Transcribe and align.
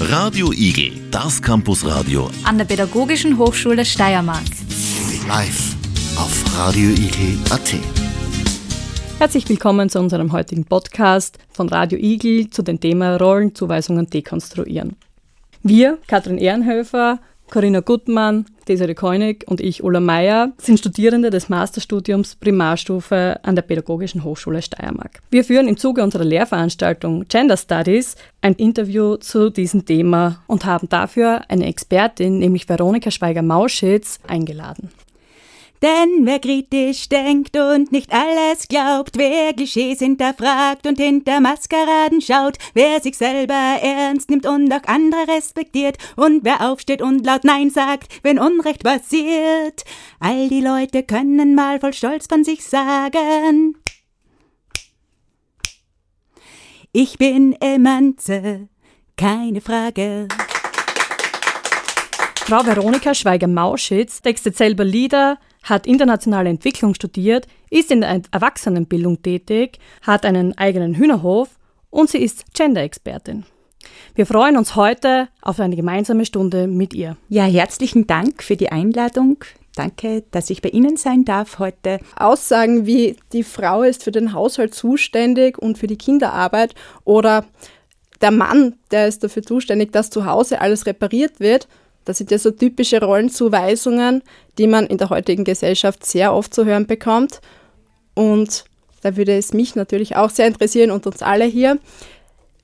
Radio 0.00 0.52
Igel, 0.52 0.92
das 1.10 1.40
Campusradio 1.40 2.30
an 2.44 2.58
der 2.58 2.64
Pädagogischen 2.64 3.38
Hochschule 3.38 3.84
Steiermark. 3.84 4.44
Live 5.26 5.74
auf 6.16 6.58
radioigel.at. 6.58 7.74
Herzlich 9.18 9.48
willkommen 9.48 9.88
zu 9.88 9.98
unserem 9.98 10.32
heutigen 10.32 10.64
Podcast 10.64 11.38
von 11.50 11.68
Radio 11.68 11.98
Igel 11.98 12.50
zu 12.50 12.62
dem 12.62 12.78
Thema 12.78 13.16
Rollenzuweisungen 13.16 14.06
dekonstruieren. 14.06 14.96
Wir, 15.62 15.98
Katrin 16.06 16.38
Ehrenhöfer, 16.38 17.18
Corinna 17.50 17.80
Gutmann, 17.80 18.46
Desiree 18.68 18.94
Koenig 18.94 19.44
und 19.46 19.60
ich, 19.60 19.84
Ulla 19.84 20.00
Meyer, 20.00 20.52
sind 20.58 20.78
Studierende 20.78 21.30
des 21.30 21.48
Masterstudiums 21.48 22.34
Primarstufe 22.34 23.38
an 23.42 23.54
der 23.54 23.62
Pädagogischen 23.62 24.24
Hochschule 24.24 24.62
Steiermark. 24.62 25.20
Wir 25.30 25.44
führen 25.44 25.68
im 25.68 25.76
Zuge 25.76 26.02
unserer 26.02 26.24
Lehrveranstaltung 26.24 27.26
Gender 27.28 27.56
Studies 27.56 28.16
ein 28.40 28.54
Interview 28.54 29.16
zu 29.16 29.50
diesem 29.50 29.84
Thema 29.84 30.42
und 30.46 30.64
haben 30.64 30.88
dafür 30.88 31.42
eine 31.48 31.66
Expertin, 31.66 32.38
nämlich 32.38 32.68
Veronika 32.68 33.10
Schweiger-Mauschitz, 33.10 34.18
eingeladen. 34.26 34.90
Denn 35.82 36.24
wer 36.24 36.38
kritisch 36.38 37.08
denkt 37.08 37.56
und 37.56 37.92
nicht 37.92 38.12
alles 38.12 38.68
glaubt, 38.68 39.18
wer 39.18 39.52
Klischees 39.52 39.98
hinterfragt 39.98 40.86
und 40.86 40.98
hinter 40.98 41.40
Maskeraden 41.40 42.20
schaut, 42.20 42.56
wer 42.74 43.00
sich 43.00 43.16
selber 43.16 43.54
ernst 43.54 44.30
nimmt 44.30 44.46
und 44.46 44.72
auch 44.72 44.84
andere 44.86 45.28
respektiert 45.28 45.98
und 46.16 46.44
wer 46.44 46.70
aufsteht 46.70 47.02
und 47.02 47.26
laut 47.26 47.44
Nein 47.44 47.70
sagt, 47.70 48.20
wenn 48.22 48.38
Unrecht 48.38 48.84
passiert. 48.84 49.84
All 50.18 50.48
die 50.48 50.62
Leute 50.62 51.02
können 51.02 51.54
mal 51.54 51.78
voll 51.78 51.92
Stolz 51.92 52.26
von 52.26 52.44
sich 52.44 52.64
sagen. 52.64 53.76
Ich 56.92 57.18
bin 57.18 57.54
Emanze, 57.60 58.68
keine 59.18 59.60
Frage. 59.60 60.28
Frau 62.46 62.64
Veronika 62.64 63.12
Schweiger-Mauschitz 63.12 64.22
textet 64.22 64.56
selber 64.56 64.84
Lieder, 64.84 65.38
hat 65.66 65.86
internationale 65.86 66.48
Entwicklung 66.48 66.94
studiert, 66.94 67.46
ist 67.70 67.90
in 67.90 68.00
der 68.00 68.22
Erwachsenenbildung 68.30 69.20
tätig, 69.22 69.78
hat 70.02 70.24
einen 70.24 70.56
eigenen 70.56 70.94
Hühnerhof 70.94 71.50
und 71.90 72.08
sie 72.08 72.18
ist 72.18 72.54
Gender-Expertin. 72.54 73.44
Wir 74.14 74.26
freuen 74.26 74.56
uns 74.56 74.76
heute 74.76 75.28
auf 75.42 75.60
eine 75.60 75.76
gemeinsame 75.76 76.24
Stunde 76.24 76.66
mit 76.66 76.94
ihr. 76.94 77.16
Ja, 77.28 77.44
herzlichen 77.44 78.06
Dank 78.06 78.42
für 78.42 78.56
die 78.56 78.70
Einladung. 78.70 79.44
Danke, 79.74 80.24
dass 80.30 80.48
ich 80.48 80.62
bei 80.62 80.70
Ihnen 80.70 80.96
sein 80.96 81.24
darf 81.24 81.58
heute. 81.58 82.00
Aussagen 82.16 82.86
wie 82.86 83.16
die 83.32 83.42
Frau 83.42 83.82
ist 83.82 84.04
für 84.04 84.10
den 84.10 84.32
Haushalt 84.32 84.74
zuständig 84.74 85.58
und 85.58 85.76
für 85.76 85.86
die 85.86 85.98
Kinderarbeit 85.98 86.74
oder 87.04 87.44
der 88.22 88.30
Mann, 88.30 88.76
der 88.90 89.06
ist 89.06 89.22
dafür 89.22 89.42
zuständig, 89.42 89.92
dass 89.92 90.08
zu 90.08 90.24
Hause 90.24 90.60
alles 90.60 90.86
repariert 90.86 91.40
wird, 91.40 91.68
das 92.06 92.18
sind 92.18 92.30
ja 92.30 92.38
so 92.38 92.50
typische 92.50 93.02
Rollenzuweisungen, 93.02 94.22
die 94.56 94.68
man 94.68 94.86
in 94.86 94.96
der 94.96 95.10
heutigen 95.10 95.44
Gesellschaft 95.44 96.06
sehr 96.06 96.32
oft 96.32 96.54
zu 96.54 96.64
hören 96.64 96.86
bekommt. 96.86 97.40
Und 98.14 98.64
da 99.02 99.16
würde 99.16 99.36
es 99.36 99.52
mich 99.52 99.74
natürlich 99.74 100.16
auch 100.16 100.30
sehr 100.30 100.46
interessieren 100.46 100.90
und 100.90 101.06
uns 101.06 101.20
alle 101.20 101.44
hier. 101.44 101.78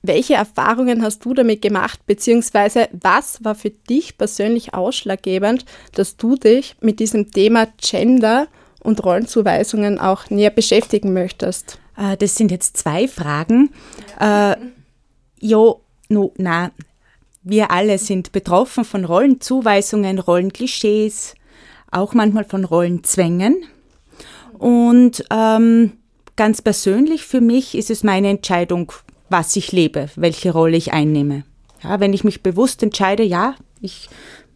Welche 0.01 0.33
Erfahrungen 0.33 1.03
hast 1.03 1.23
du 1.23 1.33
damit 1.33 1.61
gemacht, 1.61 1.99
beziehungsweise 2.05 2.89
was 2.91 3.43
war 3.43 3.53
für 3.53 3.69
dich 3.69 4.17
persönlich 4.17 4.73
ausschlaggebend, 4.73 5.65
dass 5.93 6.17
du 6.17 6.35
dich 6.35 6.75
mit 6.81 6.99
diesem 6.99 7.31
Thema 7.31 7.67
Gender 7.77 8.47
und 8.81 9.03
Rollenzuweisungen 9.03 9.99
auch 9.99 10.29
näher 10.29 10.49
beschäftigen 10.49 11.13
möchtest? 11.13 11.79
Äh, 11.97 12.17
das 12.17 12.35
sind 12.35 12.49
jetzt 12.49 12.77
zwei 12.77 13.07
Fragen. 13.07 13.71
Äh, 14.19 14.55
jo, 15.39 15.81
no, 16.09 16.33
na, 16.37 16.71
wir 17.43 17.71
alle 17.71 17.97
sind 17.97 18.31
betroffen 18.31 18.85
von 18.85 19.05
Rollenzuweisungen, 19.05 20.19
Rollenklischees, 20.19 21.35
auch 21.91 22.13
manchmal 22.13 22.45
von 22.45 22.63
Rollenzwängen. 22.63 23.63
Und 24.57 25.25
ähm, 25.29 25.93
ganz 26.35 26.61
persönlich 26.61 27.25
für 27.25 27.41
mich 27.41 27.75
ist 27.75 27.89
es 27.89 28.03
meine 28.03 28.29
Entscheidung, 28.29 28.91
was 29.29 29.55
ich 29.55 29.71
lebe, 29.71 30.09
welche 30.15 30.51
Rolle 30.51 30.77
ich 30.77 30.93
einnehme. 30.93 31.43
Ja, 31.83 31.99
wenn 31.99 32.13
ich 32.13 32.23
mich 32.23 32.43
bewusst 32.43 32.81
entscheide, 32.81 33.23
ja, 33.23 33.55
ich 33.81 34.09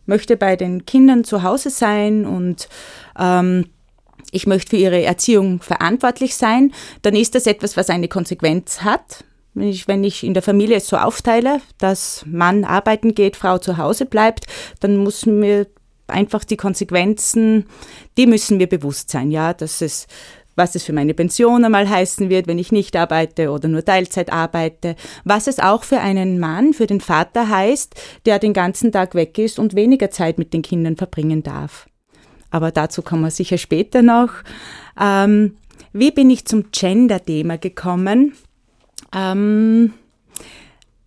möchte 0.06 0.38
bei 0.38 0.56
den 0.56 0.86
Kindern 0.86 1.24
zu 1.24 1.44
Hause 1.44 1.70
sein 1.70 2.26
und 2.26 2.70
ähm, 3.20 3.66
ich 4.32 4.48
möchte 4.48 4.72
für 4.72 4.78
ihre 4.78 5.04
Erziehung 5.04 5.62
verantwortlich 5.62 6.36
sein, 6.36 6.74
dann 7.02 7.16
ist 7.16 7.36
das 7.36 7.48
etwas, 7.48 7.78
was 7.78 7.90
eine 7.90 8.08
Konsequenz 8.08 8.82
hat. 8.82 9.26
Wenn 9.58 9.70
ich, 9.70 9.88
wenn 9.88 10.04
ich 10.04 10.24
in 10.24 10.36
der 10.36 10.44
Familie 10.44 10.78
es 10.78 10.88
so 10.88 10.98
aufteile, 10.98 11.62
dass 11.80 12.24
Mann 12.28 12.64
arbeiten 12.64 13.16
geht, 13.16 13.36
Frau 13.36 13.58
zu 13.58 13.78
Hause 13.78 14.06
bleibt, 14.06 14.46
dann 14.82 14.98
muss 14.98 15.26
mir 15.26 15.66
einfach 16.06 16.44
die 16.44 16.58
Konsequenzen, 16.58 17.66
die 18.18 18.28
müssen 18.28 18.58
mir 18.58 18.68
bewusst 18.68 19.10
sein, 19.10 19.32
ja, 19.32 19.54
dass 19.54 19.82
es 19.82 20.06
was 20.56 20.74
es 20.74 20.84
für 20.84 20.94
meine 20.94 21.14
Pension 21.14 21.64
einmal 21.66 21.88
heißen 21.88 22.30
wird, 22.30 22.48
wenn 22.48 22.58
ich 22.58 22.72
nicht 22.72 22.96
arbeite 22.96 23.52
oder 23.52 23.68
nur 23.68 23.86
Teilzeit 23.86 24.32
arbeite, 24.32 24.96
was 25.24 25.46
es 25.46 25.60
auch 25.60 25.84
für 25.84 26.00
einen 26.00 26.40
Mann, 26.40 26.74
für 26.74 26.88
den 26.88 27.00
Vater 27.00 27.48
heißt, 27.48 27.94
der 28.26 28.40
den 28.40 28.54
ganzen 28.54 28.92
Tag 28.92 29.14
weg 29.14 29.38
ist 29.38 29.60
und 29.60 29.76
weniger 29.76 30.10
Zeit 30.10 30.40
mit 30.40 30.54
den 30.54 30.64
Kindern 30.64 30.98
verbringen 30.98 31.44
darf. 31.44 31.88
Aber 32.50 32.72
dazu 32.72 33.04
kommen 33.04 33.22
wir 33.22 33.30
sicher 33.30 33.60
später 33.60 34.02
noch. 34.02 34.32
Ähm, 35.00 35.58
wie 35.94 36.10
bin 36.10 36.32
ich 36.32 36.46
zum 36.46 36.72
Gender-Thema 36.72 37.60
gekommen? 37.60 38.34
Ähm, 39.14 39.94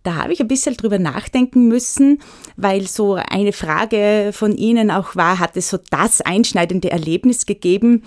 da 0.03 0.15
habe 0.15 0.33
ich 0.33 0.39
ein 0.39 0.47
bisschen 0.47 0.75
drüber 0.75 0.97
nachdenken 0.97 1.67
müssen, 1.67 2.19
weil 2.57 2.87
so 2.87 3.13
eine 3.13 3.53
Frage 3.53 4.31
von 4.33 4.55
Ihnen 4.55 4.89
auch 4.89 5.15
war, 5.15 5.39
hat 5.39 5.55
es 5.55 5.69
so 5.69 5.77
das 5.91 6.21
einschneidende 6.21 6.91
Erlebnis 6.91 7.45
gegeben? 7.45 8.03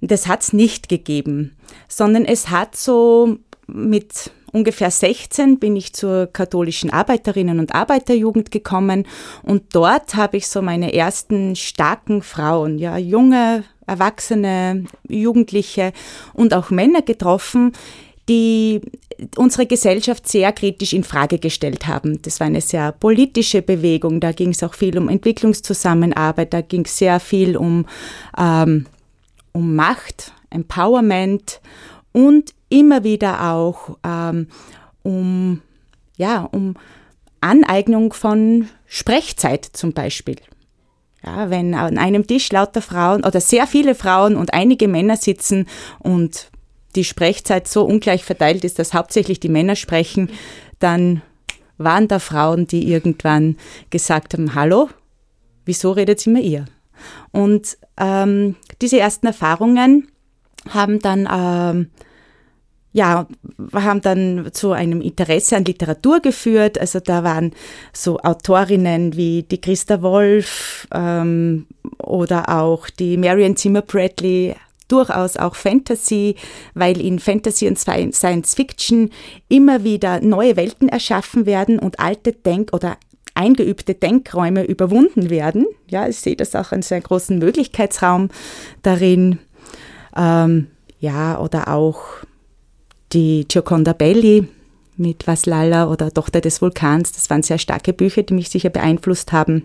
Das 0.00 0.28
hat 0.28 0.42
es 0.42 0.52
nicht 0.52 0.88
gegeben, 0.88 1.56
sondern 1.88 2.24
es 2.24 2.50
hat 2.50 2.76
so 2.76 3.38
mit 3.66 4.30
ungefähr 4.52 4.90
16 4.90 5.58
bin 5.58 5.74
ich 5.74 5.94
zur 5.94 6.28
katholischen 6.28 6.90
Arbeiterinnen- 6.90 7.58
und 7.58 7.74
Arbeiterjugend 7.74 8.52
gekommen 8.52 9.04
und 9.42 9.74
dort 9.74 10.14
habe 10.14 10.36
ich 10.36 10.46
so 10.46 10.62
meine 10.62 10.94
ersten 10.94 11.56
starken 11.56 12.22
Frauen, 12.22 12.78
ja, 12.78 12.96
junge, 12.96 13.64
erwachsene, 13.86 14.84
Jugendliche 15.08 15.92
und 16.34 16.54
auch 16.54 16.70
Männer 16.70 17.02
getroffen, 17.02 17.72
die 18.28 18.80
unsere 19.36 19.66
Gesellschaft 19.66 20.28
sehr 20.28 20.52
kritisch 20.52 20.92
in 20.92 21.04
Frage 21.04 21.38
gestellt 21.38 21.86
haben. 21.86 22.20
Das 22.22 22.40
war 22.40 22.46
eine 22.46 22.60
sehr 22.60 22.92
politische 22.92 23.62
Bewegung. 23.62 24.20
Da 24.20 24.32
ging 24.32 24.50
es 24.50 24.62
auch 24.62 24.74
viel 24.74 24.98
um 24.98 25.08
Entwicklungszusammenarbeit. 25.08 26.52
Da 26.52 26.60
ging 26.60 26.84
es 26.84 26.98
sehr 26.98 27.20
viel 27.20 27.56
um, 27.56 27.86
ähm, 28.38 28.86
um 29.52 29.74
Macht, 29.74 30.32
Empowerment 30.50 31.60
und 32.12 32.54
immer 32.68 33.04
wieder 33.04 33.52
auch 33.52 33.96
ähm, 34.04 34.48
um, 35.02 35.62
ja, 36.16 36.48
um 36.50 36.74
Aneignung 37.40 38.12
von 38.12 38.68
Sprechzeit 38.86 39.64
zum 39.64 39.92
Beispiel. 39.92 40.36
Ja, 41.24 41.50
wenn 41.50 41.74
an 41.74 41.98
einem 41.98 42.26
Tisch 42.26 42.52
lauter 42.52 42.82
Frauen 42.82 43.24
oder 43.24 43.40
sehr 43.40 43.66
viele 43.66 43.94
Frauen 43.94 44.36
und 44.36 44.52
einige 44.52 44.88
Männer 44.88 45.16
sitzen 45.16 45.66
und 45.98 46.50
die 46.96 47.04
Sprechzeit 47.04 47.68
so 47.68 47.84
ungleich 47.84 48.24
verteilt 48.24 48.64
ist, 48.64 48.78
dass 48.78 48.94
hauptsächlich 48.94 49.40
die 49.40 49.48
Männer 49.48 49.76
sprechen, 49.76 50.30
dann 50.78 51.22
waren 51.78 52.08
da 52.08 52.18
Frauen, 52.18 52.66
die 52.66 52.90
irgendwann 52.90 53.56
gesagt 53.90 54.34
haben, 54.34 54.54
hallo, 54.54 54.88
wieso 55.64 55.92
redet 55.92 56.26
immer 56.26 56.40
ihr? 56.40 56.66
Und 57.32 57.76
ähm, 57.96 58.56
diese 58.80 58.98
ersten 58.98 59.26
Erfahrungen 59.26 60.08
haben 60.70 61.00
dann, 61.00 61.28
ähm, 61.30 61.90
ja, 62.92 63.26
haben 63.72 64.00
dann 64.00 64.50
zu 64.52 64.72
einem 64.72 65.00
Interesse 65.00 65.56
an 65.56 65.64
Literatur 65.64 66.20
geführt. 66.20 66.78
Also 66.78 67.00
da 67.00 67.24
waren 67.24 67.52
so 67.92 68.18
Autorinnen 68.18 69.16
wie 69.16 69.42
die 69.42 69.60
Christa 69.60 70.00
Wolf 70.00 70.86
ähm, 70.94 71.66
oder 71.98 72.48
auch 72.48 72.88
die 72.88 73.16
Marion 73.16 73.56
Zimmer 73.56 73.82
Bradley 73.82 74.54
durchaus 74.88 75.36
auch 75.36 75.54
Fantasy, 75.54 76.36
weil 76.74 77.00
in 77.00 77.18
Fantasy 77.18 77.68
und 77.68 77.78
Science 77.78 78.54
Fiction 78.54 79.10
immer 79.48 79.84
wieder 79.84 80.20
neue 80.20 80.56
Welten 80.56 80.88
erschaffen 80.88 81.46
werden 81.46 81.78
und 81.78 82.00
alte 82.00 82.32
Denk- 82.32 82.72
oder 82.72 82.96
eingeübte 83.34 83.94
Denkräume 83.94 84.64
überwunden 84.64 85.30
werden. 85.30 85.66
Ja, 85.88 86.08
ich 86.08 86.18
sehe 86.18 86.36
das 86.36 86.54
auch 86.54 86.72
als 86.72 86.92
einen 86.92 87.02
großen 87.02 87.38
Möglichkeitsraum 87.38 88.30
darin. 88.82 89.38
Ähm, 90.16 90.68
ja, 91.00 91.38
oder 91.40 91.68
auch 91.68 92.00
die 93.12 93.46
Gioconda 93.48 93.92
Belli 93.92 94.48
mit 94.96 95.26
Vaslala 95.26 95.90
oder 95.90 96.12
Tochter 96.12 96.40
des 96.40 96.62
Vulkans. 96.62 97.12
Das 97.12 97.28
waren 97.30 97.42
sehr 97.42 97.58
starke 97.58 97.92
Bücher, 97.92 98.22
die 98.22 98.34
mich 98.34 98.48
sicher 98.48 98.70
beeinflusst 98.70 99.32
haben. 99.32 99.64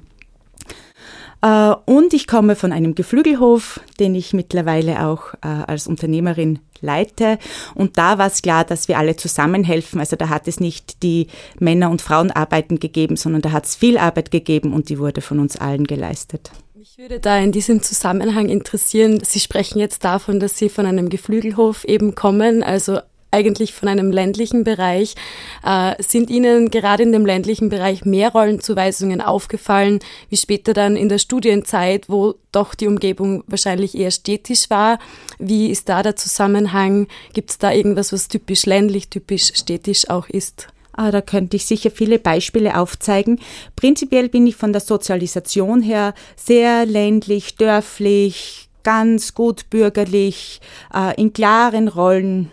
Äh, 1.42 1.74
und 1.86 2.14
ich 2.14 2.28
komme 2.28 2.56
von 2.56 2.72
einem 2.72 2.96
Geflügelhof, 2.96 3.80
den 4.00 4.16
ich 4.16 4.34
mittlerweile 4.34 5.06
auch 5.06 5.34
äh, 5.36 5.48
als 5.48 5.88
Unternehmerin 5.88 6.60
leite. 6.82 7.38
Und 7.76 7.98
da 7.98 8.18
war 8.18 8.28
es 8.28 8.42
klar, 8.42 8.64
dass 8.64 8.88
wir 8.88 8.98
alle 8.98 9.16
zusammenhelfen. 9.16 10.00
Also 10.00 10.16
da 10.16 10.30
hat 10.30 10.48
es 10.48 10.60
nicht 10.60 11.04
die 11.04 11.28
Männer- 11.60 11.90
und 11.90 12.02
Frauenarbeiten 12.02 12.80
gegeben, 12.80 13.16
sondern 13.16 13.42
da 13.42 13.52
hat 13.52 13.66
es 13.66 13.76
viel 13.76 13.98
Arbeit 13.98 14.32
gegeben 14.32 14.74
und 14.74 14.90
die 14.90 15.00
wurde 15.00 15.22
von 15.22 15.40
uns 15.40 15.58
allen 15.58 15.86
geleistet. 15.86 16.52
Mich 16.76 16.98
würde 16.98 17.20
da 17.20 17.38
in 17.38 17.52
diesem 17.52 17.82
Zusammenhang 17.82 18.48
interessieren, 18.48 19.20
Sie 19.22 19.42
sprechen 19.42 19.80
jetzt 19.80 20.06
davon, 20.06 20.40
dass 20.40 20.58
Sie 20.58 20.70
von 20.70 20.86
einem 20.86 21.10
Geflügelhof 21.10 21.84
eben 21.84 22.16
kommen, 22.16 22.64
also 22.64 23.00
eigentlich 23.32 23.74
von 23.74 23.88
einem 23.88 24.12
ländlichen 24.12 24.64
Bereich. 24.64 25.16
Äh, 25.64 26.02
sind 26.02 26.30
Ihnen 26.30 26.72
gerade 26.72 27.04
in 27.04 27.12
dem 27.12 27.26
ländlichen 27.26 27.70
Bereich 27.70 28.06
mehr 28.06 28.32
Rollenzuweisungen 28.32 29.22
aufgefallen, 29.22 30.00
wie 30.30 30.38
später 30.38 30.74
dann 30.74 30.96
in 30.96 31.10
der 31.10 31.20
Studienzeit, 31.20 32.10
wo 32.10 32.36
doch 32.52 32.76
die 32.76 32.88
Umgebung 32.88 33.44
wahrscheinlich 33.48 33.96
eher 33.96 34.12
städtisch 34.12 34.70
war? 34.70 35.00
Wie 35.38 35.70
ist 35.70 35.90
da 35.90 36.02
der 36.02 36.16
Zusammenhang? 36.16 37.08
Gibt 37.34 37.52
es 37.52 37.58
da 37.58 37.72
irgendwas, 37.72 38.12
was 38.12 38.28
typisch 38.28 38.66
ländlich, 38.66 39.10
typisch 39.10 39.52
städtisch 39.56 40.10
auch 40.10 40.28
ist? 40.28 40.68
Ah, 40.94 41.12
da 41.12 41.22
könnte 41.22 41.56
ich 41.56 41.66
sicher 41.66 41.92
viele 41.92 42.20
Beispiele 42.20 42.78
aufzeigen. 42.78 43.40
Prinzipiell 43.76 44.28
bin 44.28 44.46
ich 44.48 44.58
von 44.58 44.74
der 44.74 44.82
Sozialisation 44.82 45.82
her 45.82 46.14
sehr 46.36 46.86
ländlich, 46.86 47.56
dörflich, 47.56 48.70
ganz 48.84 49.34
gut 49.34 49.70
bürgerlich, 49.70 50.60
äh, 50.94 51.16
in 51.16 51.32
klaren 51.32 51.88
Rollen 51.88 52.52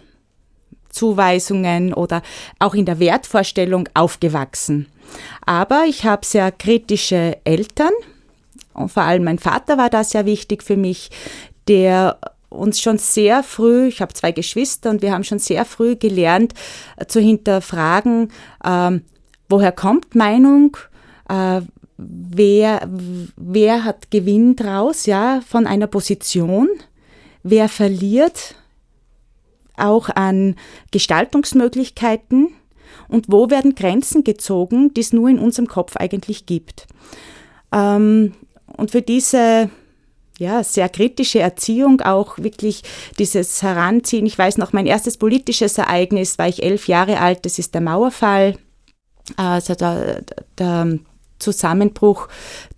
Zuweisungen 0.97 1.93
oder 1.95 2.23
auch 2.59 2.75
in 2.75 2.87
der 2.87 2.99
Wertvorstellung 2.99 3.89
aufgewachsen. 3.95 4.87
Aber 5.45 5.85
ich 5.87 6.05
habe 6.05 6.27
sehr 6.27 6.51
kritische 6.51 7.37
Eltern 7.45 7.93
und 8.75 8.91
vor 8.91 9.05
allem 9.05 9.25
mein 9.25 9.39
Vater 9.39 9.79
war 9.79 9.91
da 9.91 10.05
sehr 10.05 10.27
wichtig 10.27 10.63
für 10.63 10.77
mich, 10.77 11.11
der 11.69 12.19
uns 12.49 12.81
schon 12.81 12.99
sehr 12.99 13.43
früh, 13.43 13.89
ich 13.89 14.01
habe 14.01 14.15
zwei 14.15 14.33
Geschwister 14.33 14.91
und 14.91 15.03
wir 15.03 15.13
haben 15.13 15.25
schon 15.25 15.39
sehr 15.39 15.65
früh 15.65 15.97
gelernt 15.97 16.55
äh, 16.97 17.07
zu 17.07 17.21
hinterfragen, 17.21 18.31
äh, 18.65 19.01
woher 19.49 19.73
kommt 19.73 20.15
Meinung, 20.15 20.77
äh, 21.29 21.61
wer, 21.97 22.89
wer 23.37 23.85
hat 23.85 24.11
Gewinn 24.11 24.57
draus, 24.57 25.07
ja, 25.07 25.41
von 25.47 25.67
einer 25.67 25.87
Position, 25.87 26.69
wer 27.43 27.69
verliert 27.69 28.55
auch 29.77 30.09
an 30.09 30.57
Gestaltungsmöglichkeiten 30.91 32.49
und 33.09 33.27
wo 33.29 33.51
werden 33.51 33.75
Grenzen 33.75 34.25
gezogen, 34.25 34.93
die 34.95 35.01
es 35.01 35.13
nur 35.13 35.29
in 35.29 35.39
unserem 35.39 35.69
Kopf 35.69 35.97
eigentlich 35.97 36.47
gibt. 36.47 36.87
Ähm, 37.73 38.33
und 38.77 38.91
für 38.91 39.03
diese 39.03 39.71
ja, 40.39 40.63
sehr 40.63 40.89
kritische 40.89 41.39
Erziehung, 41.39 42.03
auch 42.03 42.39
wirklich 42.39 42.83
dieses 43.19 43.63
Heranziehen. 43.63 44.27
Ich 44.27 44.37
weiß 44.37 44.59
noch, 44.59 44.73
mein 44.73 44.87
erstes 44.87 45.17
politisches 45.17 45.79
Ereignis 45.79 46.39
war 46.39 46.49
ich 46.49 46.63
elf 46.63 46.89
Jahre 46.89 47.21
alt, 47.21 47.47
das 47.47 47.59
ist 47.59 47.75
der 47.75 47.81
Mauerfall, 47.81 48.59
also 49.37 49.75
der, 49.75 50.23
der 50.59 50.99
Zusammenbruch 51.39 52.29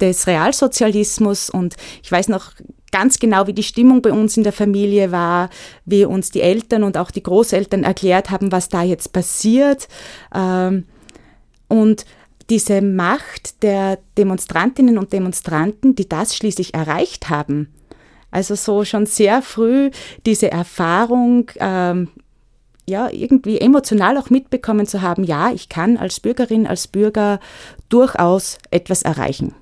des 0.01 0.27
Realsozialismus. 0.27 1.51
Und 1.51 1.77
ich 2.03 2.13
weiß 2.13 2.29
noch 2.29 2.53
ganz 2.91 3.19
genau, 3.19 3.47
wie 3.47 3.53
die 3.53 3.63
Stimmung 3.63 4.03
bei 4.03 4.13
uns 4.13 4.37
in 4.37 4.45
der 4.45 4.53
Familie 4.53 5.13
war, 5.13 5.51
wie 5.85 6.05
uns 6.05 6.31
die 6.31 6.41
Eltern 6.41 6.83
und 6.83 6.97
auch 6.97 7.11
die 7.11 7.23
Großeltern 7.23 7.85
erklärt 7.85 8.31
haben, 8.31 8.53
was 8.53 8.69
da 8.69 8.83
jetzt 8.83 9.13
passiert. 9.13 9.89
Ähm, 10.35 10.85
und 11.69 12.05
diese 12.51 12.81
Macht 12.81 13.63
der 13.63 13.99
Demonstrantinnen 14.17 14.97
und 14.99 15.13
Demonstranten, 15.13 15.95
die 15.95 16.09
das 16.09 16.35
schließlich 16.35 16.75
erreicht 16.75 17.29
haben, 17.29 17.69
also 18.31 18.55
so 18.55 18.85
schon 18.85 19.07
sehr 19.07 19.43
früh 19.43 19.91
diese 20.27 20.51
Erfahrung, 20.51 21.51
ähm, 21.59 22.09
ja, 22.87 23.11
irgendwie 23.11 23.61
emotional 23.61 24.17
auch 24.17 24.31
mitbekommen 24.31 24.87
zu 24.87 25.03
haben, 25.03 25.25
ja, 25.25 25.51
ich 25.53 25.69
kann 25.69 25.99
als 25.99 26.21
Bürgerin, 26.21 26.67
als 26.67 26.89
Bürger 26.89 27.39
durchaus 27.91 28.59
etwas 28.71 29.03
erreichen. 29.03 29.55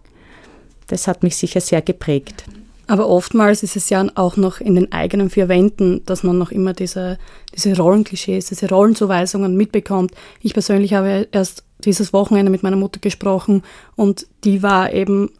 Das 0.87 1.09
hat 1.09 1.25
mich 1.25 1.37
sicher 1.37 1.61
sehr 1.61 1.83
geprägt. 1.83 2.45
Aber 2.87 3.09
oftmals 3.09 3.63
ist 3.63 3.77
es 3.77 3.91
ja 3.91 4.07
auch 4.15 4.37
noch 4.37 4.61
in 4.61 4.77
den 4.77 4.93
eigenen 4.93 5.29
vier 5.29 5.49
Wänden, 5.49 6.05
dass 6.07 6.23
man 6.23 6.39
noch 6.39 6.53
immer 6.53 6.73
diese, 6.73 7.19
diese 7.55 7.77
Rollenklischees, 7.77 8.47
diese 8.47 8.69
Rollenzuweisungen 8.69 9.57
mitbekommt. 9.57 10.13
Ich 10.41 10.53
persönlich 10.53 10.95
habe 10.95 11.27
erst 11.33 11.65
dieses 11.85 12.13
Wochenende 12.13 12.51
mit 12.51 12.63
meiner 12.63 12.77
Mutter 12.77 13.01
gesprochen 13.01 13.63
und 13.97 14.27
die 14.45 14.63
war 14.63 14.93
eben 14.93 15.31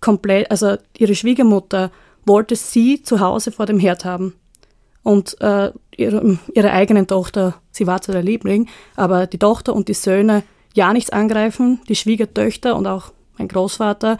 komplett, 0.00 0.50
also 0.50 0.76
ihre 0.96 1.14
Schwiegermutter 1.14 1.90
wollte 2.24 2.56
sie 2.56 3.02
zu 3.02 3.20
Hause 3.20 3.52
vor 3.52 3.66
dem 3.66 3.78
Herd 3.78 4.04
haben. 4.04 4.34
Und 5.02 5.40
äh, 5.40 5.72
ihre, 5.96 6.38
ihre 6.54 6.72
eigenen 6.72 7.06
Tochter, 7.06 7.54
sie 7.70 7.86
war 7.86 8.02
zwar 8.02 8.14
der 8.14 8.22
Liebling, 8.22 8.68
aber 8.96 9.26
die 9.26 9.38
Tochter 9.38 9.74
und 9.74 9.88
die 9.88 9.94
Söhne 9.94 10.42
ja 10.74 10.92
nichts 10.92 11.10
angreifen, 11.10 11.80
die 11.88 11.96
Schwiegertöchter 11.96 12.76
und 12.76 12.86
auch 12.86 13.12
mein 13.38 13.48
Großvater 13.48 14.18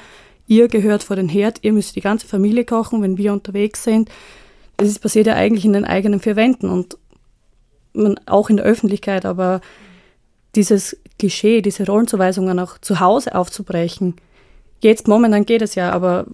ihr 0.51 0.67
gehört 0.67 1.05
vor 1.05 1.17
den 1.17 1.29
Herd, 1.29 1.61
ihr 1.63 1.73
müsst 1.73 1.95
die 1.95 2.01
ganze 2.01 2.27
Familie 2.27 2.65
kochen, 2.65 3.01
wenn 3.03 3.17
wir 3.17 3.33
unterwegs 3.33 3.85
sind. 3.85 4.11
Das 4.77 4.89
ist, 4.89 4.99
passiert 4.99 5.29
ja 5.29 5.35
eigentlich 5.35 5.65
in 5.65 5.73
den 5.73 5.85
eigenen 5.85 6.19
vier 6.19 6.35
Wänden 6.35 6.69
und 6.69 6.99
man, 7.93 8.19
auch 8.27 8.51
in 8.51 8.57
der 8.57 8.67
Öffentlichkeit, 8.67 9.25
aber 9.25 9.61
dieses 10.57 10.97
Klischee, 11.21 11.63
diese 11.63 11.87
Rollenzuweisungen 11.87 12.59
auch 12.59 12.79
zu 12.79 12.99
Hause 12.99 13.37
aufzubrechen, 13.37 14.17
jetzt 14.81 15.07
momentan 15.07 15.47
geht 15.47 15.63
es 15.63 15.77
ja, 15.77 15.93
aber 15.93 16.27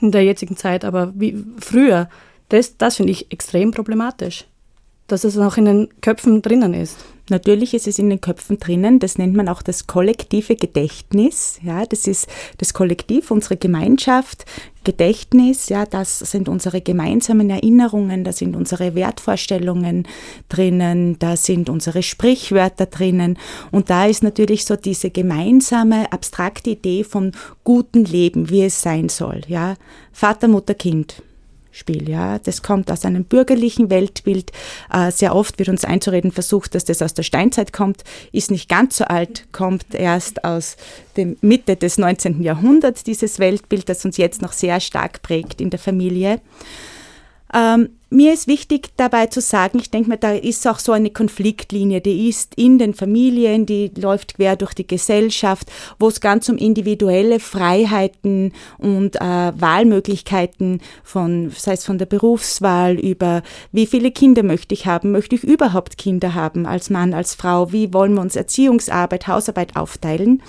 in 0.00 0.12
der 0.12 0.22
jetzigen 0.22 0.56
Zeit, 0.56 0.84
aber 0.84 1.12
wie 1.16 1.44
früher, 1.58 2.08
das, 2.50 2.76
das 2.76 2.96
finde 2.96 3.10
ich 3.10 3.32
extrem 3.32 3.72
problematisch, 3.72 4.46
dass 5.08 5.24
es 5.24 5.36
auch 5.38 5.56
in 5.56 5.64
den 5.64 5.88
Köpfen 6.02 6.40
drinnen 6.40 6.72
ist. 6.72 6.98
Natürlich 7.30 7.72
ist 7.72 7.86
es 7.86 7.98
in 8.00 8.10
den 8.10 8.20
Köpfen 8.20 8.58
drinnen, 8.58 8.98
das 8.98 9.16
nennt 9.16 9.34
man 9.34 9.48
auch 9.48 9.62
das 9.62 9.86
kollektive 9.86 10.56
Gedächtnis. 10.56 11.58
Ja, 11.62 11.86
das 11.86 12.08
ist 12.08 12.26
das 12.58 12.74
Kollektiv, 12.74 13.30
unsere 13.30 13.56
Gemeinschaft, 13.56 14.44
Gedächtnis, 14.82 15.68
ja, 15.68 15.86
das 15.86 16.18
sind 16.18 16.48
unsere 16.48 16.80
gemeinsamen 16.80 17.48
Erinnerungen, 17.48 18.24
da 18.24 18.32
sind 18.32 18.56
unsere 18.56 18.96
Wertvorstellungen 18.96 20.08
drinnen, 20.48 21.18
da 21.20 21.36
sind 21.36 21.70
unsere 21.70 22.02
Sprichwörter 22.02 22.86
drinnen 22.86 23.38
und 23.70 23.90
da 23.90 24.06
ist 24.06 24.24
natürlich 24.24 24.64
so 24.64 24.74
diese 24.74 25.10
gemeinsame 25.10 26.12
abstrakte 26.12 26.70
Idee 26.70 27.04
von 27.04 27.30
guten 27.62 28.04
Leben, 28.04 28.50
wie 28.50 28.64
es 28.64 28.82
sein 28.82 29.08
soll, 29.08 29.42
ja. 29.46 29.76
Vater, 30.12 30.48
Mutter, 30.48 30.74
Kind. 30.74 31.22
Spiel. 31.72 32.08
Ja, 32.08 32.38
das 32.38 32.62
kommt 32.62 32.90
aus 32.90 33.04
einem 33.04 33.24
bürgerlichen 33.24 33.90
Weltbild. 33.90 34.52
Äh, 34.92 35.10
sehr 35.10 35.34
oft 35.34 35.58
wird 35.58 35.70
uns 35.70 35.84
einzureden 35.84 36.30
versucht, 36.30 36.74
dass 36.74 36.84
das 36.84 37.02
aus 37.02 37.14
der 37.14 37.22
Steinzeit 37.22 37.72
kommt, 37.72 38.04
ist 38.30 38.50
nicht 38.50 38.68
ganz 38.68 38.98
so 38.98 39.04
alt, 39.04 39.46
kommt 39.52 39.94
erst 39.94 40.44
aus 40.44 40.76
der 41.16 41.34
Mitte 41.40 41.76
des 41.76 41.98
19. 41.98 42.42
Jahrhunderts, 42.42 43.04
dieses 43.04 43.38
Weltbild, 43.38 43.88
das 43.88 44.04
uns 44.04 44.18
jetzt 44.18 44.42
noch 44.42 44.52
sehr 44.52 44.80
stark 44.80 45.22
prägt 45.22 45.60
in 45.60 45.70
der 45.70 45.80
Familie. 45.80 46.40
Mir 48.12 48.34
ist 48.34 48.46
wichtig 48.46 48.90
dabei 48.98 49.28
zu 49.28 49.40
sagen, 49.40 49.78
ich 49.78 49.90
denke 49.90 50.10
mir, 50.10 50.18
da 50.18 50.32
ist 50.32 50.68
auch 50.68 50.78
so 50.80 50.92
eine 50.92 51.08
Konfliktlinie, 51.08 52.02
die 52.02 52.28
ist 52.28 52.54
in 52.56 52.76
den 52.76 52.92
Familien, 52.92 53.64
die 53.64 53.90
läuft 53.96 54.34
quer 54.34 54.54
durch 54.54 54.74
die 54.74 54.86
Gesellschaft, 54.86 55.72
wo 55.98 56.08
es 56.08 56.20
ganz 56.20 56.50
um 56.50 56.58
individuelle 56.58 57.40
Freiheiten 57.40 58.52
und 58.76 59.16
äh, 59.16 59.18
Wahlmöglichkeiten 59.18 60.82
von, 61.02 61.52
sei 61.56 61.72
es 61.72 61.86
von 61.86 61.96
der 61.96 62.04
Berufswahl 62.04 63.00
über, 63.00 63.42
wie 63.72 63.86
viele 63.86 64.10
Kinder 64.10 64.42
möchte 64.42 64.74
ich 64.74 64.84
haben, 64.84 65.10
möchte 65.10 65.34
ich 65.34 65.42
überhaupt 65.42 65.96
Kinder 65.96 66.34
haben 66.34 66.66
als 66.66 66.90
Mann, 66.90 67.14
als 67.14 67.34
Frau, 67.34 67.72
wie 67.72 67.94
wollen 67.94 68.12
wir 68.12 68.20
uns 68.20 68.36
Erziehungsarbeit, 68.36 69.26
Hausarbeit 69.26 69.74
aufteilen. 69.74 70.42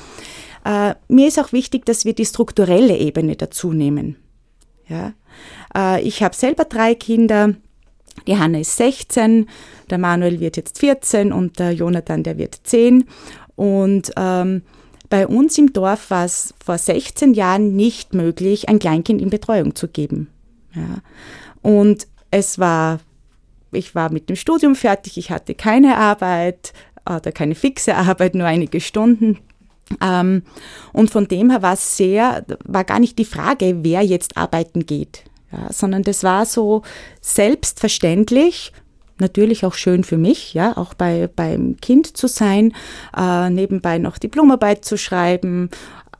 Äh, 0.65 0.95
mir 1.07 1.29
ist 1.29 1.39
auch 1.39 1.53
wichtig, 1.53 1.85
dass 1.85 2.03
wir 2.03 2.13
die 2.13 2.25
strukturelle 2.25 2.97
Ebene 2.97 3.37
dazu 3.37 3.71
nehmen. 3.71 4.17
Ja? 4.89 5.13
Äh, 5.75 6.01
ich 6.01 6.23
habe 6.23 6.35
selber 6.35 6.65
drei 6.65 6.95
Kinder. 6.95 7.55
Die 8.27 8.37
Hanna 8.37 8.59
ist 8.59 8.77
16, 8.77 9.47
der 9.89 9.97
Manuel 9.97 10.39
wird 10.39 10.55
jetzt 10.55 10.79
14 10.79 11.33
und 11.33 11.59
der 11.59 11.71
Jonathan, 11.71 12.23
der 12.23 12.37
wird 12.37 12.59
10. 12.63 13.05
Und 13.55 14.11
ähm, 14.15 14.61
bei 15.09 15.27
uns 15.27 15.57
im 15.57 15.73
Dorf 15.73 16.09
war 16.09 16.25
es 16.25 16.53
vor 16.63 16.77
16 16.77 17.33
Jahren 17.33 17.75
nicht 17.75 18.13
möglich, 18.13 18.69
ein 18.69 18.79
Kleinkind 18.79 19.21
in 19.21 19.29
Betreuung 19.29 19.75
zu 19.75 19.87
geben. 19.87 20.29
Ja. 20.73 21.01
Und 21.61 22.07
es 22.31 22.57
war, 22.57 22.99
ich 23.71 23.93
war 23.93 24.11
mit 24.11 24.29
dem 24.29 24.35
Studium 24.35 24.75
fertig, 24.75 25.17
ich 25.17 25.31
hatte 25.31 25.53
keine 25.55 25.97
Arbeit 25.97 26.73
oder 27.07 27.31
keine 27.31 27.55
fixe 27.55 27.95
Arbeit, 27.95 28.35
nur 28.35 28.47
einige 28.47 28.79
Stunden. 28.79 29.39
Ähm, 30.01 30.43
und 30.91 31.11
von 31.11 31.27
dem 31.27 31.49
her 31.49 31.61
war 31.61 31.73
es 31.73 31.97
sehr, 31.97 32.45
war 32.65 32.83
gar 32.83 32.99
nicht 32.99 33.17
die 33.19 33.25
Frage, 33.25 33.83
wer 33.83 34.01
jetzt 34.01 34.37
arbeiten 34.37 34.85
geht, 34.85 35.23
ja, 35.51 35.71
sondern 35.71 36.03
das 36.03 36.23
war 36.23 36.45
so 36.45 36.83
selbstverständlich, 37.21 38.71
natürlich 39.19 39.65
auch 39.65 39.75
schön 39.75 40.03
für 40.03 40.17
mich, 40.17 40.53
ja, 40.53 40.75
auch 40.77 40.93
bei, 40.93 41.29
beim 41.33 41.77
Kind 41.79 42.17
zu 42.17 42.27
sein, 42.27 42.73
äh, 43.15 43.49
nebenbei 43.49 43.97
noch 43.97 44.17
Diplomarbeit 44.17 44.83
zu 44.85 44.97
schreiben, 44.97 45.69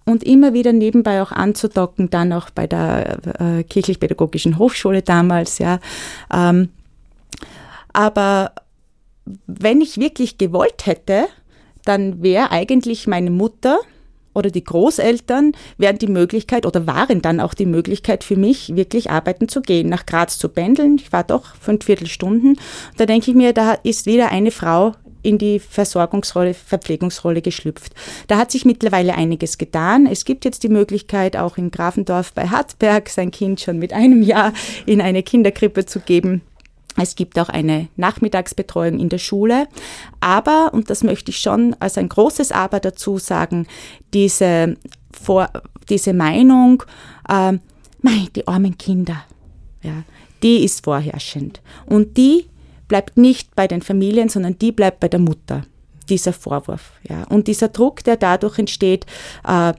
und 0.06 0.24
immer 0.24 0.54
wieder 0.54 0.74
nebenbei 0.74 1.22
auch 1.22 1.32
anzudocken, 1.32 2.10
dann 2.10 2.34
auch 2.34 2.50
bei 2.50 2.68
der 2.68 3.20
äh, 3.40 3.64
kirchlich-pädagogischen 3.64 4.58
Hochschule 4.58 5.02
damals, 5.02 5.60
ja. 5.60 5.80
Ähm, 6.32 6.70
aber 7.94 8.52
wenn 9.48 9.80
ich 9.80 9.98
wirklich 9.98 10.38
gewollt 10.38 10.86
hätte, 10.86 11.28
dann 11.86 12.22
wäre 12.24 12.52
eigentlich 12.52 13.08
meine 13.08 13.32
Mutter 13.32 13.80
oder 14.34 14.50
die 14.50 14.64
Großeltern 14.64 15.52
wären 15.78 15.98
die 15.98 16.08
Möglichkeit 16.08 16.66
oder 16.66 16.88
waren 16.88 17.22
dann 17.22 17.40
auch 17.40 17.54
die 17.54 17.66
Möglichkeit 17.66 18.24
für 18.24 18.36
mich, 18.36 18.76
wirklich 18.76 19.12
arbeiten 19.12 19.48
zu 19.48 19.62
gehen, 19.62 19.90
nach 19.90 20.06
Graz 20.06 20.38
zu 20.38 20.50
pendeln. 20.50 20.96
Ich 20.96 21.12
war 21.12 21.24
doch 21.24 21.56
fünf 21.56 21.86
Viertelstunden. 21.86 22.58
Da 22.98 23.06
denke 23.06 23.32
ich 23.32 23.38
mir, 23.38 23.54
da 23.54 23.74
ist 23.84 24.06
wieder 24.06 24.32
eine 24.32 24.52
Frau 24.52 24.94
in 25.22 25.38
die 25.38 25.60
Versorgungsrolle, 25.60 26.54
Verpflegungsrolle 26.54 27.42
geschlüpft. 27.42 27.94
Da 28.28 28.38
hat 28.38 28.52
sich 28.52 28.66
mittlerweile 28.66 29.16
einiges 29.16 29.58
getan. 29.58 30.06
Es 30.06 30.26
gibt 30.26 30.46
jetzt 30.46 30.64
die 30.64 30.70
Möglichkeit, 30.70 31.38
auch 31.38 31.58
in 31.58 31.72
Grafendorf 31.72 32.34
bei 32.34 32.50
Hartberg 32.50 33.10
sein 33.10 33.32
Kind 33.32 33.62
schon 33.62 33.80
mit 33.80 33.94
einem 33.94 34.22
Jahr 34.22 34.54
in 34.86 35.00
eine 35.00 35.24
Kinderkrippe 35.24 35.86
zu 35.86 36.02
geben. 36.02 36.42
Es 36.96 37.16
gibt 37.16 37.40
auch 37.40 37.50
eine 37.50 37.88
Nachmittagsbetreuung 37.96 39.00
in 39.00 39.10
der 39.10 39.18
Schule. 39.18 39.68
Aber, 40.20 40.72
und 40.74 40.90
das 40.90 41.04
möchte 41.04 41.32
ich 41.32 41.40
schon 41.40 41.76
als 41.80 41.98
ein 41.98 42.10
großes 42.10 42.52
Aber 42.52 42.80
dazu 42.80 43.18
sagen, 43.18 43.68
diese, 44.14 44.76
Vor 45.12 45.50
diese 45.90 46.14
Meinung, 46.14 46.84
äh, 47.28 47.54
mein, 48.02 48.28
die 48.36 48.48
armen 48.48 48.78
Kinder, 48.78 49.24
ja, 49.82 50.04
die 50.44 50.64
ist 50.64 50.84
vorherrschend. 50.84 51.62
Und 51.86 52.18
die 52.18 52.46
bleibt 52.88 53.18
nicht 53.18 53.56
bei 53.56 53.68
den 53.68 53.82
Familien, 53.82 54.30
sondern 54.30 54.58
die 54.60 54.72
bleibt 54.72 55.00
bei 55.00 55.08
der 55.08 55.20
Mutter, 55.20 55.64
dieser 56.10 56.34
Vorwurf. 56.34 56.92
Ja. 57.08 57.24
Und 57.30 57.48
dieser 57.48 57.70
Druck, 57.70 58.04
der 58.04 58.18
dadurch 58.18 58.60
entsteht, 58.60 59.06
äh, 59.48 59.74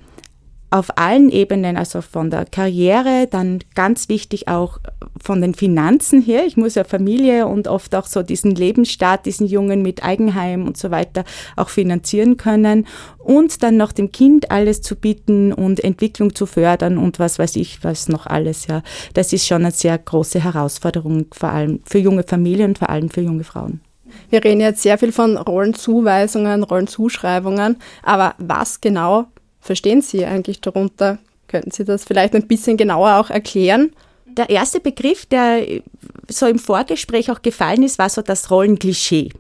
auf 0.74 0.98
allen 0.98 1.30
Ebenen, 1.30 1.76
also 1.76 2.00
von 2.00 2.30
der 2.30 2.46
Karriere, 2.46 3.28
dann 3.30 3.60
ganz 3.76 4.08
wichtig 4.08 4.48
auch 4.48 4.78
von 5.22 5.40
den 5.40 5.54
Finanzen 5.54 6.20
her. 6.20 6.46
Ich 6.46 6.56
muss 6.56 6.74
ja 6.74 6.82
Familie 6.82 7.46
und 7.46 7.68
oft 7.68 7.94
auch 7.94 8.06
so 8.06 8.24
diesen 8.24 8.56
Lebensstart, 8.56 9.24
diesen 9.24 9.46
Jungen 9.46 9.82
mit 9.82 10.02
Eigenheim 10.02 10.66
und 10.66 10.76
so 10.76 10.90
weiter 10.90 11.22
auch 11.54 11.68
finanzieren 11.68 12.38
können 12.38 12.88
und 13.18 13.62
dann 13.62 13.76
noch 13.76 13.92
dem 13.92 14.10
Kind 14.10 14.50
alles 14.50 14.82
zu 14.82 14.96
bieten 14.96 15.52
und 15.52 15.78
Entwicklung 15.84 16.34
zu 16.34 16.44
fördern 16.44 16.98
und 16.98 17.20
was 17.20 17.38
weiß 17.38 17.54
ich, 17.54 17.84
was 17.84 18.08
noch 18.08 18.26
alles, 18.26 18.66
ja. 18.66 18.82
Das 19.12 19.32
ist 19.32 19.46
schon 19.46 19.62
eine 19.62 19.70
sehr 19.70 19.96
große 19.96 20.42
Herausforderung, 20.42 21.26
vor 21.32 21.50
allem 21.50 21.82
für 21.84 21.98
junge 21.98 22.24
Familien 22.24 22.70
und 22.70 22.78
vor 22.78 22.90
allem 22.90 23.10
für 23.10 23.20
junge 23.20 23.44
Frauen. 23.44 23.80
Wir 24.28 24.42
reden 24.42 24.60
jetzt 24.60 24.82
sehr 24.82 24.98
viel 24.98 25.12
von 25.12 25.36
Rollenzuweisungen, 25.36 26.64
Rollenzuschreibungen, 26.64 27.76
aber 28.02 28.34
was 28.38 28.80
genau 28.80 29.26
verstehen 29.64 30.02
Sie 30.02 30.24
eigentlich 30.24 30.60
darunter? 30.60 31.18
Könnten 31.48 31.70
Sie 31.70 31.84
das 31.84 32.04
vielleicht 32.04 32.34
ein 32.34 32.46
bisschen 32.46 32.76
genauer 32.76 33.16
auch 33.16 33.30
erklären? 33.30 33.92
Der 34.26 34.50
erste 34.50 34.80
Begriff, 34.80 35.26
der 35.26 35.64
so 36.28 36.46
im 36.46 36.58
Vorgespräch 36.58 37.30
auch 37.30 37.42
gefallen 37.42 37.82
ist, 37.82 37.98
war 37.98 38.08
so 38.08 38.22
das 38.22 38.50
Rollenklischee. 38.50 39.30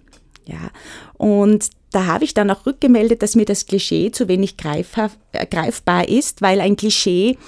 Ja, 0.46 0.70
und 1.14 1.68
da 1.90 2.06
habe 2.06 2.24
ich 2.24 2.34
dann 2.34 2.50
auch 2.50 2.66
rückgemeldet, 2.66 3.22
dass 3.22 3.36
mir 3.36 3.44
das 3.44 3.66
Klischee 3.66 4.10
zu 4.10 4.28
wenig 4.28 4.56
äh, 4.64 5.46
greifbar 5.46 6.08
ist, 6.08 6.42
weil 6.42 6.60
ein 6.60 6.76
Klischee 6.76 7.38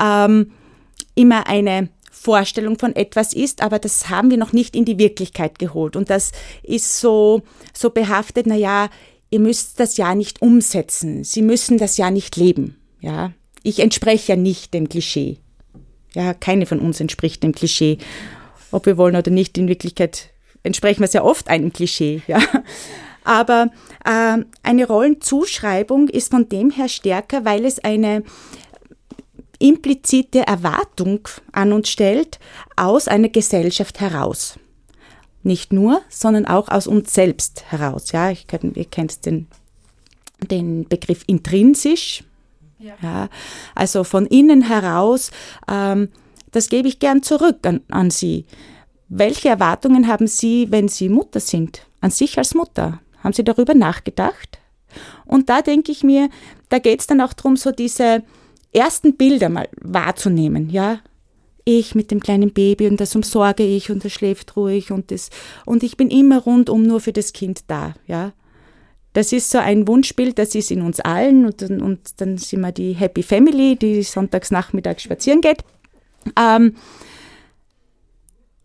ähm, 0.00 0.52
immer 1.14 1.46
eine 1.46 1.88
Vorstellung 2.10 2.78
von 2.78 2.94
etwas 2.96 3.32
ist, 3.32 3.62
aber 3.62 3.78
das 3.78 4.10
haben 4.10 4.30
wir 4.30 4.36
noch 4.36 4.52
nicht 4.52 4.76
in 4.76 4.84
die 4.84 4.98
Wirklichkeit 4.98 5.58
geholt. 5.58 5.96
Und 5.96 6.10
das 6.10 6.32
ist 6.62 7.00
so, 7.00 7.42
so 7.72 7.90
behaftet, 7.90 8.46
naja, 8.46 8.90
ihr 9.30 9.40
müsst 9.40 9.80
das 9.80 9.96
ja 9.96 10.14
nicht 10.14 10.42
umsetzen, 10.42 11.24
Sie 11.24 11.42
müssen 11.42 11.78
das 11.78 11.96
ja 11.96 12.10
nicht 12.10 12.36
leben. 12.36 12.76
Ja, 13.00 13.32
ich 13.62 13.80
entspreche 13.80 14.32
ja 14.32 14.36
nicht 14.36 14.74
dem 14.74 14.88
Klischee. 14.88 15.38
Ja, 16.14 16.34
keine 16.34 16.66
von 16.66 16.80
uns 16.80 17.00
entspricht 17.00 17.42
dem 17.42 17.52
Klischee. 17.52 17.98
Ob 18.72 18.86
wir 18.86 18.96
wollen 18.96 19.16
oder 19.16 19.30
nicht, 19.30 19.56
in 19.58 19.68
Wirklichkeit 19.68 20.30
entsprechen 20.62 21.00
wir 21.00 21.08
sehr 21.08 21.24
oft 21.24 21.48
einem 21.48 21.72
Klischee. 21.72 22.22
Ja. 22.26 22.40
Aber 23.24 23.70
äh, 24.04 24.38
eine 24.62 24.86
Rollenzuschreibung 24.86 26.08
ist 26.08 26.30
von 26.30 26.48
dem 26.48 26.70
her 26.70 26.88
stärker, 26.88 27.44
weil 27.44 27.64
es 27.64 27.78
eine 27.78 28.22
implizite 29.58 30.46
Erwartung 30.46 31.28
an 31.52 31.72
uns 31.72 31.90
stellt 31.90 32.38
aus 32.76 33.08
einer 33.08 33.28
Gesellschaft 33.28 34.00
heraus. 34.00 34.58
Nicht 35.42 35.72
nur, 35.72 36.02
sondern 36.08 36.46
auch 36.46 36.68
aus 36.68 36.86
uns 36.86 37.14
selbst 37.14 37.64
heraus. 37.70 38.12
Ja, 38.12 38.30
ich 38.30 38.46
ihr 38.52 38.84
kennt 38.84 39.24
den, 39.24 39.46
den 40.50 40.86
Begriff 40.86 41.24
intrinsisch. 41.26 42.24
Ja. 42.78 42.94
ja. 43.02 43.28
also 43.74 44.04
von 44.04 44.26
innen 44.26 44.62
heraus. 44.62 45.30
Ähm, 45.68 46.08
das 46.50 46.68
gebe 46.68 46.88
ich 46.88 46.98
gern 46.98 47.22
zurück 47.22 47.66
an, 47.66 47.80
an 47.88 48.10
Sie. 48.10 48.46
Welche 49.08 49.48
Erwartungen 49.48 50.06
haben 50.06 50.26
Sie, 50.26 50.68
wenn 50.70 50.88
Sie 50.88 51.08
Mutter 51.08 51.40
sind? 51.40 51.86
An 52.00 52.10
sich 52.10 52.38
als 52.38 52.54
Mutter? 52.54 53.00
Haben 53.22 53.32
Sie 53.32 53.44
darüber 53.44 53.74
nachgedacht? 53.74 54.58
Und 55.24 55.48
da 55.48 55.62
denke 55.62 55.92
ich 55.92 56.02
mir, 56.02 56.28
da 56.68 56.78
geht 56.78 57.00
es 57.00 57.06
dann 57.06 57.20
auch 57.20 57.32
darum, 57.32 57.56
so 57.56 57.70
diese 57.70 58.22
ersten 58.72 59.16
Bilder 59.16 59.48
mal 59.48 59.68
wahrzunehmen. 59.80 60.70
Ja, 60.70 61.00
ich 61.78 61.94
mit 61.94 62.10
dem 62.10 62.20
kleinen 62.20 62.52
Baby 62.52 62.88
und 62.88 63.00
das 63.00 63.14
umsorge 63.14 63.64
ich 63.64 63.90
und 63.90 64.04
das 64.04 64.12
schläft 64.12 64.56
ruhig 64.56 64.90
und 64.90 65.10
das 65.10 65.30
und 65.66 65.82
ich 65.82 65.96
bin 65.96 66.10
immer 66.10 66.38
rundum 66.38 66.82
nur 66.82 67.00
für 67.00 67.12
das 67.12 67.32
Kind 67.32 67.60
da, 67.68 67.94
ja. 68.06 68.32
Das 69.12 69.32
ist 69.32 69.50
so 69.50 69.58
ein 69.58 69.88
Wunschbild, 69.88 70.38
das 70.38 70.54
ist 70.54 70.70
in 70.70 70.82
uns 70.82 71.00
allen 71.00 71.44
und, 71.44 71.62
und 71.62 72.20
dann 72.20 72.38
sind 72.38 72.60
wir 72.60 72.70
die 72.70 72.92
Happy 72.92 73.24
Family, 73.24 73.74
die 73.74 74.04
sonntags 74.04 74.52
Nachmittag 74.52 75.00
spazieren 75.00 75.40
geht. 75.40 75.64
Ähm, 76.38 76.76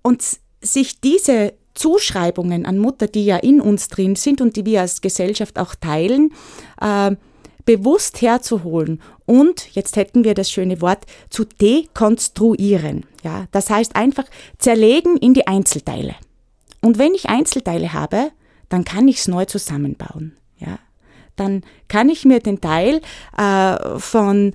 und 0.04 0.24
sich 0.62 1.02
diese 1.02 1.54
Zuschreibungen 1.74 2.68
an 2.68 2.78
Mutter, 2.78 3.08
die 3.08 3.26
ja 3.26 3.38
in 3.38 3.60
uns 3.60 3.88
drin 3.88 4.16
sind 4.16 4.40
und 4.40 4.56
die 4.56 4.66
wir 4.66 4.82
als 4.82 5.02
Gesellschaft 5.02 5.58
auch 5.58 5.74
teilen, 5.74 6.32
äh, 6.80 7.16
bewusst 7.66 8.22
herzuholen 8.22 9.02
und, 9.26 9.74
jetzt 9.74 9.96
hätten 9.96 10.24
wir 10.24 10.34
das 10.34 10.52
schöne 10.52 10.82
Wort, 10.82 11.06
zu 11.30 11.46
dekonstruieren. 11.46 13.06
Ja, 13.24 13.46
das 13.52 13.70
heißt 13.70 13.96
einfach 13.96 14.26
zerlegen 14.58 15.18
in 15.18 15.34
die 15.34 15.48
Einzelteile. 15.48 16.16
Und 16.82 17.00
wenn 17.00 17.16
ich 17.16 17.30
Einzelteile 17.30 17.94
habe, 17.94 18.32
dann 18.70 18.86
kann 18.86 19.08
ich 19.08 19.18
es 19.18 19.28
neu 19.28 19.46
zusammenbauen. 19.46 20.38
Ja, 20.60 20.80
dann 21.36 21.64
kann 21.88 22.10
ich 22.10 22.26
mir 22.26 22.40
den 22.40 22.62
Teil 22.62 23.02
äh, 23.38 24.00
von 24.00 24.54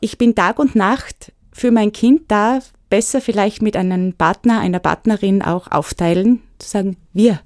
ich 0.00 0.16
bin 0.16 0.34
Tag 0.34 0.58
und 0.58 0.74
Nacht 0.74 1.32
für 1.52 1.70
mein 1.70 1.92
Kind 1.92 2.22
da 2.28 2.60
besser 2.88 3.20
vielleicht 3.20 3.62
mit 3.62 3.76
einem 3.76 4.14
Partner, 4.14 4.60
einer 4.60 4.80
Partnerin 4.80 5.42
auch 5.42 5.70
aufteilen, 5.70 6.42
zu 6.58 6.68
sagen, 6.68 6.96
wir. 7.12 7.40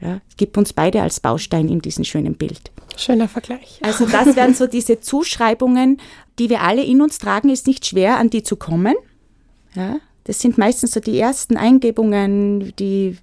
Ja, 0.00 0.20
es 0.28 0.36
gibt 0.36 0.56
uns 0.56 0.72
beide 0.72 1.02
als 1.02 1.20
Baustein 1.20 1.68
in 1.68 1.80
diesem 1.80 2.04
schönen 2.04 2.34
Bild. 2.34 2.70
Schöner 2.96 3.28
Vergleich. 3.28 3.80
Also 3.82 4.06
das 4.06 4.34
wären 4.36 4.54
so 4.54 4.66
diese 4.66 5.00
Zuschreibungen, 5.00 6.00
die 6.38 6.48
wir 6.48 6.62
alle 6.62 6.82
in 6.82 7.02
uns 7.02 7.18
tragen, 7.18 7.50
ist 7.50 7.66
nicht 7.66 7.86
schwer, 7.86 8.16
an 8.16 8.30
die 8.30 8.42
zu 8.42 8.56
kommen. 8.56 8.94
Ja, 9.74 10.00
das 10.24 10.40
sind 10.40 10.58
meistens 10.58 10.92
so 10.92 11.00
die 11.00 11.18
ersten 11.18 11.56
Eingebungen, 11.56 12.74
die, 12.78 13.16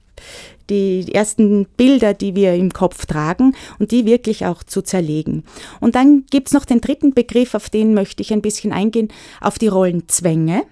die 0.70 1.14
ersten 1.14 1.66
Bilder, 1.78 2.14
die 2.14 2.36
wir 2.36 2.54
im 2.54 2.74
Kopf 2.74 3.06
tragen 3.06 3.56
und 3.80 3.92
die 3.92 4.06
wirklich 4.06 4.46
auch 4.46 4.64
zu 4.64 4.82
zerlegen. 4.82 5.44
Und 5.80 5.96
dann 5.96 6.26
gibt 6.30 6.48
es 6.48 6.54
noch 6.54 6.66
den 6.66 6.82
dritten 6.82 7.14
Begriff, 7.14 7.54
auf 7.54 7.70
den 7.70 7.94
möchte 7.94 8.22
ich 8.22 8.34
ein 8.34 8.42
bisschen 8.42 8.72
eingehen, 8.72 9.10
auf 9.42 9.60
die 9.60 9.68
Rollenzwänge. 9.68 10.64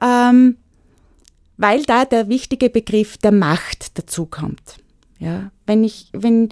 Ähm, 0.00 0.56
weil 1.56 1.82
da 1.84 2.04
der 2.04 2.28
wichtige 2.28 2.70
Begriff 2.70 3.16
der 3.18 3.32
Macht 3.32 3.98
dazukommt. 3.98 4.76
Ja, 5.18 5.50
wenn 5.66 5.82
ich, 5.84 6.08
wenn 6.12 6.50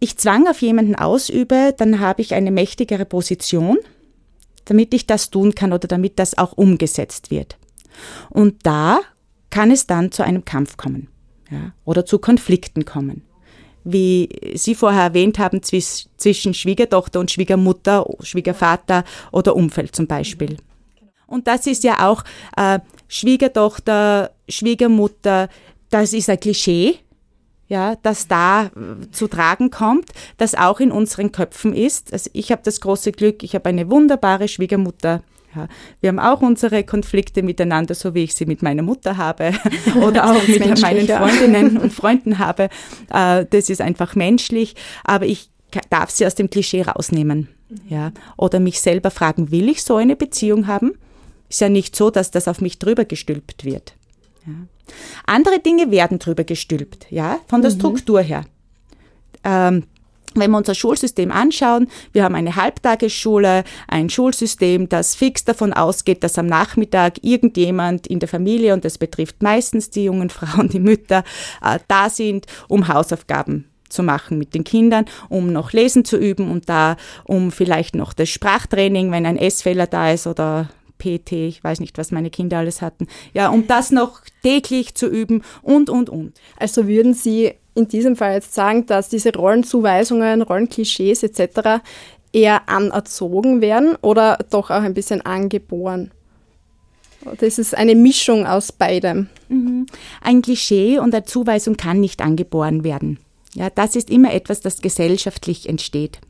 ich 0.00 0.18
Zwang 0.18 0.48
auf 0.48 0.60
jemanden 0.62 0.96
ausübe, 0.96 1.74
dann 1.76 2.00
habe 2.00 2.22
ich 2.22 2.34
eine 2.34 2.50
mächtigere 2.50 3.04
Position, 3.04 3.78
damit 4.64 4.92
ich 4.94 5.06
das 5.06 5.30
tun 5.30 5.54
kann 5.54 5.72
oder 5.72 5.86
damit 5.86 6.18
das 6.18 6.36
auch 6.36 6.52
umgesetzt 6.52 7.30
wird. 7.30 7.56
Und 8.30 8.66
da 8.66 9.00
kann 9.50 9.70
es 9.70 9.86
dann 9.86 10.10
zu 10.10 10.24
einem 10.24 10.44
Kampf 10.44 10.76
kommen 10.76 11.08
ja, 11.50 11.72
oder 11.84 12.04
zu 12.04 12.18
Konflikten 12.18 12.84
kommen. 12.84 13.22
Wie 13.84 14.28
Sie 14.54 14.74
vorher 14.74 15.02
erwähnt 15.02 15.38
haben, 15.38 15.60
zwischen 15.62 16.54
Schwiegertochter 16.54 17.18
und 17.20 17.30
Schwiegermutter, 17.30 18.06
Schwiegervater 18.20 19.04
oder 19.32 19.56
Umfeld 19.56 19.94
zum 19.94 20.06
Beispiel. 20.06 20.56
Und 21.32 21.48
das 21.48 21.66
ist 21.66 21.82
ja 21.82 22.08
auch 22.08 22.24
äh, 22.56 22.78
Schwiegertochter, 23.08 24.30
Schwiegermutter, 24.48 25.48
das 25.90 26.12
ist 26.12 26.30
ein 26.30 26.40
Klischee, 26.40 26.98
ja, 27.68 27.96
das 28.02 28.28
da 28.28 28.66
äh, 28.66 29.10
zu 29.12 29.28
tragen 29.28 29.70
kommt, 29.70 30.10
das 30.36 30.54
auch 30.54 30.78
in 30.78 30.92
unseren 30.92 31.32
Köpfen 31.32 31.74
ist. 31.74 32.12
Also 32.12 32.30
ich 32.34 32.52
habe 32.52 32.62
das 32.64 32.80
große 32.80 33.12
Glück, 33.12 33.42
ich 33.42 33.54
habe 33.54 33.68
eine 33.68 33.90
wunderbare 33.90 34.46
Schwiegermutter. 34.46 35.22
Ja, 35.54 35.68
wir 36.00 36.08
haben 36.08 36.18
auch 36.18 36.40
unsere 36.40 36.82
Konflikte 36.84 37.42
miteinander, 37.42 37.94
so 37.94 38.14
wie 38.14 38.24
ich 38.24 38.34
sie 38.34 38.46
mit 38.46 38.62
meiner 38.62 38.82
Mutter 38.82 39.18
habe 39.18 39.52
oder 40.02 40.30
auch 40.30 40.48
mit 40.48 40.80
meinen 40.80 41.06
Freundinnen 41.06 41.76
und 41.82 41.92
Freunden 41.92 42.38
habe. 42.38 42.68
Äh, 43.12 43.46
das 43.48 43.70
ist 43.70 43.80
einfach 43.80 44.14
menschlich, 44.16 44.74
aber 45.04 45.26
ich 45.26 45.50
darf 45.88 46.10
sie 46.10 46.26
aus 46.26 46.34
dem 46.34 46.50
Klischee 46.50 46.82
rausnehmen. 46.82 47.48
Ja? 47.88 48.12
Oder 48.36 48.60
mich 48.60 48.80
selber 48.80 49.10
fragen, 49.10 49.50
will 49.50 49.68
ich 49.68 49.82
so 49.82 49.96
eine 49.96 50.16
Beziehung 50.16 50.66
haben? 50.66 50.92
Ist 51.52 51.60
ja 51.60 51.68
nicht 51.68 51.94
so, 51.94 52.08
dass 52.08 52.30
das 52.30 52.48
auf 52.48 52.62
mich 52.62 52.78
drüber 52.78 53.04
gestülpt 53.04 53.66
wird. 53.66 53.94
Ja? 54.46 54.54
Andere 55.26 55.58
Dinge 55.58 55.90
werden 55.90 56.18
drüber 56.18 56.44
gestülpt, 56.44 57.06
ja, 57.10 57.40
von 57.46 57.60
der 57.60 57.70
mhm. 57.70 57.76
Struktur 57.76 58.22
her. 58.22 58.46
Ähm, 59.44 59.84
wenn 60.34 60.50
wir 60.50 60.56
unser 60.56 60.74
Schulsystem 60.74 61.30
anschauen, 61.30 61.88
wir 62.14 62.24
haben 62.24 62.34
eine 62.34 62.56
Halbtagesschule, 62.56 63.64
ein 63.86 64.08
Schulsystem, 64.08 64.88
das 64.88 65.14
fix 65.14 65.44
davon 65.44 65.74
ausgeht, 65.74 66.24
dass 66.24 66.38
am 66.38 66.46
Nachmittag 66.46 67.22
irgendjemand 67.22 68.06
in 68.06 68.18
der 68.18 68.30
Familie, 68.30 68.72
und 68.72 68.86
das 68.86 68.96
betrifft 68.96 69.42
meistens 69.42 69.90
die 69.90 70.04
jungen 70.04 70.30
Frauen, 70.30 70.70
die 70.70 70.80
Mütter, 70.80 71.22
äh, 71.62 71.78
da 71.86 72.08
sind, 72.08 72.46
um 72.66 72.88
Hausaufgaben 72.88 73.66
zu 73.90 74.02
machen 74.02 74.38
mit 74.38 74.54
den 74.54 74.64
Kindern, 74.64 75.04
um 75.28 75.52
noch 75.52 75.74
lesen 75.74 76.06
zu 76.06 76.16
üben 76.16 76.50
und 76.50 76.70
da, 76.70 76.96
um 77.24 77.52
vielleicht 77.52 77.94
noch 77.94 78.14
das 78.14 78.30
Sprachtraining, 78.30 79.10
wenn 79.10 79.26
ein 79.26 79.36
S-Fehler 79.36 79.86
da 79.86 80.12
ist 80.12 80.26
oder 80.26 80.70
PT, 81.02 81.32
ich 81.32 81.64
weiß 81.64 81.80
nicht, 81.80 81.98
was 81.98 82.12
meine 82.12 82.30
Kinder 82.30 82.58
alles 82.58 82.80
hatten, 82.80 83.08
ja, 83.34 83.48
um 83.48 83.66
das 83.66 83.90
noch 83.90 84.20
täglich 84.42 84.94
zu 84.94 85.08
üben 85.08 85.42
und, 85.62 85.90
und, 85.90 86.08
und. 86.08 86.34
Also 86.56 86.86
würden 86.86 87.14
Sie 87.14 87.52
in 87.74 87.88
diesem 87.88 88.16
Fall 88.16 88.34
jetzt 88.34 88.54
sagen, 88.54 88.86
dass 88.86 89.08
diese 89.08 89.32
Rollenzuweisungen, 89.34 90.42
Rollenklischees 90.42 91.22
etc. 91.22 91.82
eher 92.32 92.68
anerzogen 92.68 93.60
werden 93.60 93.96
oder 94.02 94.38
doch 94.50 94.70
auch 94.70 94.82
ein 94.82 94.94
bisschen 94.94 95.22
angeboren? 95.22 96.12
Das 97.38 97.58
ist 97.58 97.76
eine 97.76 97.94
Mischung 97.94 98.46
aus 98.46 98.72
beidem. 98.72 99.28
Mhm. 99.48 99.86
Ein 100.20 100.42
Klischee 100.42 100.98
und 100.98 101.14
eine 101.14 101.24
Zuweisung 101.24 101.76
kann 101.76 102.00
nicht 102.00 102.20
angeboren 102.20 102.84
werden. 102.84 103.18
Ja, 103.54 103.70
das 103.70 103.96
ist 103.96 104.10
immer 104.10 104.32
etwas, 104.32 104.60
das 104.60 104.80
gesellschaftlich 104.80 105.68
entsteht. 105.68 106.20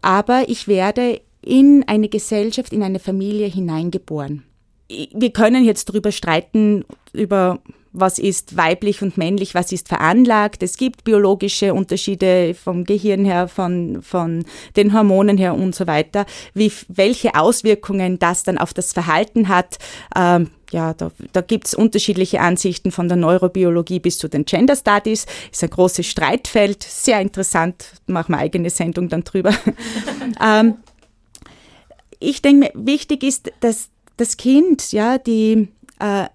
Aber 0.00 0.48
ich 0.48 0.68
werde 0.68 1.20
in 1.46 1.84
eine 1.86 2.08
Gesellschaft, 2.08 2.72
in 2.72 2.82
eine 2.82 2.98
Familie 2.98 3.46
hineingeboren. 3.46 4.42
Wir 4.88 5.30
können 5.30 5.64
jetzt 5.64 5.88
darüber 5.88 6.12
streiten, 6.12 6.84
über 7.12 7.60
was 7.92 8.18
ist 8.18 8.56
weiblich 8.56 9.00
und 9.00 9.16
männlich, 9.16 9.54
was 9.54 9.72
ist 9.72 9.88
veranlagt. 9.88 10.62
Es 10.62 10.76
gibt 10.76 11.04
biologische 11.04 11.72
Unterschiede 11.72 12.54
vom 12.54 12.84
Gehirn 12.84 13.24
her, 13.24 13.48
von, 13.48 14.02
von 14.02 14.44
den 14.76 14.92
Hormonen 14.92 15.38
her 15.38 15.54
und 15.54 15.74
so 15.74 15.86
weiter. 15.86 16.26
Wie, 16.52 16.70
welche 16.88 17.34
Auswirkungen 17.34 18.18
das 18.18 18.42
dann 18.42 18.58
auf 18.58 18.74
das 18.74 18.92
Verhalten 18.92 19.48
hat, 19.48 19.78
ähm, 20.14 20.50
ja, 20.72 20.94
da, 20.94 21.10
da 21.32 21.40
gibt 21.40 21.68
es 21.68 21.74
unterschiedliche 21.74 22.40
Ansichten 22.40 22.90
von 22.90 23.08
der 23.08 23.16
Neurobiologie 23.16 24.00
bis 24.00 24.18
zu 24.18 24.28
den 24.28 24.44
Gender 24.44 24.76
Studies. 24.76 25.26
Ist 25.50 25.62
ein 25.62 25.70
großes 25.70 26.06
Streitfeld, 26.06 26.82
sehr 26.82 27.20
interessant, 27.20 27.92
machen 28.06 28.32
wir 28.32 28.38
eigene 28.38 28.68
Sendung 28.68 29.08
dann 29.08 29.24
drüber. 29.24 29.54
ähm, 30.44 30.74
ich 32.18 32.42
denke 32.42 32.70
mir, 32.74 32.86
wichtig 32.86 33.22
ist, 33.22 33.52
dass 33.60 33.90
das 34.16 34.36
Kind, 34.36 34.92
ja, 34.92 35.18
die 35.18 35.68
äh, 35.98 36.26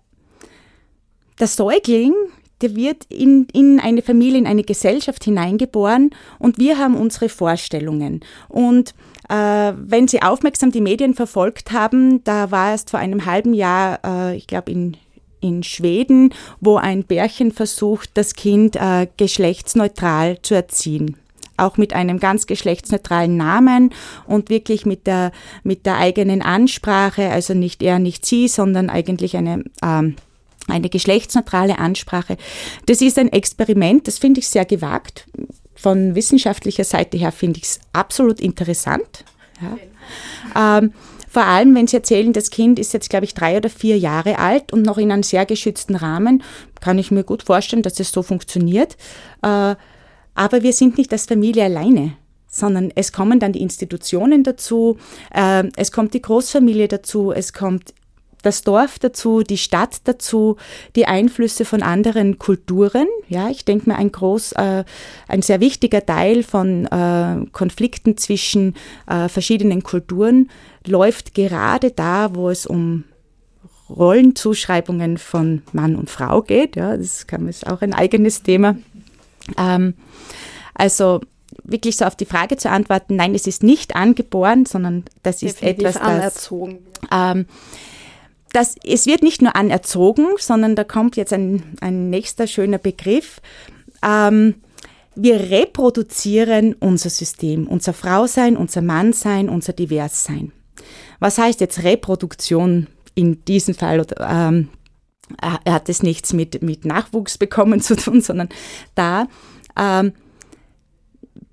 der 1.40 1.48
Säugling, 1.48 2.14
der 2.62 2.76
wird 2.76 3.06
in, 3.10 3.48
in 3.54 3.80
eine 3.80 4.04
Familie, 4.04 4.38
in 4.38 4.46
eine 4.46 4.64
Gesellschaft 4.64 5.24
hineingeboren 5.24 6.12
und 6.38 6.60
wir 6.60 6.78
haben 6.78 6.96
unsere 6.96 7.30
Vorstellungen. 7.30 8.22
Und 8.48 8.94
äh, 9.30 9.74
wenn 9.76 10.08
Sie 10.08 10.22
aufmerksam 10.22 10.72
die 10.72 10.82
Medien 10.82 11.16
verfolgt 11.16 11.72
haben, 11.72 12.24
da 12.24 12.52
war 12.52 12.72
erst 12.72 12.92
vor 12.92 13.00
einem 13.00 13.26
halben 13.26 13.54
Jahr, 13.54 14.00
äh, 14.06 14.36
ich 14.36 14.48
glaube 14.48 14.72
in 14.72 14.98
in 15.44 15.64
Schweden, 15.64 16.36
wo 16.60 16.76
ein 16.76 17.04
Bärchen 17.04 17.52
versucht, 17.52 18.12
das 18.14 18.36
Kind 18.36 18.76
äh, 18.76 19.08
geschlechtsneutral 19.18 20.40
zu 20.44 20.54
erziehen 20.54 21.18
auch 21.62 21.78
mit 21.78 21.94
einem 21.94 22.20
ganz 22.20 22.48
geschlechtsneutralen 22.48 23.38
Namen 23.38 23.92
und 24.28 24.50
wirklich 24.50 24.86
mit 24.86 25.08
der, 25.08 25.32
mit 25.64 25.86
der 25.86 25.98
eigenen 25.98 26.42
Ansprache, 26.42 27.30
also 27.30 27.54
nicht 27.54 27.82
er, 27.84 28.00
nicht 28.00 28.26
sie, 28.26 28.48
sondern 28.48 28.90
eigentlich 28.90 29.38
eine 29.38 29.64
ähm, 29.84 30.16
eine 30.68 30.90
geschlechtsneutrale 30.90 31.80
Ansprache. 31.80 32.38
Das 32.86 33.02
ist 33.02 33.18
ein 33.18 33.32
Experiment, 33.32 34.08
das 34.08 34.20
finde 34.20 34.40
ich 34.40 34.48
sehr 34.48 34.64
gewagt. 34.64 35.28
Von 35.76 36.16
wissenschaftlicher 36.16 36.84
Seite 36.84 37.18
her 37.18 37.32
finde 37.32 37.58
ich 37.58 37.66
es 37.66 37.80
absolut 37.94 38.40
interessant. 38.40 39.26
Ja. 40.56 40.78
Ähm, 40.78 40.94
vor 41.28 41.46
allem, 41.46 41.74
wenn 41.76 41.88
Sie 41.88 41.96
erzählen, 41.96 42.34
das 42.34 42.50
Kind 42.50 42.78
ist 42.78 42.94
jetzt, 42.94 43.10
glaube 43.10 43.24
ich, 43.24 43.34
drei 43.34 43.56
oder 43.56 43.70
vier 43.70 43.98
Jahre 43.98 44.38
alt 44.38 44.74
und 44.74 44.82
noch 44.82 44.98
in 44.98 45.12
einem 45.12 45.24
sehr 45.24 45.46
geschützten 45.46 45.96
Rahmen, 45.96 46.44
kann 46.82 47.00
ich 47.00 47.10
mir 47.10 47.24
gut 47.24 47.44
vorstellen, 47.44 47.84
dass 47.84 48.00
es 48.02 48.12
so 48.12 48.22
funktioniert. 48.22 48.98
Äh, 49.42 49.76
aber 50.34 50.64
wir 50.64 50.74
sind 50.74 50.98
nicht 50.98 51.12
als 51.12 51.26
Familie 51.26 51.66
alleine 51.66 52.14
sondern 52.54 52.92
es 52.96 53.14
kommen 53.14 53.40
dann 53.40 53.54
die 53.54 53.62
Institutionen 53.62 54.44
dazu, 54.44 54.98
äh, 55.34 55.64
es 55.78 55.94
kommt 55.94 56.14
die 56.14 56.22
Großfamilie 56.22 56.90
dazu, 56.90 57.32
es 57.32 57.54
kommt 57.54 57.94
das 58.42 58.64
Dorf 58.64 59.00
dazu, 59.00 59.44
die 59.44 59.58
Stadt 59.58 60.02
dazu, 60.06 60.58
die 60.96 61.06
Einflüsse 61.06 61.66
von 61.66 61.84
anderen 61.84 62.40
Kulturen. 62.40 63.08
Ja, 63.30 63.50
ich 63.50 63.66
denke 63.66 63.90
mir, 63.90 63.96
ein 63.98 64.12
groß, 64.12 64.54
äh, 64.54 64.84
ein 65.28 65.42
sehr 65.42 65.60
wichtiger 65.60 66.06
Teil 66.06 66.44
von 66.44 66.86
äh, 66.88 67.46
Konflikten 67.52 68.18
zwischen 68.18 68.76
äh, 69.08 69.30
verschiedenen 69.30 69.84
Kulturen 69.84 70.50
läuft 70.86 71.36
gerade 71.36 71.92
da, 71.92 72.36
wo 72.36 72.50
es 72.50 72.66
um 72.66 73.04
Rollenzuschreibungen 73.90 75.18
von 75.18 75.62
Mann 75.74 75.96
und 75.96 76.10
Frau 76.10 76.42
geht. 76.42 76.76
Ja, 76.76 76.96
das 76.96 77.26
ist 77.48 77.68
auch 77.68 77.82
ein 77.82 77.94
eigenes 77.94 78.42
Thema. 78.42 78.78
Ähm, 79.58 79.96
also 80.74 81.22
wirklich 81.64 81.98
so 81.98 82.06
auf 82.06 82.16
die 82.16 82.26
Frage 82.26 82.58
zu 82.58 82.70
antworten, 82.70 83.16
nein, 83.16 83.36
es 83.36 83.48
ist 83.48 83.64
nicht 83.64 83.96
angeboren, 83.96 84.66
sondern 84.66 85.04
das 85.24 85.44
ist 85.44 85.62
Definitiv 85.62 85.88
etwas, 85.88 85.94
das 85.96 86.02
anerzogen. 86.04 86.80
Ähm, 87.12 87.46
das, 88.54 88.76
es 88.84 89.06
wird 89.06 89.24
nicht 89.24 89.42
nur 89.42 89.56
anerzogen, 89.56 90.28
sondern 90.38 90.76
da 90.76 90.84
kommt 90.84 91.16
jetzt 91.16 91.34
ein, 91.34 91.64
ein 91.80 92.10
nächster 92.10 92.48
schöner 92.48 92.78
Begriff. 92.78 93.42
Ähm, 94.04 94.56
wir 95.16 95.52
reproduzieren 95.52 96.74
unser 96.80 97.10
System, 97.10 97.68
unser 97.68 97.94
Frausein, 97.94 98.58
unser 98.58 98.82
Mannsein, 98.82 99.50
unser 99.50 99.74
Diverssein. 99.74 100.52
Was 101.20 101.38
heißt 101.38 101.62
jetzt 101.62 101.84
Reproduktion 101.84 102.88
in 103.14 103.44
diesem 103.46 103.76
Fall? 103.76 104.00
Oder, 104.00 104.30
ähm, 104.30 104.70
hat 105.42 105.90
es 105.90 106.04
nichts 106.04 106.34
mit, 106.34 106.62
mit 106.62 106.86
Nachwuchs 106.86 107.38
bekommen 107.38 107.82
zu 107.82 107.96
tun, 107.96 108.22
sondern 108.22 108.50
da 108.96 109.28
ähm, 109.78 110.14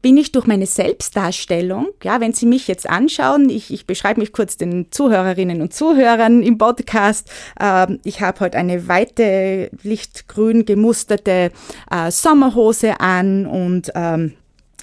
bin 0.00 0.16
ich 0.16 0.33
durch 0.33 0.46
meine 0.46 0.66
Selbstdarstellung, 0.66 1.88
ja, 2.04 2.20
wenn 2.20 2.33
Sie 2.33 2.46
mich 2.46 2.68
jetzt 2.68 2.88
anschauen, 2.88 3.50
ich, 3.50 3.72
ich 3.72 3.87
beschreibe 3.87 4.20
mich 4.20 4.33
kurz 4.33 4.57
den 4.57 4.92
Zuhörerinnen 4.92 5.61
und 5.61 5.74
Zuhörern 5.74 6.42
im 6.42 6.57
Podcast. 6.57 7.31
Äh, 7.59 7.98
ich 8.04 8.20
habe 8.20 8.40
heute 8.40 8.59
eine 8.59 8.87
weite, 8.87 9.70
lichtgrün 9.83 10.64
gemusterte 10.64 11.50
äh, 11.90 12.11
Sommerhose 12.11 13.00
an 13.00 13.46
und 13.46 13.90
ähm, 13.94 14.35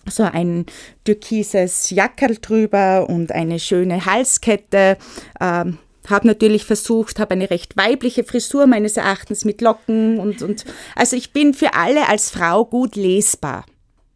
so 0.08 0.24
ein 0.24 0.65
türkises 1.04 1.89
Jackerl 1.89 2.38
drüber 2.38 3.10
und 3.10 3.32
eine 3.32 3.60
schöne 3.60 4.06
Halskette. 4.06 4.98
Ähm, 5.39 5.78
habe 6.10 6.28
natürlich 6.28 6.65
versucht, 6.65 7.20
habe 7.20 7.32
eine 7.32 7.50
recht 7.50 7.78
weibliche 7.78 8.24
Frisur 8.24 8.68
meines 8.68 8.98
Erachtens 8.98 9.46
mit 9.46 9.62
Locken 9.62 10.20
und, 10.20 10.41
und 10.41 10.65
also 10.96 11.15
ich 11.15 11.32
bin 11.32 11.54
für 11.54 11.74
alle 11.74 12.08
als 12.08 12.30
Frau 12.30 12.65
gut 12.65 12.96
lesbar. 12.96 13.65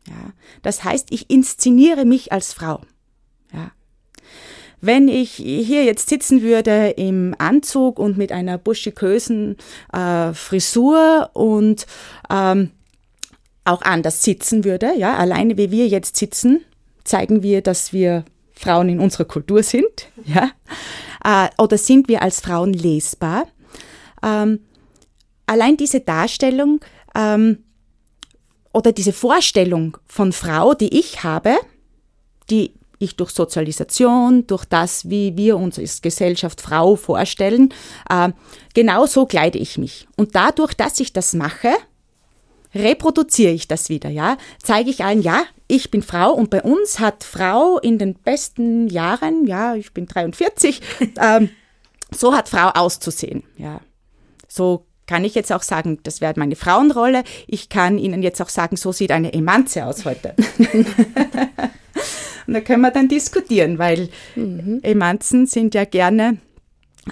Ja, 0.07 0.33
das 0.61 0.83
heißt, 0.83 1.07
ich 1.11 1.29
inszeniere 1.29 2.05
mich 2.05 2.31
als 2.31 2.53
Frau. 2.53 2.81
Ja. 3.53 3.71
Wenn 4.81 5.07
ich 5.07 5.33
hier 5.33 5.83
jetzt 5.83 6.09
sitzen 6.09 6.41
würde 6.41 6.89
im 6.91 7.35
Anzug 7.37 7.99
und 7.99 8.17
mit 8.17 8.31
einer 8.31 8.57
buschikösen 8.57 9.57
äh, 9.91 10.33
Frisur 10.33 11.29
und 11.33 11.85
ähm, 12.29 12.71
auch 13.65 13.81
anders 13.81 14.23
sitzen 14.23 14.63
würde, 14.63 14.93
ja, 14.97 15.15
alleine 15.15 15.57
wie 15.57 15.69
wir 15.69 15.87
jetzt 15.87 16.15
sitzen, 16.15 16.63
zeigen 17.03 17.43
wir, 17.43 17.61
dass 17.61 17.93
wir 17.93 18.23
Frauen 18.53 18.89
in 18.89 18.99
unserer 18.99 19.25
Kultur 19.25 19.63
sind, 19.63 20.07
ja, 20.25 20.51
oder 21.57 21.77
sind 21.77 22.07
wir 22.07 22.21
als 22.21 22.39
Frauen 22.39 22.73
lesbar. 22.73 23.47
Ähm, 24.23 24.59
allein 25.45 25.77
diese 25.77 25.99
Darstellung 26.01 26.79
ähm, 27.15 27.63
oder 28.73 28.91
diese 28.91 29.13
Vorstellung 29.13 29.97
von 30.07 30.31
Frau, 30.31 30.73
die 30.73 30.97
ich 30.97 31.23
habe, 31.23 31.55
die 32.49 32.73
ich 32.99 33.15
durch 33.15 33.31
Sozialisation, 33.31 34.45
durch 34.45 34.65
das, 34.65 35.09
wie 35.09 35.35
wir 35.37 35.57
uns 35.57 35.79
als 35.79 36.01
Gesellschaft 36.01 36.61
Frau 36.61 36.95
vorstellen, 36.95 37.73
äh, 38.09 38.29
genau 38.73 39.05
so 39.05 39.25
kleide 39.25 39.57
ich 39.57 39.77
mich. 39.77 40.07
Und 40.17 40.35
dadurch, 40.35 40.73
dass 40.73 40.99
ich 40.99 41.13
das 41.13 41.33
mache, 41.33 41.69
reproduziere 42.73 43.51
ich 43.51 43.67
das 43.67 43.89
wieder, 43.89 44.09
ja, 44.09 44.37
zeige 44.61 44.89
ich 44.89 45.03
allen, 45.03 45.21
ja, 45.21 45.43
ich 45.67 45.91
bin 45.91 46.01
Frau 46.01 46.31
und 46.33 46.49
bei 46.49 46.61
uns 46.61 46.99
hat 46.99 47.23
Frau 47.23 47.79
in 47.79 47.97
den 47.97 48.15
besten 48.15 48.87
Jahren, 48.87 49.45
ja, 49.47 49.75
ich 49.75 49.93
bin 49.93 50.05
43, 50.05 50.81
ähm, 51.21 51.49
so 52.11 52.35
hat 52.35 52.49
Frau 52.49 52.69
auszusehen, 52.69 53.43
ja. 53.57 53.81
So 54.47 54.85
kann 55.05 55.23
ich 55.23 55.35
jetzt 55.35 55.51
auch 55.51 55.63
sagen, 55.63 55.99
das 56.03 56.21
wäre 56.21 56.33
meine 56.37 56.55
Frauenrolle. 56.55 57.23
Ich 57.47 57.69
kann 57.69 57.97
Ihnen 57.97 58.21
jetzt 58.21 58.41
auch 58.41 58.49
sagen, 58.49 58.75
so 58.77 58.91
sieht 58.91 59.11
eine 59.11 59.33
Emanze 59.33 59.85
aus 59.85 60.05
heute. 60.05 60.35
Und 62.47 62.53
da 62.53 62.61
können 62.61 62.81
wir 62.81 62.91
dann 62.91 63.07
diskutieren, 63.07 63.79
weil 63.79 64.09
mhm. 64.35 64.79
Emanzen 64.83 65.47
sind 65.47 65.73
ja 65.73 65.85
gerne 65.85 66.37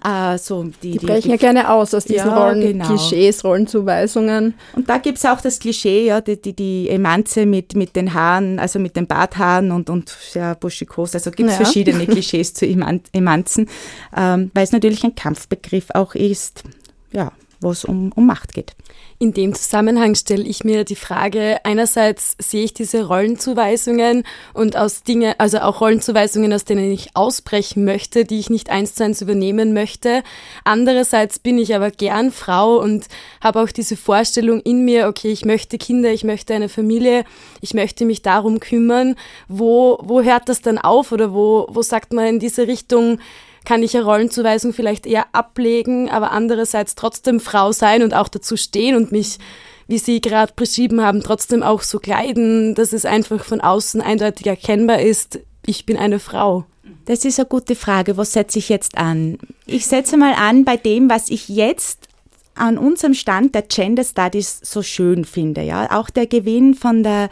äh, 0.03 0.37
so 0.37 0.63
die, 0.63 0.91
die, 0.91 1.05
brechen 1.05 1.23
die, 1.23 1.29
ja 1.29 1.37
gerne 1.37 1.69
aus 1.69 1.93
aus 1.93 2.05
diesen 2.05 2.27
ja, 2.27 2.45
Rollen, 2.45 2.61
genau. 2.61 2.85
Klischees, 2.85 3.43
Rollenzuweisungen. 3.43 4.53
Und 4.75 4.89
da 4.89 4.97
gibt 4.97 5.17
es 5.17 5.25
auch 5.25 5.41
das 5.41 5.59
Klischee, 5.59 6.05
ja, 6.05 6.21
die, 6.21 6.41
die, 6.41 6.53
die 6.53 6.89
Emanze 6.89 7.45
mit, 7.45 7.75
mit 7.75 7.95
den 7.95 8.13
Haaren, 8.13 8.59
also 8.59 8.79
mit 8.79 8.95
den 8.95 9.07
Barthaaren 9.07 9.71
und, 9.71 9.89
und 9.89 10.15
ja, 10.33 10.53
buschikos. 10.53 11.15
Also 11.15 11.31
gibt 11.31 11.49
es 11.49 11.57
ja. 11.57 11.63
verschiedene 11.63 12.05
Klischees 12.07 12.53
zu 12.53 12.65
Emanzen, 12.65 13.69
ähm, 14.15 14.51
weil 14.53 14.63
es 14.63 14.71
natürlich 14.71 15.03
ein 15.03 15.15
Kampfbegriff 15.15 15.87
auch 15.93 16.15
ist, 16.15 16.63
ja, 17.11 17.31
wo 17.59 17.71
es 17.71 17.85
um, 17.85 18.11
um 18.15 18.25
Macht 18.25 18.53
geht. 18.53 18.75
In 19.19 19.33
dem 19.33 19.55
Zusammenhang 19.55 20.13
stelle 20.13 20.43
ich 20.43 20.63
mir 20.63 20.83
die 20.83 20.95
Frage, 20.95 21.57
einerseits 21.63 22.35
sehe 22.39 22.63
ich 22.63 22.73
diese 22.73 23.07
Rollenzuweisungen 23.07 24.23
und 24.53 24.77
aus 24.77 25.01
Dinge, 25.01 25.39
also 25.39 25.59
auch 25.59 25.81
Rollenzuweisungen, 25.81 26.53
aus 26.53 26.65
denen 26.65 26.91
ich 26.91 27.15
ausbrechen 27.15 27.83
möchte, 27.83 28.25
die 28.25 28.37
ich 28.37 28.51
nicht 28.51 28.69
eins 28.69 28.93
zu 28.93 29.03
eins 29.03 29.21
übernehmen 29.21 29.73
möchte. 29.73 30.21
Andererseits 30.65 31.39
bin 31.39 31.57
ich 31.57 31.75
aber 31.75 31.89
gern 31.89 32.31
Frau 32.31 32.77
und 32.77 33.07
habe 33.41 33.61
auch 33.61 33.71
diese 33.71 33.97
Vorstellung 33.97 34.61
in 34.61 34.85
mir, 34.85 35.07
okay, 35.07 35.31
ich 35.31 35.45
möchte 35.45 35.79
Kinder, 35.79 36.11
ich 36.11 36.23
möchte 36.23 36.53
eine 36.53 36.69
Familie, 36.69 37.23
ich 37.61 37.73
möchte 37.73 38.05
mich 38.05 38.21
darum 38.21 38.59
kümmern. 38.59 39.15
Wo, 39.47 39.97
wo 40.03 40.21
hört 40.21 40.47
das 40.47 40.61
dann 40.61 40.77
auf 40.77 41.11
oder 41.11 41.33
wo, 41.33 41.67
wo 41.71 41.81
sagt 41.81 42.13
man 42.13 42.27
in 42.27 42.39
diese 42.39 42.67
Richtung, 42.67 43.19
kann 43.67 43.83
ich 43.83 43.97
eine 43.97 44.05
Rollenzuweisung 44.05 44.71
vielleicht 44.71 45.05
eher 45.05 45.25
ablegen, 45.33 46.09
aber 46.09 46.31
andererseits 46.31 46.95
trotzdem 46.95 47.41
Frau 47.41 47.73
sein 47.73 48.01
und 48.01 48.13
auch 48.13 48.29
dazu 48.29 48.55
stehen 48.55 48.95
und 48.95 49.11
mich, 49.11 49.39
wie 49.87 49.97
Sie 49.97 50.21
gerade 50.21 50.53
beschrieben 50.55 51.01
haben, 51.01 51.21
trotzdem 51.21 51.63
auch 51.63 51.81
so 51.81 51.99
kleiden, 51.99 52.75
dass 52.75 52.93
es 52.93 53.03
einfach 53.03 53.43
von 53.43 53.59
außen 53.59 53.99
eindeutig 53.99 54.47
erkennbar 54.47 55.01
ist, 55.01 55.41
ich 55.65 55.85
bin 55.85 55.97
eine 55.97 56.19
Frau. 56.19 56.63
Das 57.03 57.25
ist 57.25 57.39
eine 57.39 57.49
gute 57.49 57.75
Frage. 57.75 58.15
Was 58.15 58.31
setze 58.31 58.57
ich 58.57 58.69
jetzt 58.69 58.97
an? 58.97 59.37
Ich 59.65 59.85
setze 59.85 60.15
mal 60.15 60.33
an 60.33 60.63
bei 60.63 60.77
dem, 60.77 61.09
was 61.09 61.29
ich 61.29 61.49
jetzt 61.49 62.07
an 62.55 62.77
unserem 62.77 63.15
Stand 63.15 63.53
der 63.53 63.63
Gender 63.63 64.05
Studies 64.05 64.61
so 64.63 64.81
schön 64.81 65.25
finde. 65.25 65.61
Ja, 65.63 65.91
auch 65.99 66.09
der 66.09 66.27
Gewinn 66.27 66.73
von 66.73 67.03
der 67.03 67.29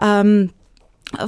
ähm, 0.00 0.48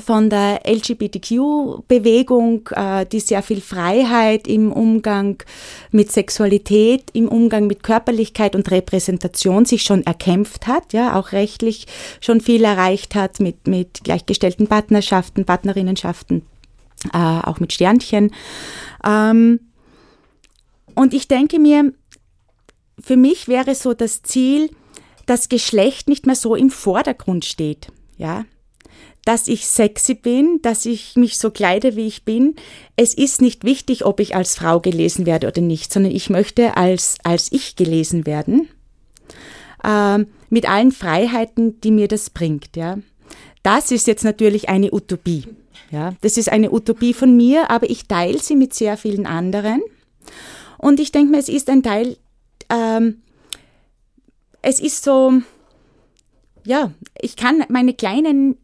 von 0.04 0.30
der 0.30 0.62
LGBTQ-Bewegung, 0.66 2.68
äh, 2.72 3.06
die 3.06 3.20
sehr 3.20 3.42
viel 3.42 3.60
Freiheit 3.60 4.48
im 4.48 4.72
Umgang 4.72 5.42
mit 5.90 6.12
Sexualität, 6.12 7.10
im 7.12 7.28
Umgang 7.28 7.66
mit 7.66 7.82
Körperlichkeit 7.82 8.54
und 8.54 8.70
Repräsentation 8.70 9.64
sich 9.64 9.82
schon 9.82 10.04
erkämpft 10.04 10.66
hat, 10.66 10.92
ja, 10.92 11.18
auch 11.18 11.32
rechtlich 11.32 11.86
schon 12.20 12.40
viel 12.40 12.64
erreicht 12.64 13.14
hat 13.14 13.40
mit, 13.40 13.66
mit 13.66 14.04
gleichgestellten 14.04 14.66
Partnerschaften, 14.66 15.44
Partnerinnenschaften, 15.44 16.42
äh, 17.12 17.18
auch 17.18 17.60
mit 17.60 17.72
Sternchen. 17.72 18.32
Ähm, 19.04 19.60
und 20.94 21.14
ich 21.14 21.28
denke 21.28 21.58
mir, 21.58 21.92
für 22.98 23.16
mich 23.16 23.48
wäre 23.48 23.74
so 23.74 23.94
das 23.94 24.22
Ziel, 24.22 24.70
dass 25.26 25.48
Geschlecht 25.48 26.08
nicht 26.08 26.26
mehr 26.26 26.36
so 26.36 26.54
im 26.54 26.70
Vordergrund 26.70 27.44
steht. 27.44 27.88
Ja, 28.16 28.44
dass 29.26 29.48
ich 29.48 29.66
sexy 29.66 30.14
bin, 30.14 30.60
dass 30.62 30.86
ich 30.86 31.16
mich 31.16 31.36
so 31.36 31.50
kleide, 31.50 31.96
wie 31.96 32.06
ich 32.06 32.24
bin. 32.24 32.54
Es 32.94 33.12
ist 33.12 33.42
nicht 33.42 33.64
wichtig, 33.64 34.06
ob 34.06 34.20
ich 34.20 34.36
als 34.36 34.54
Frau 34.54 34.78
gelesen 34.78 35.26
werde 35.26 35.48
oder 35.48 35.60
nicht, 35.60 35.92
sondern 35.92 36.12
ich 36.12 36.30
möchte 36.30 36.76
als, 36.76 37.16
als 37.24 37.50
ich 37.50 37.74
gelesen 37.74 38.24
werden. 38.24 38.68
Ähm, 39.84 40.28
mit 40.48 40.70
allen 40.70 40.92
Freiheiten, 40.92 41.80
die 41.80 41.90
mir 41.90 42.06
das 42.06 42.30
bringt, 42.30 42.76
ja. 42.76 42.98
Das 43.64 43.90
ist 43.90 44.06
jetzt 44.06 44.22
natürlich 44.22 44.68
eine 44.68 44.92
Utopie. 44.92 45.44
Ja, 45.90 46.14
das 46.20 46.36
ist 46.36 46.48
eine 46.50 46.70
Utopie 46.70 47.12
von 47.12 47.36
mir, 47.36 47.68
aber 47.68 47.90
ich 47.90 48.06
teile 48.06 48.38
sie 48.38 48.54
mit 48.54 48.74
sehr 48.74 48.96
vielen 48.96 49.26
anderen. 49.26 49.82
Und 50.78 51.00
ich 51.00 51.10
denke 51.10 51.32
mir, 51.32 51.38
es 51.38 51.48
ist 51.48 51.68
ein 51.68 51.82
Teil, 51.82 52.16
ähm, 52.70 53.22
es 54.62 54.78
ist 54.78 55.02
so, 55.02 55.32
ja, 56.64 56.92
ich 57.20 57.34
kann 57.34 57.64
meine 57.68 57.92
kleinen 57.92 58.56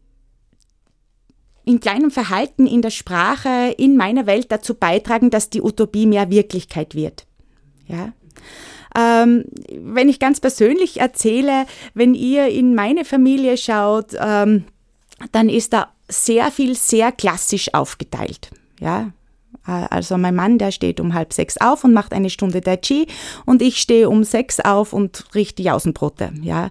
in 1.65 1.79
kleinem 1.79 2.11
Verhalten, 2.11 2.67
in 2.67 2.81
der 2.81 2.89
Sprache, 2.89 3.73
in 3.77 3.97
meiner 3.97 4.25
Welt 4.25 4.51
dazu 4.51 4.73
beitragen, 4.73 5.29
dass 5.29 5.49
die 5.49 5.61
Utopie 5.61 6.05
mehr 6.05 6.29
Wirklichkeit 6.29 6.95
wird. 6.95 7.25
Ja. 7.87 8.13
Ähm, 8.95 9.45
wenn 9.71 10.09
ich 10.09 10.19
ganz 10.19 10.39
persönlich 10.39 10.99
erzähle, 10.99 11.65
wenn 11.93 12.13
ihr 12.13 12.47
in 12.47 12.75
meine 12.75 13.05
Familie 13.05 13.57
schaut, 13.57 14.15
ähm, 14.19 14.65
dann 15.31 15.49
ist 15.49 15.73
da 15.73 15.91
sehr 16.07 16.51
viel 16.51 16.75
sehr 16.75 17.11
klassisch 17.11 17.73
aufgeteilt. 17.73 18.51
Ja, 18.79 19.11
äh, 19.67 19.87
also 19.89 20.17
mein 20.17 20.35
Mann, 20.35 20.57
der 20.57 20.71
steht 20.71 20.99
um 20.99 21.13
halb 21.13 21.33
sechs 21.33 21.57
auf 21.57 21.83
und 21.83 21.93
macht 21.93 22.13
eine 22.13 22.29
Stunde 22.29 22.61
Tai 22.61 22.77
Chi 22.77 23.07
und 23.45 23.61
ich 23.61 23.77
stehe 23.77 24.09
um 24.09 24.23
sechs 24.23 24.59
auf 24.59 24.93
und 24.93 25.25
richte 25.33 25.63
Jausenbrote. 25.63 26.31
Ja. 26.41 26.69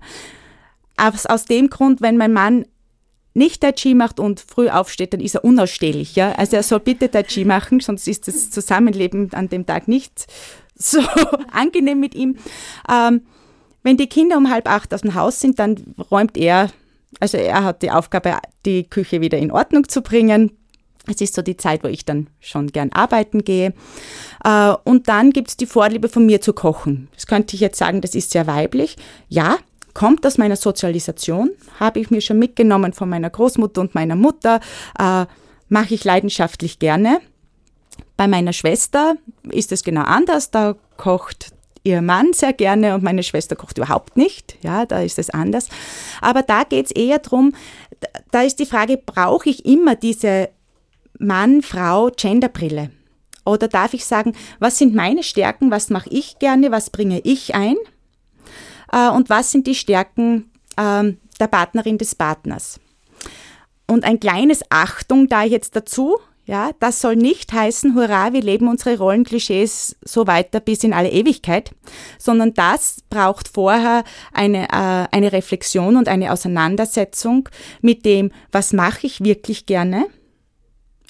Aus, 0.97 1.27
aus 1.27 1.47
dem 1.47 1.71
Grund, 1.71 2.01
wenn 2.01 2.17
mein 2.17 2.33
Mann 2.33 2.67
nicht 3.35 3.63
Tai 3.63 3.73
Chi 3.73 3.95
macht 3.95 4.21
und 4.21 4.41
früh 4.41 4.69
aufsteht, 4.69 5.13
dann 5.13 5.21
ist 5.21 5.35
er 5.35 5.45
unausstehlich. 5.45 6.17
Ja? 6.17 6.33
Also 6.33 6.57
er 6.57 6.63
soll 6.63 6.81
bitte 6.81 7.11
Tai 7.11 7.23
Chi 7.23 7.45
machen, 7.45 7.81
sonst 7.81 8.07
ist 8.09 8.29
das 8.29 8.51
Zusammenleben 8.51 9.33
an 9.33 9.49
dem 9.49 9.67
Tag 9.67 9.89
nicht 9.89 10.27
so 10.75 11.01
angenehm 11.53 12.01
mit 12.01 12.15
ihm. 12.15 12.37
Ähm, 12.91 13.23
wenn 13.83 13.97
die 13.97 14.07
Kinder 14.07 14.37
um 14.37 14.51
halb 14.51 14.69
acht 14.69 14.95
aus 14.95 15.01
dem 15.03 15.15
Haus 15.15 15.41
sind, 15.41 15.59
dann 15.59 15.95
räumt 16.11 16.37
er, 16.37 16.71
also 17.21 17.37
er 17.37 17.65
hat 17.65 17.83
die 17.83 17.91
Aufgabe, 17.91 18.39
die 18.65 18.85
Küche 18.85 19.21
wieder 19.21 19.39
in 19.39 19.51
Ordnung 19.51 19.89
zu 19.89 20.03
bringen. 20.03 20.53
Es 21.09 21.21
ist 21.21 21.35
so 21.35 21.43
die 21.43 21.57
Zeit, 21.57 21.83
wo 21.83 21.89
ich 21.89 22.05
dann 22.05 22.29
schon 22.39 22.69
gern 22.69 22.93
arbeiten 22.93 23.43
gehe. 23.43 23.75
Äh, 24.45 24.75
und 24.85 25.09
dann 25.09 25.31
gibt 25.31 25.49
es 25.49 25.57
die 25.57 25.67
Vorliebe 25.67 26.09
von 26.09 26.27
mir 26.27 26.41
zu 26.41 26.53
kochen. 26.53 27.09
Das 27.15 27.27
könnte 27.27 27.57
ich 27.57 27.61
jetzt 27.61 27.79
sagen, 27.79 28.01
das 28.01 28.15
ist 28.15 28.31
sehr 28.31 28.47
weiblich. 28.47 28.97
Ja, 29.29 29.59
kommt 29.95 30.27
aus 30.27 30.39
meiner 30.39 30.57
Sozialisation, 30.57 31.51
habe 31.79 32.01
ich 32.01 32.11
mir 32.11 32.21
schon 32.21 32.39
mitgenommen 32.39 32.93
von 32.93 33.09
meiner 33.09 33.31
Großmutter 33.31 33.81
und 33.81 33.95
meiner 33.95 34.17
Mutter, 34.17 34.61
äh, 34.99 35.27
mache 35.69 35.95
ich 35.95 36.05
leidenschaftlich 36.05 36.79
gerne. 36.79 37.21
Bei 38.17 38.29
meiner 38.29 38.53
Schwester 38.53 39.17
ist 39.51 39.73
es 39.73 39.83
genau 39.83 40.03
anders, 40.03 40.51
da 40.51 40.77
kocht 40.97 41.53
ihr 41.85 42.03
Mann 42.03 42.33
sehr 42.33 42.53
gerne 42.53 42.95
und 42.95 43.03
meine 43.03 43.23
Schwester 43.23 43.57
kocht 43.57 43.79
überhaupt 43.79 44.17
nicht. 44.17 44.57
Ja, 44.63 44.87
da 44.87 45.03
ist 45.03 45.19
es 45.19 45.31
anders. 45.31 45.69
Aber 46.21 46.43
da 46.43 46.65
geht 46.65 46.87
es 46.87 46.93
eher 46.93 47.19
darum, 47.19 47.55
da 48.31 48.43
ist 48.43 48.59
die 48.59 48.67
Frage, 48.67 48.99
brauche 48.99 49.49
ich 49.49 49.65
immer 49.65 49.97
diese 49.97 50.51
Mann-Frau-Genderbrille? 51.19 52.91
Oder 53.45 53.69
darf 53.69 53.95
ich 53.95 54.05
sagen, 54.05 54.35
was 54.61 54.79
sind 54.79 54.95
meine 54.95 55.23
Stärken, 55.23 55.71
was 55.71 55.91
mache 55.91 56.11
ich 56.11 56.39
gerne, 56.39 56.71
was 56.71 56.91
bringe 56.91 57.21
ich 57.25 57.55
ein? 57.55 57.77
Äh, 58.93 59.09
und 59.09 59.31
was 59.31 59.51
sind 59.51 59.67
die 59.67 59.75
Stärken 59.75 60.51
äh, 60.77 61.13
der 61.41 61.49
Partnerin 61.49 61.99
des 61.99 62.15
Partners. 62.15 62.79
Und 63.87 64.05
ein 64.05 64.21
kleines 64.21 64.63
Achtung 64.71 65.29
da 65.29 65.43
jetzt 65.43 65.75
dazu, 65.77 66.19
ja, 66.45 66.71
das 66.81 67.01
soll 67.01 67.15
nicht 67.17 67.53
heißen, 67.53 67.95
hurra, 67.95 68.33
wir 68.33 68.43
leben 68.43 68.67
unsere 68.67 68.99
Rollenklischees 68.99 69.97
so 70.03 70.27
weiter 70.27 70.59
bis 70.61 70.83
in 70.83 70.93
alle 70.93 71.11
Ewigkeit, 71.11 71.73
sondern 72.19 72.53
das 72.55 73.03
braucht 73.11 73.49
vorher 73.49 74.03
eine, 74.33 74.65
äh, 74.65 75.07
eine 75.13 75.33
Reflexion 75.33 75.97
und 75.97 76.09
eine 76.09 76.33
Auseinandersetzung 76.33 77.49
mit 77.81 78.05
dem, 78.05 78.33
was 78.51 78.73
mache 78.73 79.07
ich 79.07 79.23
wirklich 79.23 79.67
gerne. 79.67 80.07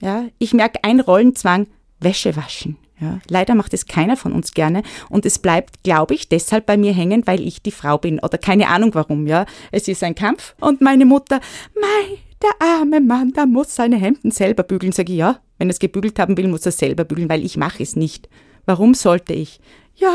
Ja, 0.01 0.25
ich 0.39 0.53
merke 0.53 0.81
ein 0.83 1.01
Rollenzwang, 1.01 1.67
Wäsche 1.99 2.37
waschen. 2.37 2.77
Ja, 3.03 3.19
leider 3.29 3.57
macht 3.57 3.75
es 3.75 3.87
keiner 3.87 4.17
von 4.17 4.33
uns 4.33 4.53
gerne 4.53 4.85
und 5.09 5.27
es 5.27 5.41
bleibt, 5.41 5.83
glaube 5.83 6.15
ich, 6.15 6.29
deshalb 6.29 6.67
bei 6.67 6.77
mir 6.77 6.93
hängen, 6.93 7.27
weil 7.27 7.41
ich 7.41 7.61
die 7.61 7.73
Frau 7.73 7.99
bin 7.99 8.21
oder 8.21 8.39
keine 8.39 8.69
Ahnung 8.69 8.95
warum. 8.95 9.27
Ja, 9.27 9.45
es 9.73 9.89
ist 9.89 10.05
ein 10.05 10.15
Kampf 10.15 10.55
und 10.61 10.81
meine 10.81 11.05
Mutter, 11.05 11.41
mei, 11.75 12.19
der 12.41 12.51
arme 12.61 13.01
Mann, 13.01 13.33
der 13.33 13.47
muss 13.47 13.75
seine 13.75 13.97
Hemden 13.97 14.31
selber 14.31 14.63
bügeln. 14.63 14.93
Sage 14.93 15.13
ich, 15.13 15.19
ja, 15.19 15.41
wenn 15.59 15.69
er 15.69 15.73
es 15.73 15.81
gebügelt 15.81 16.21
haben 16.21 16.37
will, 16.37 16.47
muss 16.47 16.65
er 16.65 16.71
selber 16.71 17.03
bügeln, 17.03 17.29
weil 17.29 17.45
ich 17.45 17.57
mache 17.57 17.83
es 17.83 17.97
nicht. 17.97 18.29
Warum 18.67 18.95
sollte 18.95 19.33
ich? 19.33 19.59
Ja, 19.97 20.13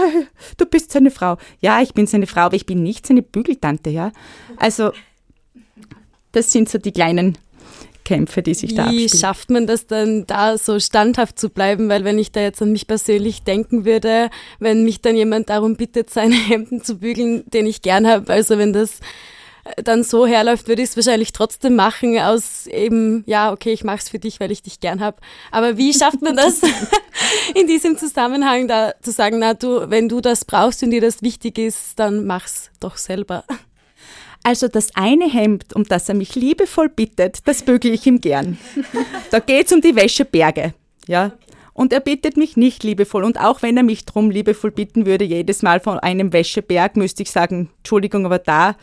du 0.56 0.66
bist 0.66 0.92
seine 0.92 1.12
Frau. 1.12 1.38
Ja, 1.60 1.82
ich 1.82 1.94
bin 1.94 2.08
seine 2.08 2.26
Frau, 2.26 2.42
aber 2.42 2.56
ich 2.56 2.66
bin 2.66 2.84
nicht 2.84 3.06
seine 3.06 3.22
Bügeltante, 3.22 3.90
ja. 3.90 4.14
Also, 4.56 4.92
das 6.32 6.54
sind 6.54 6.70
so 6.70 6.78
die 6.78 6.94
kleinen 6.94 7.38
Kämpfe, 8.08 8.42
die 8.42 8.54
sich 8.54 8.72
Wie 8.72 8.76
da 8.76 8.84
abspielen. 8.86 9.12
Wie 9.12 9.18
schafft 9.18 9.50
man 9.50 9.68
das 9.68 9.86
dann, 9.86 10.26
da 10.28 10.58
so 10.58 10.80
standhaft 10.80 11.38
zu 11.38 11.50
bleiben? 11.50 11.90
Weil 11.90 12.06
wenn 12.06 12.18
ich 12.18 12.32
da 12.32 12.40
jetzt 12.40 12.62
an 12.62 12.72
mich 12.72 12.88
persönlich 12.88 13.44
denken 13.44 13.84
würde, 13.84 14.30
wenn 14.60 14.86
mich 14.86 15.02
dann 15.02 15.18
jemand 15.18 15.50
darum 15.50 15.76
bittet, 15.76 16.10
seine 16.10 16.36
Hemden 16.48 16.82
zu 16.82 17.00
bügeln, 17.00 17.44
den 17.48 17.66
ich 17.66 17.82
gern 17.82 18.08
habe, 18.08 18.32
also 18.32 18.58
wenn 18.58 18.72
das 18.72 19.02
dann 19.76 20.04
so 20.04 20.26
herläuft, 20.26 20.70
würde 20.70 20.82
ich 20.82 20.90
es 20.92 20.96
wahrscheinlich 20.96 21.34
trotzdem 21.34 21.76
machen 21.76 22.18
aus 22.18 22.68
eben, 22.68 23.26
ja, 23.28 23.52
okay, 23.52 23.74
ich 23.74 23.84
mache 23.84 23.98
es 23.98 24.08
für 24.08 24.20
dich, 24.20 24.40
weil 24.40 24.54
ich 24.54 24.62
dich 24.62 24.80
gern 24.80 25.02
habe. 25.02 25.18
Aber 25.52 25.78
wie 25.78 25.94
schafft 25.94 26.22
man 26.22 26.38
das 26.38 26.62
in 27.56 27.68
diesem 27.68 27.98
Zusammenhang 27.98 28.70
da 28.70 28.94
zu 29.02 29.12
sagen, 29.12 29.40
na 29.40 29.54
du, 29.54 29.90
wenn 29.90 30.08
du 30.08 30.22
das 30.22 30.46
brauchst 30.46 30.82
und 30.82 30.92
dir 30.92 31.02
das 31.02 31.22
wichtig 31.22 31.58
ist, 31.58 32.00
dann 32.00 32.26
mach's 32.26 32.72
doch 32.80 32.96
selber. 32.96 33.44
Also 34.48 34.70
das 34.70 34.96
eine 34.96 35.30
Hemd, 35.30 35.76
um 35.76 35.84
das 35.84 36.08
er 36.08 36.16
mich 36.16 36.34
liebevoll 36.36 36.88
bittet, 36.88 37.46
das 37.46 37.64
bügele 37.64 37.94
ich 37.96 38.08
ihm 38.08 38.22
gern. 38.22 38.58
Da 39.30 39.40
geht 39.40 39.66
es 39.66 39.74
um 39.74 39.82
die 39.82 39.94
Wäscheberge. 39.94 40.74
Ja, 41.06 41.34
und 41.74 41.92
er 41.92 42.00
bittet 42.00 42.38
mich 42.38 42.56
nicht 42.56 42.82
liebevoll. 42.82 43.26
Und 43.26 43.42
auch 43.42 43.62
wenn 43.62 43.76
er 43.76 43.84
mich 43.84 44.06
drum 44.06 44.32
liebevoll 44.32 44.72
bitten 44.72 45.06
würde, 45.06 45.26
jedes 45.26 45.64
Mal 45.64 45.82
von 45.82 46.00
einem 46.00 46.32
Wäscheberg, 46.32 46.96
müsste 46.96 47.24
ich 47.24 47.32
sagen, 47.32 47.70
Entschuldigung, 47.80 48.26
aber 48.26 48.40
da 48.40 48.78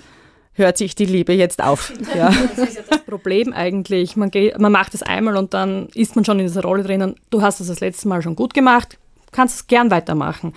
hört 0.53 0.77
sich 0.77 0.97
die 0.97 1.07
Liebe 1.07 1.33
jetzt 1.33 1.65
auf. 1.65 1.95
Ja. 2.15 2.29
Das 2.57 2.69
ist 2.69 2.77
ja 2.77 2.83
das 2.87 3.01
Problem 3.01 3.55
eigentlich. 3.55 4.17
Man, 4.17 4.31
geht, 4.31 4.59
man 4.59 4.71
macht 4.71 4.93
es 4.93 5.03
einmal 5.03 5.35
und 5.39 5.55
dann 5.55 5.89
ist 5.95 6.15
man 6.15 6.27
schon 6.27 6.41
in 6.41 6.47
dieser 6.47 6.63
Rolle 6.63 6.83
drinnen. 6.83 7.15
Du 7.31 7.41
hast 7.41 7.61
es 7.61 7.69
das 7.69 7.81
letzte 7.81 8.07
Mal 8.07 8.21
schon 8.21 8.37
gut 8.37 8.53
gemacht, 8.53 8.99
kannst 9.33 9.55
es 9.57 9.67
gern 9.67 9.91
weitermachen. 9.91 10.53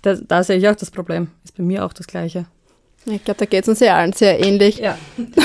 Da, 0.00 0.14
da 0.14 0.42
sehe 0.42 0.56
ich 0.56 0.66
auch 0.66 0.74
das 0.74 0.90
Problem. 0.90 1.28
Ist 1.44 1.54
bei 1.54 1.62
mir 1.62 1.84
auch 1.84 1.92
das 1.92 2.06
Gleiche. 2.06 2.46
Ich 3.06 3.24
glaube, 3.24 3.38
da 3.38 3.46
geht 3.46 3.62
es 3.62 3.68
uns 3.68 3.80
ja 3.80 3.96
allen 3.96 4.12
sehr 4.12 4.44
ähnlich. 4.44 4.78
Ja. 4.78 4.98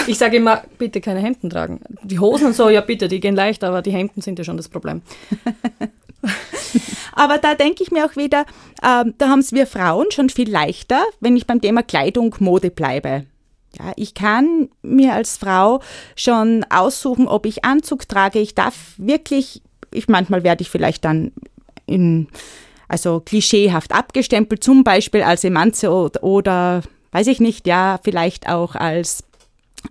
Ich 0.07 0.17
sage 0.17 0.37
immer, 0.37 0.63
bitte 0.77 0.99
keine 0.99 1.21
Hemden 1.21 1.49
tragen. 1.49 1.79
Die 2.03 2.19
Hosen 2.19 2.47
und 2.47 2.55
so, 2.55 2.69
ja 2.69 2.81
bitte, 2.81 3.07
die 3.07 3.19
gehen 3.19 3.35
leicht, 3.35 3.63
aber 3.63 3.81
die 3.81 3.91
Hemden 3.91 4.21
sind 4.21 4.37
ja 4.37 4.43
schon 4.43 4.57
das 4.57 4.67
Problem. 4.67 5.01
Aber 7.15 7.37
da 7.37 7.55
denke 7.55 7.83
ich 7.83 7.91
mir 7.91 8.05
auch 8.05 8.15
wieder, 8.15 8.41
äh, 8.81 9.05
da 9.17 9.29
haben 9.29 9.39
es 9.39 9.51
wir 9.51 9.67
Frauen 9.67 10.07
schon 10.11 10.29
viel 10.29 10.49
leichter, 10.49 11.03
wenn 11.19 11.37
ich 11.37 11.47
beim 11.47 11.61
Thema 11.61 11.83
Kleidung, 11.83 12.35
Mode 12.39 12.71
bleibe. 12.71 13.25
Ja, 13.79 13.91
ich 13.95 14.13
kann 14.13 14.69
mir 14.81 15.13
als 15.13 15.37
Frau 15.37 15.81
schon 16.15 16.65
aussuchen, 16.69 17.27
ob 17.27 17.45
ich 17.45 17.65
Anzug 17.65 18.07
trage. 18.07 18.39
Ich 18.39 18.55
darf 18.55 18.93
wirklich, 18.97 19.61
ich, 19.91 20.07
manchmal 20.07 20.43
werde 20.43 20.61
ich 20.61 20.69
vielleicht 20.69 21.05
dann 21.05 21.31
in, 21.85 22.27
also 22.87 23.19
klischeehaft 23.19 23.91
abgestempelt, 23.91 24.63
zum 24.63 24.83
Beispiel 24.83 25.23
als 25.23 25.43
Emanze 25.43 25.91
oder, 25.91 26.23
oder 26.23 26.83
weiß 27.13 27.27
ich 27.27 27.39
nicht, 27.39 27.65
ja, 27.67 27.99
vielleicht 28.03 28.49
auch 28.49 28.75
als 28.75 29.23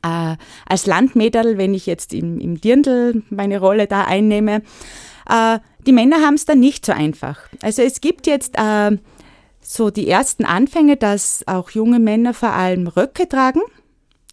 äh, 0.02 0.37
als 0.66 0.87
Landmädel, 0.87 1.58
wenn 1.58 1.74
ich 1.74 1.87
jetzt 1.87 2.14
im, 2.14 2.40
im 2.40 2.61
Dirndl 2.61 3.22
meine 3.30 3.58
Rolle 3.58 3.87
da 3.87 4.04
einnehme. 4.04 4.62
Äh, 5.28 5.58
die 5.87 5.92
Männer 5.92 6.20
haben 6.20 6.35
es 6.35 6.44
dann 6.44 6.61
nicht 6.61 6.87
so 6.87 6.92
einfach. 6.92 7.40
Also 7.61 7.82
es 7.82 8.00
gibt 8.00 8.26
jetzt 8.26 8.56
äh, 8.56 8.96
so 9.61 9.90
die 9.90 10.08
ersten 10.08 10.44
Anfänge, 10.44 10.96
dass 10.96 11.44
auch 11.46 11.70
junge 11.70 11.98
Männer 11.98 12.35
vor 12.35 12.50
allem 12.50 12.87
Röcke 12.87 13.28
tragen. 13.28 13.61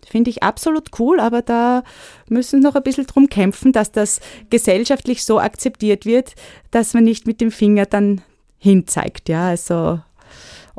Finde 0.07 0.31
ich 0.31 0.41
absolut 0.41 0.89
cool, 0.97 1.19
aber 1.19 1.41
da 1.41 1.83
müssen 2.27 2.61
noch 2.61 2.75
ein 2.75 2.83
bisschen 2.83 3.05
drum 3.05 3.29
kämpfen, 3.29 3.71
dass 3.73 3.91
das 3.91 4.21
gesellschaftlich 4.49 5.23
so 5.23 5.39
akzeptiert 5.39 6.05
wird, 6.05 6.33
dass 6.71 6.93
man 6.93 7.03
nicht 7.03 7.27
mit 7.27 7.41
dem 7.41 7.51
Finger 7.51 7.85
dann 7.85 8.21
hinzeigt. 8.57 9.29
Ja, 9.29 9.49
also 9.49 9.99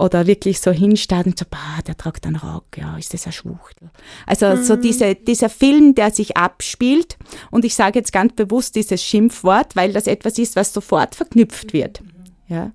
oder 0.01 0.27
wirklich 0.27 0.61
so 0.61 0.71
hinstarrt 0.71 1.27
und 1.27 1.39
so, 1.39 1.45
bah, 1.49 1.83
der 1.87 1.97
tragt 1.97 2.27
einen 2.27 2.37
Rock, 2.37 2.79
ja, 2.79 2.97
ist 2.97 3.13
das 3.13 3.27
ein 3.27 3.33
Schwuchtel. 3.33 3.91
Also 4.27 4.47
mhm. 4.47 4.65
so 4.65 4.77
diese, 4.77 5.15
dieser 5.15 5.51
Film, 5.51 5.95
der 5.95 6.11
sich 6.11 6.37
abspielt 6.37 7.19
und 7.51 7.65
ich 7.65 7.75
sage 7.75 7.99
jetzt 7.99 8.13
ganz 8.13 8.33
bewusst 8.35 8.77
dieses 8.77 9.03
Schimpfwort, 9.05 9.77
weil 9.77 9.93
das 9.93 10.07
etwas 10.07 10.39
ist, 10.39 10.57
was 10.57 10.73
sofort 10.73 11.15
verknüpft 11.15 11.73
wird. 11.73 12.03
Ja. 12.49 12.73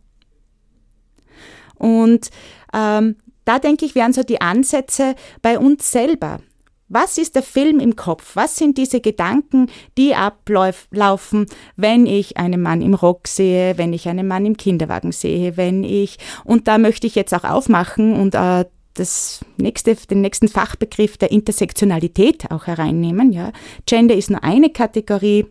Und 1.75 2.29
ähm, 2.73 3.15
da 3.43 3.59
denke 3.59 3.85
ich, 3.85 3.95
wären 3.95 4.13
so 4.13 4.23
die 4.23 4.41
Ansätze 4.41 5.15
bei 5.41 5.57
uns 5.57 5.91
selber. 5.91 6.39
Was 6.87 7.17
ist 7.17 7.35
der 7.35 7.41
Film 7.41 7.79
im 7.79 7.95
Kopf? 7.95 8.35
Was 8.35 8.57
sind 8.57 8.77
diese 8.77 9.01
Gedanken, 9.01 9.71
die 9.97 10.13
ablaufen, 10.13 11.47
wenn 11.75 12.05
ich 12.05 12.37
einen 12.37 12.61
Mann 12.61 12.83
im 12.83 12.93
Rock 12.93 13.27
sehe, 13.27 13.77
wenn 13.77 13.91
ich 13.91 14.07
einen 14.07 14.27
Mann 14.27 14.45
im 14.45 14.55
Kinderwagen 14.55 15.11
sehe, 15.11 15.57
wenn 15.57 15.83
ich, 15.83 16.17
und 16.43 16.67
da 16.67 16.77
möchte 16.77 17.07
ich 17.07 17.15
jetzt 17.15 17.33
auch 17.33 17.43
aufmachen 17.43 18.13
und 18.13 18.35
äh, 18.35 18.65
das 18.93 19.43
nächste, 19.57 19.95
den 19.95 20.21
nächsten 20.21 20.47
Fachbegriff 20.47 21.17
der 21.17 21.31
Intersektionalität 21.31 22.51
auch 22.51 22.67
hereinnehmen. 22.67 23.31
Ja. 23.31 23.51
Gender 23.85 24.15
ist 24.15 24.29
nur 24.29 24.43
eine 24.43 24.69
Kategorie. 24.69 25.45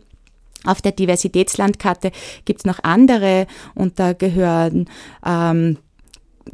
Auf 0.65 0.81
der 0.81 0.93
Diversitätslandkarte 0.93 2.11
gibt 2.45 2.61
es 2.61 2.65
noch 2.65 2.79
andere 2.83 3.45
und 3.75 3.99
da 3.99 4.13
gehören 4.13 4.89
ähm, 5.23 5.77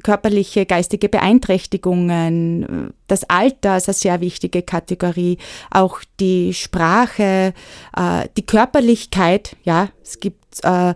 körperliche, 0.04 0.65
geistige 0.65 1.10
Beeinträchtigungen, 1.10 2.93
das 3.08 3.23
Alter 3.30 3.77
ist 3.77 3.89
eine 3.89 3.93
sehr 3.93 4.21
wichtige 4.21 4.62
Kategorie, 4.62 5.38
auch 5.69 5.99
die 6.19 6.54
Sprache, 6.54 7.54
äh, 7.95 8.27
die 8.38 8.45
Körperlichkeit, 8.45 9.56
ja, 9.63 9.89
es 10.01 10.19
gibt 10.19 10.63
äh, 10.63 10.93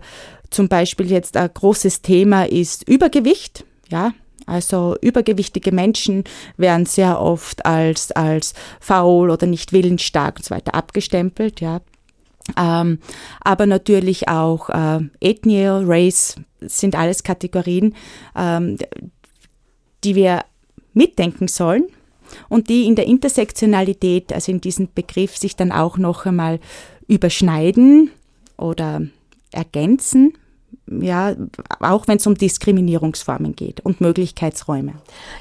zum 0.50 0.68
Beispiel 0.68 1.10
jetzt 1.10 1.36
ein 1.36 1.50
großes 1.52 2.02
Thema 2.02 2.44
ist 2.48 2.88
Übergewicht, 2.88 3.64
ja, 3.88 4.12
also 4.46 4.96
übergewichtige 5.00 5.72
Menschen 5.72 6.24
werden 6.56 6.86
sehr 6.86 7.20
oft 7.20 7.66
als, 7.66 8.12
als 8.12 8.54
faul 8.80 9.30
oder 9.30 9.46
nicht 9.46 9.72
willensstark 9.72 10.36
und 10.36 10.44
so 10.44 10.54
weiter 10.54 10.74
abgestempelt, 10.74 11.60
ja. 11.60 11.80
Ähm, 12.56 12.98
aber 13.40 13.66
natürlich 13.66 14.28
auch 14.28 14.68
äh, 14.70 15.00
Ethnie, 15.20 15.66
Race 15.66 16.36
sind 16.60 16.94
alles 16.94 17.22
Kategorien, 17.22 17.94
ähm, 18.36 18.78
die 20.04 20.14
wir 20.14 20.44
mitdenken 20.92 21.48
sollen 21.48 21.84
und 22.48 22.68
die 22.68 22.86
in 22.86 22.94
der 22.94 23.06
Intersektionalität, 23.06 24.32
also 24.32 24.52
in 24.52 24.60
diesem 24.60 24.88
Begriff, 24.94 25.36
sich 25.36 25.56
dann 25.56 25.72
auch 25.72 25.98
noch 25.98 26.26
einmal 26.26 26.60
überschneiden 27.08 28.10
oder 28.56 29.02
ergänzen 29.52 30.34
ja, 30.88 31.34
auch 31.80 32.06
wenn 32.06 32.18
es 32.18 32.26
um 32.26 32.36
Diskriminierungsformen 32.36 33.56
geht 33.56 33.80
und 33.80 34.00
Möglichkeitsräume. 34.00 34.94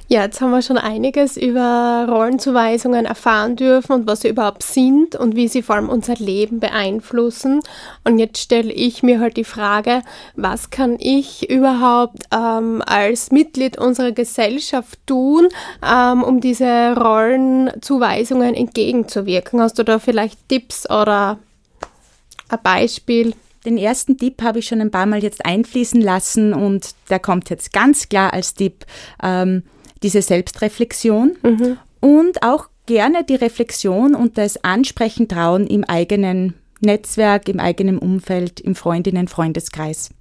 Ja, 0.07 0.23
jetzt 0.23 0.41
haben 0.41 0.49
wir 0.49 0.63
schon 0.63 0.79
einiges 0.79 1.37
über 1.37 2.07
Rollenzuweisungen 2.09 3.05
erfahren 3.05 3.55
dürfen 3.55 3.91
und 3.91 4.07
was 4.07 4.21
sie 4.21 4.29
überhaupt 4.29 4.63
sind 4.63 5.15
und 5.15 5.35
wie 5.35 5.47
sie 5.47 5.61
vor 5.61 5.75
allem 5.75 5.89
unser 5.89 6.15
Leben 6.15 6.59
beeinflussen. 6.59 7.61
Und 8.03 8.17
jetzt 8.17 8.39
stelle 8.39 8.71
ich 8.71 9.03
mir 9.03 9.19
halt 9.19 9.37
die 9.37 9.43
Frage, 9.43 10.01
was 10.35 10.71
kann 10.71 10.97
ich 10.99 11.47
überhaupt 11.47 12.23
ähm, 12.33 12.81
als 12.83 13.31
Mitglied 13.31 13.77
unserer 13.77 14.13
Gesellschaft 14.13 14.97
tun, 15.05 15.47
ähm, 15.83 16.23
um 16.23 16.41
diese 16.41 16.95
Rollenzuweisungen 16.97 18.55
entgegenzuwirken? 18.55 19.61
Hast 19.61 19.77
du 19.77 19.83
da 19.83 19.99
vielleicht 19.99 20.49
Tipps 20.49 20.89
oder 20.89 21.37
ein 22.49 22.59
Beispiel? 22.63 23.33
Den 23.65 23.77
ersten 23.77 24.17
Tipp 24.17 24.41
habe 24.43 24.59
ich 24.59 24.67
schon 24.67 24.81
ein 24.81 24.91
paar 24.91 25.05
Mal 25.05 25.23
jetzt 25.23 25.45
einfließen 25.45 26.01
lassen 26.01 26.53
und 26.53 26.91
der 27.09 27.19
kommt 27.19 27.49
jetzt 27.49 27.73
ganz 27.73 28.09
klar 28.09 28.33
als 28.33 28.53
Tipp, 28.53 28.85
ähm, 29.23 29.63
diese 30.03 30.21
Selbstreflexion 30.21 31.35
mhm. 31.41 31.77
und 31.99 32.43
auch 32.43 32.69
gerne 32.85 33.23
die 33.23 33.35
Reflexion 33.35 34.13
und 34.13 34.37
das 34.37 34.63
Ansprechen 34.63 35.27
trauen 35.27 35.65
im 35.65 35.83
eigenen 35.83 36.53
Netzwerk, 36.79 37.49
im 37.49 37.59
eigenen 37.59 37.97
Umfeld, 37.97 38.59
im 38.59 38.75
Freundinnen-Freundeskreis. 38.75 40.11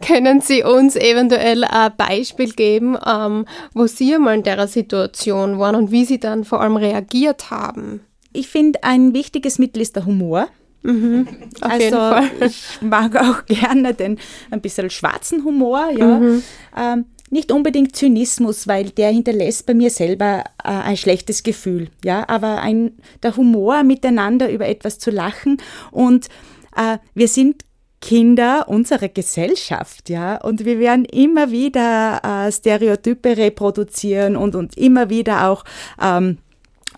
Können 0.00 0.40
Sie 0.40 0.62
uns 0.62 0.96
eventuell 0.96 1.64
ein 1.64 1.92
Beispiel 1.96 2.52
geben, 2.52 2.96
ähm, 3.06 3.44
wo 3.74 3.86
Sie 3.86 4.16
mal 4.18 4.36
in 4.36 4.42
der 4.42 4.66
Situation 4.66 5.58
waren 5.58 5.76
und 5.76 5.90
wie 5.90 6.04
Sie 6.04 6.18
dann 6.18 6.44
vor 6.44 6.60
allem 6.60 6.76
reagiert 6.76 7.50
haben? 7.50 8.00
Ich 8.32 8.48
finde, 8.48 8.84
ein 8.84 9.14
wichtiges 9.14 9.58
Mittel 9.58 9.82
ist 9.82 9.96
der 9.96 10.06
Humor. 10.06 10.48
Mhm, 10.82 11.26
also 11.60 12.44
ich 12.44 12.80
mag 12.80 13.16
auch 13.16 13.44
gerne 13.46 13.94
den 13.94 14.18
ein 14.50 14.60
bisschen 14.60 14.90
schwarzen 14.90 15.44
Humor, 15.44 15.90
ja. 15.96 16.18
Mhm. 16.18 16.42
Ähm, 16.76 17.04
nicht 17.30 17.52
unbedingt 17.52 17.94
Zynismus, 17.94 18.66
weil 18.68 18.90
der 18.90 19.10
hinterlässt 19.10 19.66
bei 19.66 19.74
mir 19.74 19.90
selber 19.90 20.44
äh, 20.64 20.68
ein 20.68 20.96
schlechtes 20.96 21.42
Gefühl, 21.42 21.88
ja, 22.04 22.26
aber 22.28 22.62
ein, 22.62 22.92
der 23.22 23.36
Humor 23.36 23.82
miteinander 23.82 24.50
über 24.50 24.66
etwas 24.66 24.98
zu 24.98 25.10
lachen 25.10 25.58
und 25.90 26.28
äh, 26.76 26.98
wir 27.14 27.28
sind 27.28 27.64
Kinder 28.00 28.66
unserer 28.68 29.08
Gesellschaft, 29.08 30.08
ja, 30.08 30.36
und 30.36 30.64
wir 30.64 30.78
werden 30.78 31.04
immer 31.04 31.50
wieder 31.50 32.20
äh, 32.24 32.52
Stereotype 32.52 33.36
reproduzieren 33.36 34.36
und, 34.36 34.54
und 34.54 34.78
immer 34.78 35.10
wieder 35.10 35.48
auch, 35.48 35.64
ähm, 36.00 36.38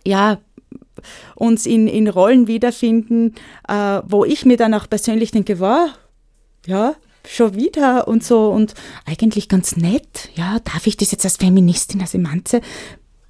ja, 0.06 0.38
uns 1.34 1.66
in, 1.66 1.86
in 1.86 2.08
Rollen 2.08 2.46
wiederfinden, 2.46 3.34
äh, 3.68 4.00
wo 4.06 4.24
ich 4.24 4.44
mir 4.44 4.56
dann 4.56 4.74
auch 4.74 4.88
persönlich 4.88 5.30
denke, 5.30 5.60
wow, 5.60 5.90
ja, 6.66 6.94
schon 7.26 7.54
wieder 7.54 8.08
und 8.08 8.24
so 8.24 8.50
und 8.50 8.74
eigentlich 9.06 9.48
ganz 9.48 9.76
nett. 9.76 10.30
Ja, 10.34 10.58
darf 10.60 10.86
ich 10.86 10.96
das 10.96 11.12
jetzt 11.12 11.24
als 11.24 11.36
Feministin, 11.36 12.00
als 12.00 12.14
Emanze? 12.14 12.60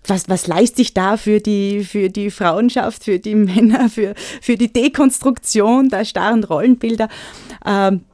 Was, 0.07 0.29
was 0.29 0.47
leiste 0.47 0.81
ich 0.83 0.95
da 0.95 1.17
für 1.17 1.41
die, 1.41 1.85
für 1.85 2.09
die 2.09 2.31
Frauenschaft, 2.31 3.05
für 3.05 3.19
die 3.19 3.35
Männer, 3.35 3.89
für, 3.91 4.15
für 4.41 4.57
die 4.57 4.73
Dekonstruktion 4.73 5.89
der 5.89 6.05
starren 6.05 6.45
Rollenbilder? 6.45 7.09
Ähm, 7.67 8.05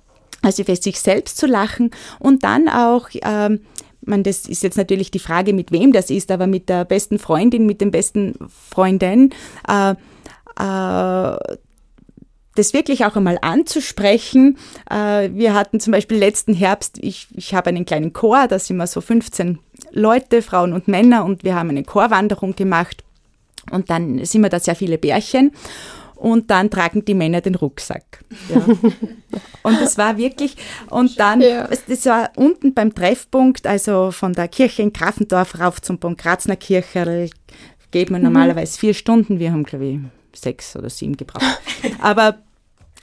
also 0.43 0.65
für 0.65 0.77
sich 0.77 1.01
selbst 1.01 1.39
zu 1.39 1.47
lachen 1.47 1.91
und 2.19 2.45
dann 2.45 2.69
auch 2.69 3.09
ähm, 3.23 3.61
man, 4.07 4.23
das 4.23 4.47
ist 4.47 4.63
jetzt 4.63 4.77
natürlich 4.77 5.11
die 5.11 5.19
Frage, 5.19 5.53
mit 5.53 5.73
wem 5.73 5.93
das 5.93 6.11
ist, 6.11 6.31
aber 6.31 6.47
mit 6.47 6.69
der 6.69 6.85
besten 6.85 7.19
Freundin, 7.19 7.67
mit 7.67 7.81
dem 7.81 7.91
besten 7.91 8.35
Freundin, 8.71 9.31
äh, 9.69 9.93
äh, 10.59 11.37
das 12.57 12.73
wirklich 12.73 13.05
auch 13.05 13.17
einmal 13.17 13.39
anzusprechen. 13.43 14.57
Äh, 14.91 15.31
wir 15.33 15.55
hatten 15.55 15.79
zum 15.79 15.93
Beispiel 15.93 16.17
letzten 16.17 16.55
Herbst, 16.55 16.99
ich, 17.01 17.29
ich 17.35 17.55
habe 17.55 17.69
einen 17.69 17.85
kleinen 17.85 18.13
Chor, 18.13 18.47
da 18.49 18.59
sind 18.59 18.79
wir 18.79 18.87
so 18.87 19.01
15 19.01 19.59
Leute, 19.93 20.43
Frauen 20.43 20.73
und 20.73 20.89
Männer, 20.89 21.25
und 21.25 21.45
wir 21.45 21.55
haben 21.55 21.71
eine 21.71 21.85
Chorwanderung 21.85 22.57
gemacht 22.57 23.05
Und 23.71 23.91
dann 23.91 24.25
sind 24.25 24.43
wir 24.43 24.49
da 24.49 24.61
sehr 24.61 24.77
viele 24.77 24.99
Bärchen 24.99 25.53
und 26.17 26.51
dann 26.51 26.71
tragen 26.71 27.05
die 27.05 27.15
Männer 27.15 27.41
den 27.41 27.55
Rucksack. 27.55 28.25
Ja. 28.49 28.57
und 29.63 29.81
das 29.81 29.97
war 29.99 30.17
wirklich, 30.17 30.57
und 30.91 31.21
dann, 31.21 31.41
ja. 31.41 31.69
das 31.89 32.07
war 32.07 32.31
unten 32.37 32.75
beim 32.75 32.95
Treffpunkt, 32.95 33.67
also 33.67 34.11
von 34.11 34.33
der 34.33 34.49
Kirche 34.49 34.83
in 34.83 34.93
Grafendorf 34.93 35.61
rauf 35.61 35.81
zum 35.81 35.99
Bonkrazner 35.99 36.57
Kirche, 36.57 37.31
geht 37.91 38.11
man 38.11 38.23
mhm. 38.23 38.27
normalerweise 38.27 38.79
vier 38.79 38.95
Stunden, 38.95 39.39
wir 39.39 39.53
haben, 39.53 39.65
glaube 39.65 39.85
ich, 39.85 39.99
sechs 40.35 40.75
oder 40.75 40.91
sieben 40.91 41.17
gebraucht. 41.17 41.61
Aber 42.01 42.39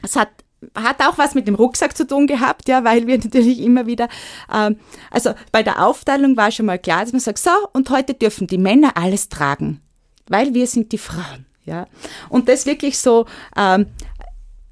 es 0.01 0.15
hat 0.15 0.29
hat 0.75 1.01
auch 1.01 1.17
was 1.17 1.35
mit 1.35 1.45
dem 1.45 1.55
Rucksack 1.55 1.97
zu 1.97 2.07
tun 2.07 2.25
gehabt, 2.25 2.69
ja, 2.69 2.85
weil 2.85 3.05
wir 3.05 3.17
natürlich 3.23 3.59
immer 3.59 3.85
wieder, 3.85 4.07
ähm, 4.49 4.77
also 5.11 5.33
bei 5.51 5.61
der 5.61 5.85
Aufteilung 5.85 6.37
war 6.37 6.51
schon 6.51 6.67
mal 6.67 6.79
klar, 6.79 7.01
dass 7.01 7.11
man 7.11 7.19
sagt, 7.19 7.39
so, 7.39 7.51
und 7.73 7.89
heute 7.89 8.13
dürfen 8.13 8.47
die 8.47 8.57
Männer 8.57 8.95
alles 8.95 9.27
tragen, 9.27 9.81
weil 10.27 10.53
wir 10.53 10.65
sind 10.67 10.93
die 10.93 10.97
Frauen. 10.97 11.45
Ja? 11.65 11.87
Und 12.29 12.49
das 12.49 12.65
wirklich 12.65 12.97
so, 12.97 13.25
ähm, 13.57 13.87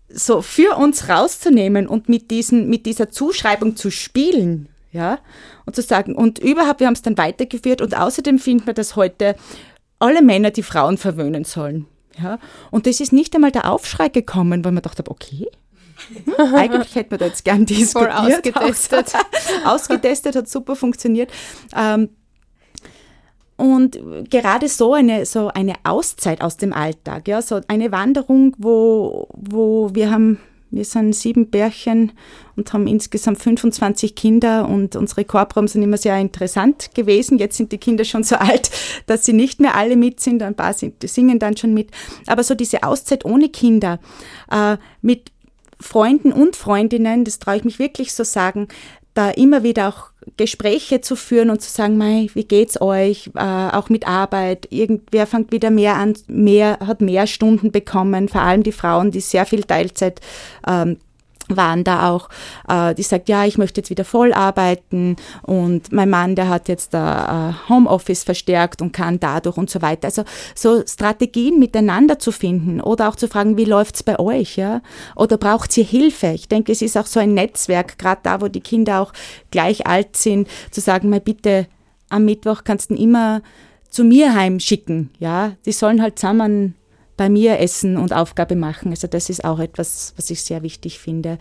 so 0.10 0.42
für 0.42 0.78
uns 0.78 1.10
rauszunehmen 1.10 1.88
und 1.88 2.10
mit, 2.10 2.32
diesen, 2.32 2.70
mit 2.70 2.86
dieser 2.86 3.10
Zuschreibung 3.10 3.76
zu 3.76 3.92
spielen, 3.92 4.68
ja, 4.92 5.20
und 5.66 5.76
zu 5.76 5.82
sagen, 5.82 6.16
und 6.16 6.40
überhaupt, 6.40 6.82
wir 6.82 6.88
haben 6.88 6.96
es 6.96 7.02
dann 7.02 7.18
weitergeführt 7.18 7.82
und 7.82 7.98
außerdem 7.98 8.40
finden 8.40 8.68
wir, 8.68 8.74
dass 8.74 8.98
heute 8.98 9.36
alle 10.00 10.22
Männer 10.22 10.52
die 10.52 10.64
Frauen 10.64 10.98
verwöhnen 10.98 11.46
sollen. 11.46 11.88
Ja, 12.22 12.40
und 12.72 12.88
das 12.88 13.00
ist 13.00 13.14
nicht 13.14 13.34
einmal 13.36 13.52
der 13.52 13.72
Aufschrei 13.72 14.10
gekommen, 14.10 14.66
weil 14.66 14.74
man 14.74 14.84
dachte, 14.84 15.04
okay, 15.08 15.48
hm, 16.26 16.56
eigentlich 16.56 16.96
hätte 16.96 17.12
man 17.12 17.20
da 17.20 17.26
jetzt 17.28 17.46
gern 17.46 17.66
diskutiert. 17.66 18.14
Voll 18.14 18.34
ausgetestet. 18.34 19.14
ausgetestet, 19.66 20.36
hat 20.36 20.50
super 20.50 20.76
funktioniert. 20.76 21.32
Ähm, 21.76 22.10
und 23.62 24.00
gerade 24.32 24.68
so 24.68 24.94
eine, 24.94 25.28
so 25.28 25.50
eine 25.50 25.76
Auszeit 25.84 26.42
aus 26.42 26.58
dem 26.58 26.74
Alltag, 26.74 27.28
ja, 27.28 27.44
so 27.44 27.62
eine 27.68 27.92
Wanderung, 27.92 28.56
wo, 28.58 29.28
wo 29.34 29.92
wir 29.94 30.10
haben, 30.10 30.40
wir 30.72 30.84
sind 30.84 31.14
sieben 31.14 31.52
Bärchen 31.52 32.12
und 32.56 32.74
haben 32.74 32.88
insgesamt 32.88 33.40
25 33.40 34.16
Kinder 34.16 34.68
und 34.68 34.96
unsere 34.96 35.26
Chorproben 35.26 35.68
sind 35.68 35.84
immer 35.84 35.98
sehr 35.98 36.18
interessant 36.18 36.96
gewesen. 36.96 37.38
Jetzt 37.38 37.58
sind 37.58 37.72
die 37.72 37.78
Kinder 37.78 38.04
schon 38.04 38.24
so 38.24 38.36
alt, 38.40 38.72
dass 39.06 39.26
sie 39.26 39.34
nicht 39.34 39.60
mehr 39.60 39.76
alle 39.76 39.96
mit 39.96 40.22
sind, 40.22 40.42
ein 40.42 40.56
paar 40.56 40.74
sind, 40.74 41.08
singen 41.08 41.38
dann 41.38 41.56
schon 41.56 41.76
mit. 41.76 41.92
Aber 42.26 42.44
so 42.44 42.56
diese 42.56 42.82
Auszeit 42.82 43.26
ohne 43.26 43.50
Kinder, 43.50 44.00
äh, 44.50 44.78
mit 45.04 45.32
Freunden 45.80 46.32
und 46.32 46.56
Freundinnen, 46.56 47.26
das 47.26 47.38
traue 47.38 47.58
ich 47.58 47.64
mich 47.64 47.78
wirklich 47.78 48.14
so 48.14 48.24
sagen, 48.24 48.70
da 49.14 49.30
immer 49.30 49.62
wieder 49.62 49.90
auch 49.90 50.11
Gespräche 50.38 51.02
zu 51.02 51.16
führen 51.16 51.50
und 51.50 51.62
zu 51.62 51.70
sagen, 51.70 51.98
Mei, 51.98 52.28
wie 52.34 52.44
geht's 52.44 52.80
euch, 52.80 53.32
äh, 53.36 53.40
auch 53.40 53.90
mit 53.90 54.08
Arbeit, 54.08 54.68
irgendwer 54.70 55.26
fängt 55.28 55.52
wieder 55.52 55.72
mehr 55.72 55.96
an, 55.96 56.14
mehr, 56.28 56.80
hat 56.80 57.02
mehr 57.02 57.28
Stunden 57.28 57.72
bekommen, 57.72 58.30
vor 58.30 58.42
allem 58.42 58.64
die 58.64 58.72
Frauen, 58.72 59.12
die 59.12 59.22
sehr 59.22 59.46
viel 59.46 59.64
Teilzeit 59.64 60.22
ähm, 60.68 60.98
waren 61.58 61.84
da 61.84 62.10
auch, 62.10 62.30
äh, 62.68 62.94
die 62.96 63.04
sagt, 63.04 63.30
ja, 63.30 63.46
ich 63.46 63.58
möchte 63.58 63.82
jetzt 63.82 63.90
wieder 63.90 64.06
voll 64.06 64.34
arbeiten 64.34 65.16
und 65.44 65.92
mein 65.92 66.10
Mann, 66.10 66.36
der 66.36 66.50
hat 66.50 66.68
jetzt 66.68 66.94
äh, 66.94 67.54
Homeoffice 67.70 68.24
verstärkt 68.24 68.82
und 68.82 68.92
kann 68.92 69.20
dadurch 69.20 69.58
und 69.58 69.70
so 69.70 69.82
weiter. 69.82 70.08
Also 70.08 70.24
so 70.56 70.84
Strategien 70.86 71.60
miteinander 71.60 72.20
zu 72.20 72.32
finden 72.32 72.82
oder 72.82 73.10
auch 73.10 73.16
zu 73.16 73.28
fragen, 73.28 73.58
wie 73.58 73.66
läuft's 73.66 74.04
bei 74.04 74.20
euch, 74.20 74.58
ja? 74.58 74.82
Oder 75.16 75.38
braucht 75.38 75.78
ihr 75.78 75.84
Hilfe? 75.84 76.28
Ich 76.28 76.48
denke, 76.48 76.72
es 76.72 76.82
ist 76.82 76.98
auch 76.98 77.06
so 77.06 77.20
ein 77.20 77.34
Netzwerk, 77.34 77.98
gerade 77.98 78.22
da, 78.24 78.42
wo 78.42 78.48
die 78.48 78.62
Kinder 78.62 79.02
auch 79.02 79.14
gleich 79.52 79.88
alt 79.88 80.18
sind, 80.18 80.48
zu 80.72 80.82
sagen, 80.82 81.10
mal 81.10 81.20
bitte, 81.20 81.68
am 82.10 82.26
Mittwoch 82.26 82.64
kannst 82.64 82.90
du 82.90 82.96
ihn 82.96 83.02
immer 83.02 83.42
zu 83.90 84.04
mir 84.04 84.34
heimschicken, 84.34 85.12
ja? 85.20 85.54
Die 85.66 85.72
sollen 85.72 86.02
halt 86.02 86.18
zusammen 86.18 86.76
bei 87.22 87.30
mir 87.30 87.60
essen 87.60 87.98
und 87.98 88.14
Aufgabe 88.14 88.56
machen. 88.56 88.90
Also 88.90 89.06
das 89.06 89.30
ist 89.30 89.46
auch 89.46 89.60
etwas, 89.60 90.16
was 90.18 90.32
ich 90.32 90.42
sehr 90.42 90.64
wichtig 90.64 90.98
finde. 90.98 91.38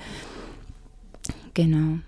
Genau. 1.55 2.01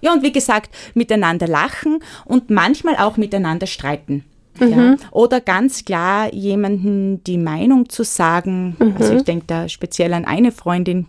Ja, 0.00 0.12
und 0.12 0.24
wie 0.24 0.32
gesagt, 0.32 0.74
miteinander 0.94 1.46
lachen 1.46 2.00
und 2.24 2.50
manchmal 2.50 2.96
auch 2.96 3.16
miteinander 3.16 3.68
streiten. 3.68 4.24
Mhm. 4.58 4.68
Ja. 4.68 4.96
Oder 5.12 5.40
ganz 5.40 5.84
klar 5.84 6.34
jemanden 6.34 7.22
die 7.22 7.38
Meinung 7.38 7.88
zu 7.88 8.02
sagen. 8.02 8.74
Mhm. 8.80 8.96
Also 8.98 9.14
ich 9.14 9.22
denke 9.22 9.44
da 9.46 9.68
speziell 9.68 10.12
an 10.12 10.24
eine 10.24 10.50
Freundin, 10.50 11.06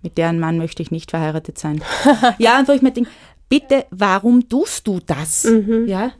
mit 0.00 0.16
deren 0.16 0.40
Mann 0.40 0.56
möchte 0.56 0.82
ich 0.82 0.90
nicht 0.90 1.10
verheiratet 1.10 1.58
sein. 1.58 1.82
ja, 2.38 2.58
und 2.58 2.68
wo 2.68 2.72
ich 2.72 2.80
mir 2.80 2.92
denke, 2.92 3.10
bitte, 3.50 3.84
warum 3.90 4.48
tust 4.48 4.86
du 4.86 4.98
das? 5.04 5.44
Mhm. 5.44 5.86
Ja. 5.88 6.12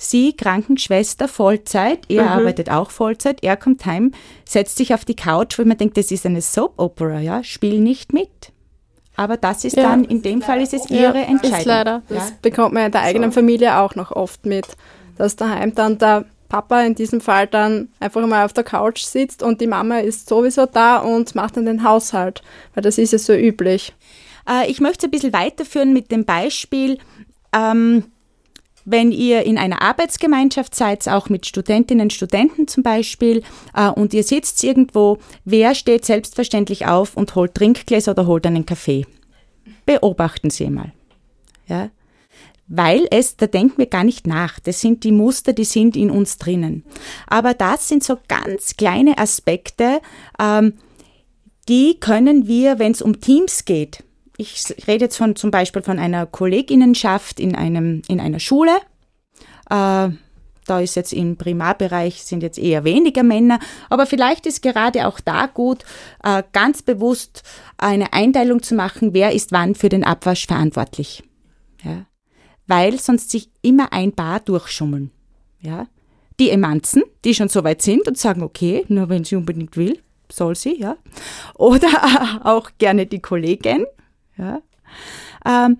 Sie, 0.00 0.32
Krankenschwester, 0.32 1.26
Vollzeit, 1.26 2.04
er 2.08 2.22
mhm. 2.22 2.28
arbeitet 2.28 2.70
auch 2.70 2.92
Vollzeit, 2.92 3.42
er 3.42 3.56
kommt 3.56 3.84
heim, 3.84 4.12
setzt 4.44 4.76
sich 4.76 4.94
auf 4.94 5.04
die 5.04 5.16
Couch, 5.16 5.58
weil 5.58 5.66
man 5.66 5.76
denkt, 5.76 5.96
das 5.96 6.12
ist 6.12 6.24
eine 6.24 6.40
Soap-Opera, 6.40 7.18
ja, 7.18 7.42
spiel 7.42 7.80
nicht 7.80 8.12
mit. 8.12 8.52
Aber 9.16 9.36
das 9.36 9.64
ist 9.64 9.76
ja. 9.76 9.82
dann, 9.82 10.04
in 10.04 10.22
dem 10.22 10.40
Fall 10.40 10.62
ist 10.62 10.72
es 10.72 10.88
ihre 10.88 11.18
Entscheidung. 11.18 11.58
Ist 11.58 11.66
leider. 11.66 12.02
Ja. 12.08 12.14
Das 12.14 12.30
bekommt 12.40 12.74
man 12.74 12.86
in 12.86 12.92
der 12.92 13.02
eigenen 13.02 13.32
so. 13.32 13.40
Familie 13.40 13.76
auch 13.78 13.96
noch 13.96 14.12
oft 14.12 14.46
mit, 14.46 14.68
dass 15.16 15.34
daheim 15.34 15.74
dann 15.74 15.98
der 15.98 16.24
Papa 16.48 16.82
in 16.82 16.94
diesem 16.94 17.20
Fall 17.20 17.48
dann 17.48 17.88
einfach 17.98 18.24
mal 18.24 18.44
auf 18.44 18.52
der 18.52 18.62
Couch 18.62 19.02
sitzt 19.02 19.42
und 19.42 19.60
die 19.60 19.66
Mama 19.66 19.98
ist 19.98 20.28
sowieso 20.28 20.66
da 20.66 20.98
und 20.98 21.34
macht 21.34 21.56
dann 21.56 21.66
den 21.66 21.82
Haushalt, 21.82 22.42
weil 22.74 22.84
das 22.84 22.98
ist 22.98 23.12
ja 23.12 23.18
so 23.18 23.34
üblich. 23.34 23.92
Äh, 24.48 24.70
ich 24.70 24.80
möchte 24.80 24.98
es 24.98 25.04
ein 25.08 25.10
bisschen 25.10 25.32
weiterführen 25.32 25.92
mit 25.92 26.12
dem 26.12 26.24
Beispiel, 26.24 26.98
ähm, 27.52 28.04
wenn 28.90 29.12
ihr 29.12 29.44
in 29.44 29.58
einer 29.58 29.82
Arbeitsgemeinschaft 29.82 30.74
seid, 30.74 31.06
auch 31.08 31.28
mit 31.28 31.46
Studentinnen, 31.46 32.08
Studenten 32.08 32.66
zum 32.68 32.82
Beispiel, 32.82 33.42
äh, 33.74 33.88
und 33.90 34.14
ihr 34.14 34.24
sitzt 34.24 34.64
irgendwo, 34.64 35.18
wer 35.44 35.74
steht 35.74 36.06
selbstverständlich 36.06 36.86
auf 36.86 37.16
und 37.16 37.34
holt 37.34 37.54
Trinkgläser 37.54 38.12
oder 38.12 38.26
holt 38.26 38.46
einen 38.46 38.64
Kaffee? 38.64 39.06
Beobachten 39.84 40.48
Sie 40.48 40.70
mal. 40.70 40.92
Ja? 41.66 41.90
Weil 42.66 43.06
es, 43.10 43.36
da 43.36 43.46
denken 43.46 43.76
wir 43.76 43.86
gar 43.86 44.04
nicht 44.04 44.26
nach. 44.26 44.58
Das 44.58 44.80
sind 44.80 45.04
die 45.04 45.12
Muster, 45.12 45.52
die 45.52 45.64
sind 45.64 45.94
in 45.94 46.10
uns 46.10 46.38
drinnen. 46.38 46.84
Aber 47.26 47.52
das 47.52 47.88
sind 47.88 48.02
so 48.02 48.16
ganz 48.26 48.76
kleine 48.76 49.18
Aspekte, 49.18 50.00
ähm, 50.38 50.74
die 51.68 52.00
können 52.00 52.46
wir, 52.46 52.78
wenn 52.78 52.92
es 52.92 53.02
um 53.02 53.20
Teams 53.20 53.66
geht, 53.66 54.02
ich 54.38 54.64
rede 54.86 55.04
jetzt 55.04 55.16
von, 55.16 55.36
zum 55.36 55.50
Beispiel 55.50 55.82
von 55.82 55.98
einer 55.98 56.24
Kolleginnenschaft 56.24 57.40
in, 57.40 57.54
einem, 57.56 58.02
in 58.06 58.20
einer 58.20 58.38
Schule. 58.38 58.76
Äh, 59.68 60.10
da 60.68 60.80
ist 60.80 60.94
jetzt 60.94 61.12
im 61.12 61.36
Primarbereich 61.36 62.22
sind 62.22 62.42
jetzt 62.42 62.58
eher 62.58 62.84
weniger 62.84 63.24
Männer, 63.24 63.58
aber 63.90 64.06
vielleicht 64.06 64.46
ist 64.46 64.62
gerade 64.62 65.08
auch 65.08 65.18
da 65.18 65.46
gut, 65.46 65.84
äh, 66.22 66.42
ganz 66.52 66.82
bewusst 66.82 67.42
eine 67.78 68.12
Einteilung 68.12 68.62
zu 68.62 68.74
machen, 68.74 69.12
wer 69.12 69.32
ist 69.32 69.50
wann 69.50 69.74
für 69.74 69.88
den 69.88 70.04
Abwasch 70.04 70.46
verantwortlich. 70.46 71.24
Ja? 71.82 72.06
Weil 72.66 73.00
sonst 73.00 73.30
sich 73.30 73.50
immer 73.62 73.92
ein 73.92 74.12
Paar 74.12 74.40
durchschummeln. 74.40 75.10
Ja? 75.60 75.88
Die 76.38 76.50
Emanzen, 76.50 77.02
die 77.24 77.34
schon 77.34 77.48
so 77.48 77.64
weit 77.64 77.82
sind 77.82 78.06
und 78.06 78.18
sagen, 78.18 78.42
okay, 78.42 78.84
nur 78.88 79.08
wenn 79.08 79.24
sie 79.24 79.34
unbedingt 79.34 79.76
will, 79.76 79.98
soll 80.30 80.54
sie, 80.54 80.78
ja. 80.78 80.96
Oder 81.54 81.88
auch 82.44 82.70
gerne 82.78 83.06
die 83.06 83.20
Kollegin, 83.20 83.86
ja? 84.38 84.62
Ähm, 85.44 85.78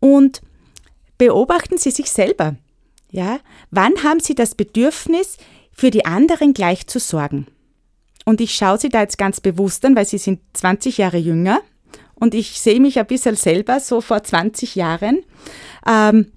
und 0.00 0.42
beobachten 1.18 1.78
Sie 1.78 1.90
sich 1.90 2.10
selber. 2.10 2.56
Ja? 3.10 3.38
Wann 3.70 4.02
haben 4.02 4.20
Sie 4.20 4.34
das 4.34 4.54
Bedürfnis, 4.54 5.38
für 5.76 5.90
die 5.90 6.04
anderen 6.04 6.54
gleich 6.54 6.86
zu 6.86 7.00
sorgen? 7.00 7.46
Und 8.24 8.40
ich 8.40 8.54
schaue 8.54 8.78
Sie 8.78 8.88
da 8.88 9.00
jetzt 9.00 9.18
ganz 9.18 9.40
bewusst 9.40 9.84
an, 9.84 9.96
weil 9.96 10.06
Sie 10.06 10.18
sind 10.18 10.40
20 10.52 10.98
Jahre 10.98 11.18
jünger 11.18 11.60
und 12.14 12.34
ich 12.34 12.60
sehe 12.60 12.80
mich 12.80 12.98
ein 12.98 13.06
bisschen 13.06 13.36
selber 13.36 13.80
so 13.80 14.00
vor 14.00 14.22
20 14.22 14.76
Jahren. 14.76 15.22
Ähm, 15.86 16.32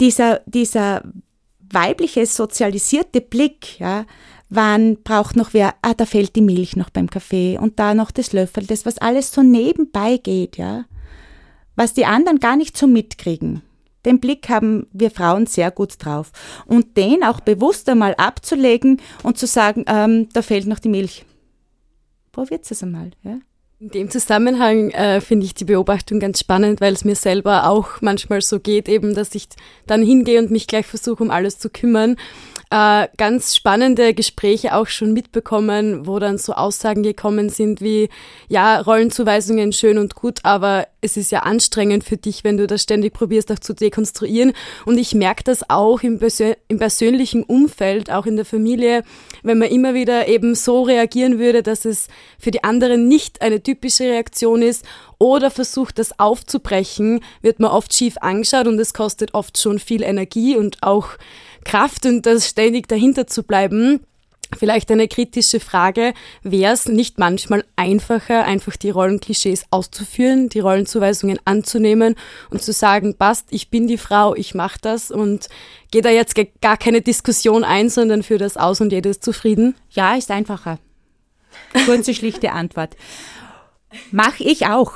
dieser, 0.00 0.40
dieser 0.46 1.02
weibliche 1.60 2.26
sozialisierte 2.26 3.20
Blick, 3.20 3.78
ja, 3.78 4.06
wann 4.48 5.02
braucht 5.02 5.36
noch 5.36 5.52
wer, 5.52 5.74
ah, 5.82 5.94
da 5.94 6.06
fällt 6.06 6.36
die 6.36 6.42
Milch 6.42 6.76
noch 6.76 6.90
beim 6.90 7.10
Kaffee 7.10 7.58
und 7.58 7.78
da 7.78 7.94
noch 7.94 8.10
das 8.10 8.32
Löffel, 8.32 8.66
das, 8.66 8.86
was 8.86 8.98
alles 8.98 9.32
so 9.32 9.42
nebenbei 9.42 10.16
geht, 10.16 10.56
ja. 10.56 10.84
Was 11.76 11.94
die 11.94 12.06
anderen 12.06 12.40
gar 12.40 12.56
nicht 12.56 12.76
so 12.76 12.86
mitkriegen. 12.86 13.62
Den 14.04 14.20
Blick 14.20 14.48
haben 14.48 14.86
wir 14.92 15.10
Frauen 15.10 15.46
sehr 15.46 15.70
gut 15.70 15.94
drauf. 15.98 16.32
Und 16.66 16.96
den 16.96 17.22
auch 17.22 17.40
bewusst 17.40 17.88
einmal 17.88 18.14
abzulegen 18.14 19.00
und 19.22 19.38
zu 19.38 19.46
sagen, 19.46 19.84
ähm, 19.86 20.28
da 20.32 20.42
fehlt 20.42 20.66
noch 20.66 20.78
die 20.78 20.88
Milch. 20.88 21.24
Probiert 22.32 22.70
es 22.70 22.82
einmal, 22.82 23.10
ja. 23.22 23.38
In 23.80 23.90
dem 23.90 24.10
Zusammenhang 24.10 24.90
äh, 24.90 25.20
finde 25.20 25.46
ich 25.46 25.54
die 25.54 25.64
Beobachtung 25.64 26.18
ganz 26.18 26.40
spannend, 26.40 26.80
weil 26.80 26.94
es 26.94 27.04
mir 27.04 27.14
selber 27.14 27.68
auch 27.68 28.00
manchmal 28.00 28.40
so 28.40 28.58
geht, 28.58 28.88
eben, 28.88 29.14
dass 29.14 29.36
ich 29.36 29.46
dann 29.86 30.02
hingehe 30.02 30.40
und 30.40 30.50
mich 30.50 30.66
gleich 30.66 30.86
versuche, 30.86 31.22
um 31.22 31.30
alles 31.30 31.60
zu 31.60 31.70
kümmern 31.70 32.16
äh, 32.70 33.08
ganz 33.16 33.56
spannende 33.56 34.12
Gespräche 34.12 34.74
auch 34.74 34.88
schon 34.88 35.12
mitbekommen, 35.12 36.06
wo 36.06 36.18
dann 36.18 36.36
so 36.36 36.52
Aussagen 36.52 37.02
gekommen 37.02 37.48
sind 37.48 37.80
wie, 37.80 38.10
ja, 38.48 38.80
Rollenzuweisungen 38.80 39.72
schön 39.72 39.96
und 39.96 40.14
gut, 40.14 40.40
aber 40.42 40.86
es 41.00 41.16
ist 41.16 41.30
ja 41.30 41.40
anstrengend 41.40 42.04
für 42.04 42.16
dich, 42.16 42.44
wenn 42.44 42.56
du 42.56 42.66
das 42.66 42.82
ständig 42.82 43.14
probierst, 43.14 43.50
auch 43.52 43.58
zu 43.58 43.72
dekonstruieren. 43.72 44.52
Und 44.84 44.98
ich 44.98 45.14
merke 45.14 45.44
das 45.44 45.70
auch 45.70 46.02
im, 46.02 46.18
Persön 46.18 46.56
im 46.68 46.78
persönlichen 46.78 47.42
Umfeld, 47.42 48.10
auch 48.10 48.26
in 48.26 48.36
der 48.36 48.44
Familie, 48.44 49.02
wenn 49.42 49.58
man 49.58 49.68
immer 49.68 49.94
wieder 49.94 50.28
eben 50.28 50.54
so 50.54 50.82
reagieren 50.82 51.38
würde, 51.38 51.62
dass 51.62 51.84
es 51.84 52.08
für 52.38 52.50
die 52.50 52.64
anderen 52.64 53.08
nicht 53.08 53.40
eine 53.40 53.62
typische 53.62 54.04
Reaktion 54.04 54.60
ist 54.60 54.84
oder 55.18 55.50
versucht, 55.50 55.98
das 55.98 56.18
aufzubrechen, 56.18 57.20
wird 57.40 57.60
man 57.60 57.70
oft 57.70 57.94
schief 57.94 58.16
angeschaut 58.20 58.66
und 58.66 58.78
es 58.78 58.92
kostet 58.92 59.34
oft 59.34 59.58
schon 59.58 59.78
viel 59.78 60.02
Energie 60.02 60.56
und 60.56 60.82
auch 60.82 61.10
Kraft 61.64 62.06
und 62.06 62.26
das 62.26 62.48
ständig 62.48 62.88
dahinter 62.88 63.26
zu 63.26 63.42
bleiben. 63.42 64.00
Vielleicht 64.56 64.90
eine 64.90 65.08
kritische 65.08 65.60
Frage, 65.60 66.14
wäre 66.42 66.72
es 66.72 66.88
nicht 66.88 67.18
manchmal 67.18 67.64
einfacher, 67.76 68.44
einfach 68.44 68.76
die 68.76 68.88
Rollenklischees 68.88 69.66
auszuführen, 69.70 70.48
die 70.48 70.60
Rollenzuweisungen 70.60 71.38
anzunehmen 71.44 72.14
und 72.48 72.62
zu 72.62 72.72
sagen, 72.72 73.14
passt, 73.14 73.48
ich 73.50 73.68
bin 73.68 73.86
die 73.88 73.98
Frau, 73.98 74.34
ich 74.34 74.54
mache 74.54 74.78
das 74.80 75.10
und 75.10 75.48
gehe 75.90 76.00
da 76.00 76.08
jetzt 76.08 76.34
gar 76.62 76.78
keine 76.78 77.02
Diskussion 77.02 77.62
ein, 77.62 77.90
sondern 77.90 78.22
für 78.22 78.38
das 78.38 78.56
aus 78.56 78.80
und 78.80 78.90
jeder 78.90 79.10
ist 79.10 79.22
zufrieden? 79.22 79.74
Ja, 79.90 80.14
ist 80.14 80.30
einfacher. 80.30 80.78
Kurze, 81.84 82.14
schlichte 82.14 82.52
Antwort. 82.52 82.96
Mach 84.12 84.40
ich 84.40 84.66
auch. 84.66 84.92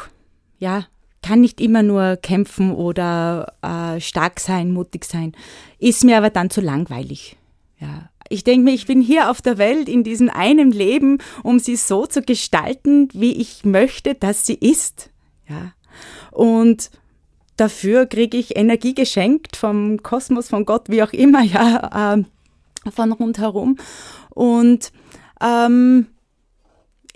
Ja, 0.59 0.87
kann 1.23 1.41
nicht 1.41 1.61
immer 1.61 1.83
nur 1.83 2.17
kämpfen 2.17 2.73
oder 2.73 3.55
äh, 3.63 4.01
stark 4.01 4.41
sein, 4.41 4.73
mutig 4.73 5.05
sein. 5.05 5.33
Ist 5.79 6.05
mir 6.05 6.19
aber 6.19 6.31
dann 6.31 6.51
zu 6.51 6.61
langweilig. 6.61 7.37
Ja. 7.79 8.11
Ich 8.29 8.45
denke 8.45 8.65
mir, 8.65 8.73
ich 8.73 8.87
bin 8.87 9.01
hier 9.01 9.31
auf 9.31 9.43
der 9.43 9.59
Welt 9.59 9.89
in 9.89 10.05
diesem 10.05 10.31
einen 10.31 10.71
Leben, 10.73 11.19
um 11.43 11.59
sie 11.59 11.77
so 11.77 12.07
zu 12.07 12.23
gestalten, 12.23 13.09
wie 13.13 13.33
ich 13.33 13.65
möchte, 13.65 14.15
dass 14.15 14.47
sie 14.47 14.55
ist. 14.55 15.11
Ja. 15.49 15.73
Und 16.31 16.91
dafür 17.57 18.07
kriege 18.07 18.37
ich 18.37 18.57
Energie 18.57 18.95
geschenkt 18.95 19.57
vom 19.57 20.03
Kosmos, 20.03 20.49
von 20.49 20.65
Gott, 20.65 20.89
wie 20.89 21.03
auch 21.03 21.13
immer, 21.13 21.43
ja, 21.43 22.15
äh, 22.15 22.25
von 22.91 23.13
rundherum. 23.13 23.77
Und 24.31 24.93
ähm, 25.41 26.07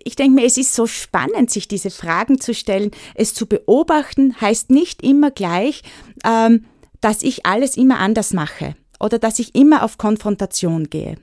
ich 0.06 0.14
denke 0.14 0.36
mir, 0.36 0.46
es 0.46 0.56
ist 0.56 0.74
so 0.74 0.86
spannend, 0.86 1.50
sich 1.50 1.66
diese 1.66 1.90
Fragen 1.90 2.40
zu 2.40 2.54
stellen. 2.54 2.92
Es 3.16 3.34
zu 3.34 3.46
beobachten 3.46 4.40
heißt 4.40 4.70
nicht 4.70 5.02
immer 5.02 5.32
gleich, 5.32 5.82
ähm, 6.24 6.64
dass 7.00 7.22
ich 7.22 7.44
alles 7.44 7.76
immer 7.76 7.98
anders 7.98 8.32
mache 8.32 8.76
oder 9.00 9.18
dass 9.18 9.40
ich 9.40 9.54
immer 9.56 9.82
auf 9.82 9.98
Konfrontation 9.98 10.84
gehe. 10.90 11.16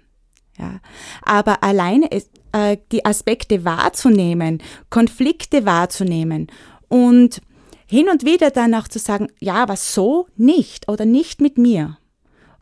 Ja. 0.60 0.82
Aber 1.22 1.64
alleine 1.64 2.10
äh, 2.52 2.78
die 2.92 3.06
Aspekte 3.06 3.64
wahrzunehmen, 3.64 4.62
Konflikte 4.90 5.66
wahrzunehmen 5.66 6.48
und 6.90 7.42
hin 7.86 8.10
und 8.10 8.26
wieder 8.26 8.52
dann 8.52 8.76
auch 8.76 8.90
zu 8.90 9.00
sagen, 9.00 9.30
ja, 9.40 9.56
aber 9.56 9.78
so 9.78 10.28
nicht 10.36 10.90
oder 10.90 11.06
nicht 11.06 11.40
mit 11.40 11.58
mir. 11.58 11.98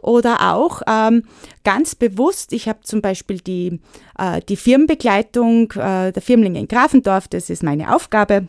Oder 0.02 0.54
auch 0.54 0.82
ähm, 0.88 1.24
ganz 1.64 1.96
bewusst, 1.96 2.54
ich 2.54 2.68
habe 2.68 2.82
zum 2.82 3.02
Beispiel 3.02 3.40
die, 3.40 3.80
äh, 4.18 4.42
die 4.48 4.56
Firmenbegleitung 4.56 5.72
äh, 5.72 6.12
der 6.12 6.22
Firmlinge 6.22 6.60
in 6.60 6.68
Grafendorf, 6.68 7.28
das 7.28 7.50
ist 7.50 7.64
meine 7.64 7.94
Aufgabe 7.94 8.48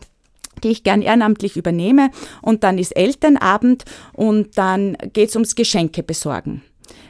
die 0.63 0.69
ich 0.69 0.83
gern 0.83 1.01
ehrenamtlich 1.01 1.57
übernehme. 1.57 2.09
Und 2.41 2.63
dann 2.63 2.77
ist 2.77 2.95
Elternabend 2.95 3.85
und 4.13 4.57
dann 4.57 4.95
geht 5.11 5.29
es 5.29 5.35
ums 5.35 5.55
Geschenke 5.55 6.03
besorgen. 6.03 6.61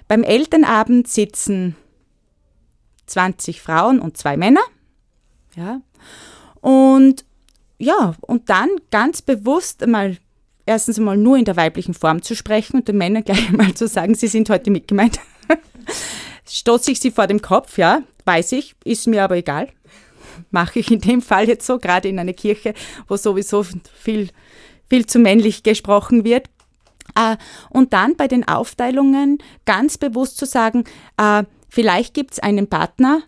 Beim 0.07 0.23
Elternabend 0.23 1.07
sitzen 1.07 1.75
20 3.07 3.61
Frauen 3.61 3.99
und 3.99 4.17
zwei 4.17 4.37
Männer. 4.37 4.61
Ja. 5.55 5.81
Und 6.61 7.25
ja, 7.77 8.15
und 8.21 8.49
dann 8.49 8.69
ganz 8.91 9.21
bewusst 9.21 9.85
mal 9.85 10.17
erstens 10.65 10.97
einmal 10.97 11.17
nur 11.17 11.37
in 11.37 11.45
der 11.45 11.57
weiblichen 11.57 11.93
Form 11.93 12.21
zu 12.21 12.35
sprechen 12.35 12.77
und 12.77 12.87
den 12.87 12.97
Männern 12.97 13.23
gleich 13.23 13.51
mal 13.51 13.73
zu 13.73 13.87
sagen, 13.87 14.15
sie 14.15 14.27
sind 14.27 14.49
heute 14.49 14.71
mitgemeint. 14.71 15.19
Stoße 16.47 16.91
ich 16.91 16.99
sie 16.99 17.11
vor 17.11 17.27
dem 17.27 17.41
Kopf, 17.41 17.77
ja, 17.77 18.03
weiß 18.25 18.53
ich, 18.53 18.75
ist 18.83 19.07
mir 19.07 19.23
aber 19.23 19.37
egal. 19.37 19.69
Mache 20.51 20.79
ich 20.79 20.91
in 20.91 21.01
dem 21.01 21.21
Fall 21.21 21.47
jetzt 21.47 21.65
so, 21.65 21.77
gerade 21.79 22.07
in 22.09 22.19
einer 22.19 22.33
Kirche, 22.33 22.73
wo 23.07 23.17
sowieso 23.17 23.65
viel, 23.93 24.29
viel 24.89 25.05
zu 25.05 25.19
männlich 25.19 25.63
gesprochen 25.63 26.23
wird. 26.23 26.47
Äh, 27.15 27.37
und 27.69 27.93
dann 27.93 28.15
bei 28.15 28.27
den 28.27 28.47
Aufteilungen 28.47 29.39
ganz 29.65 29.97
bewusst 29.97 30.37
zu 30.37 30.45
sagen, 30.45 30.85
äh, 31.17 31.43
vielleicht 31.69 32.13
gibt 32.13 32.33
es 32.33 32.39
einen 32.39 32.67
Partner, 32.67 33.21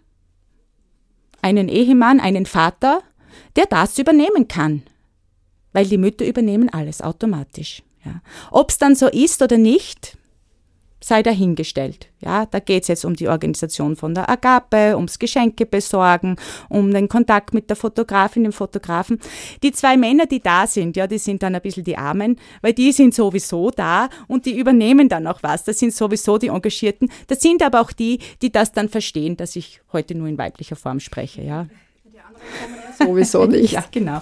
einen 1.42 1.70
Ehemann, 1.70 2.20
einen 2.20 2.46
Vater, 2.46 3.02
der 3.56 3.66
das 3.66 3.98
übernehmen 4.00 4.48
kann 4.48 4.84
weil 5.76 5.86
die 5.86 5.98
Mütter 5.98 6.26
übernehmen 6.26 6.70
alles 6.70 7.02
automatisch. 7.02 7.84
Ja. 8.06 8.22
Ob 8.50 8.70
es 8.70 8.78
dann 8.78 8.96
so 8.96 9.08
ist 9.08 9.42
oder 9.42 9.58
nicht, 9.58 10.18
sei 11.02 11.22
dahingestellt. 11.22 12.08
Ja, 12.22 12.46
da 12.46 12.60
geht 12.60 12.84
es 12.84 12.88
jetzt 12.88 13.04
um 13.04 13.14
die 13.14 13.28
Organisation 13.28 13.98
von 13.98 14.16
der 14.16 14.30
Agape, 14.30 14.96
ums 14.96 15.20
Geschenke 15.20 15.66
besorgen, 15.66 16.38
um 16.70 16.94
den 16.94 17.10
Kontakt 17.10 17.54
mit 17.54 17.70
der 17.70 17.76
Fotografin, 17.76 18.44
dem 18.44 18.54
Fotografen. 18.54 19.20
Die 19.64 19.74
zwei 19.74 19.98
Männer, 19.98 20.28
die 20.28 20.40
da 20.40 20.66
sind, 20.66 20.96
ja, 20.96 21.08
die 21.08 21.18
sind 21.18 21.44
dann 21.44 21.56
ein 21.56 21.62
bisschen 21.62 21.84
die 21.84 21.98
Armen, 21.98 22.40
weil 22.62 22.72
die 22.72 22.94
sind 22.94 23.14
sowieso 23.14 23.70
da 23.70 24.08
und 24.30 24.46
die 24.46 24.58
übernehmen 24.58 25.10
dann 25.10 25.28
auch 25.28 25.44
was. 25.44 25.66
Das 25.66 25.78
sind 25.78 25.94
sowieso 25.94 26.38
die 26.38 26.48
Engagierten. 26.48 27.12
Das 27.28 27.42
sind 27.42 27.62
aber 27.62 27.82
auch 27.82 27.92
die, 27.92 28.20
die 28.42 28.52
das 28.52 28.72
dann 28.72 28.88
verstehen, 28.88 29.36
dass 29.36 29.58
ich 29.58 29.82
heute 29.92 30.16
nur 30.16 30.30
in 30.30 30.38
weiblicher 30.38 30.78
Form 30.78 31.02
spreche. 31.02 31.42
Ja. 31.42 31.68
Die 32.06 32.18
anderen 32.18 32.48
kommen 32.62 32.76
ja 32.82 33.06
sowieso 33.06 33.46
nicht. 33.46 33.72
ja, 33.74 33.84
genau. 33.92 34.22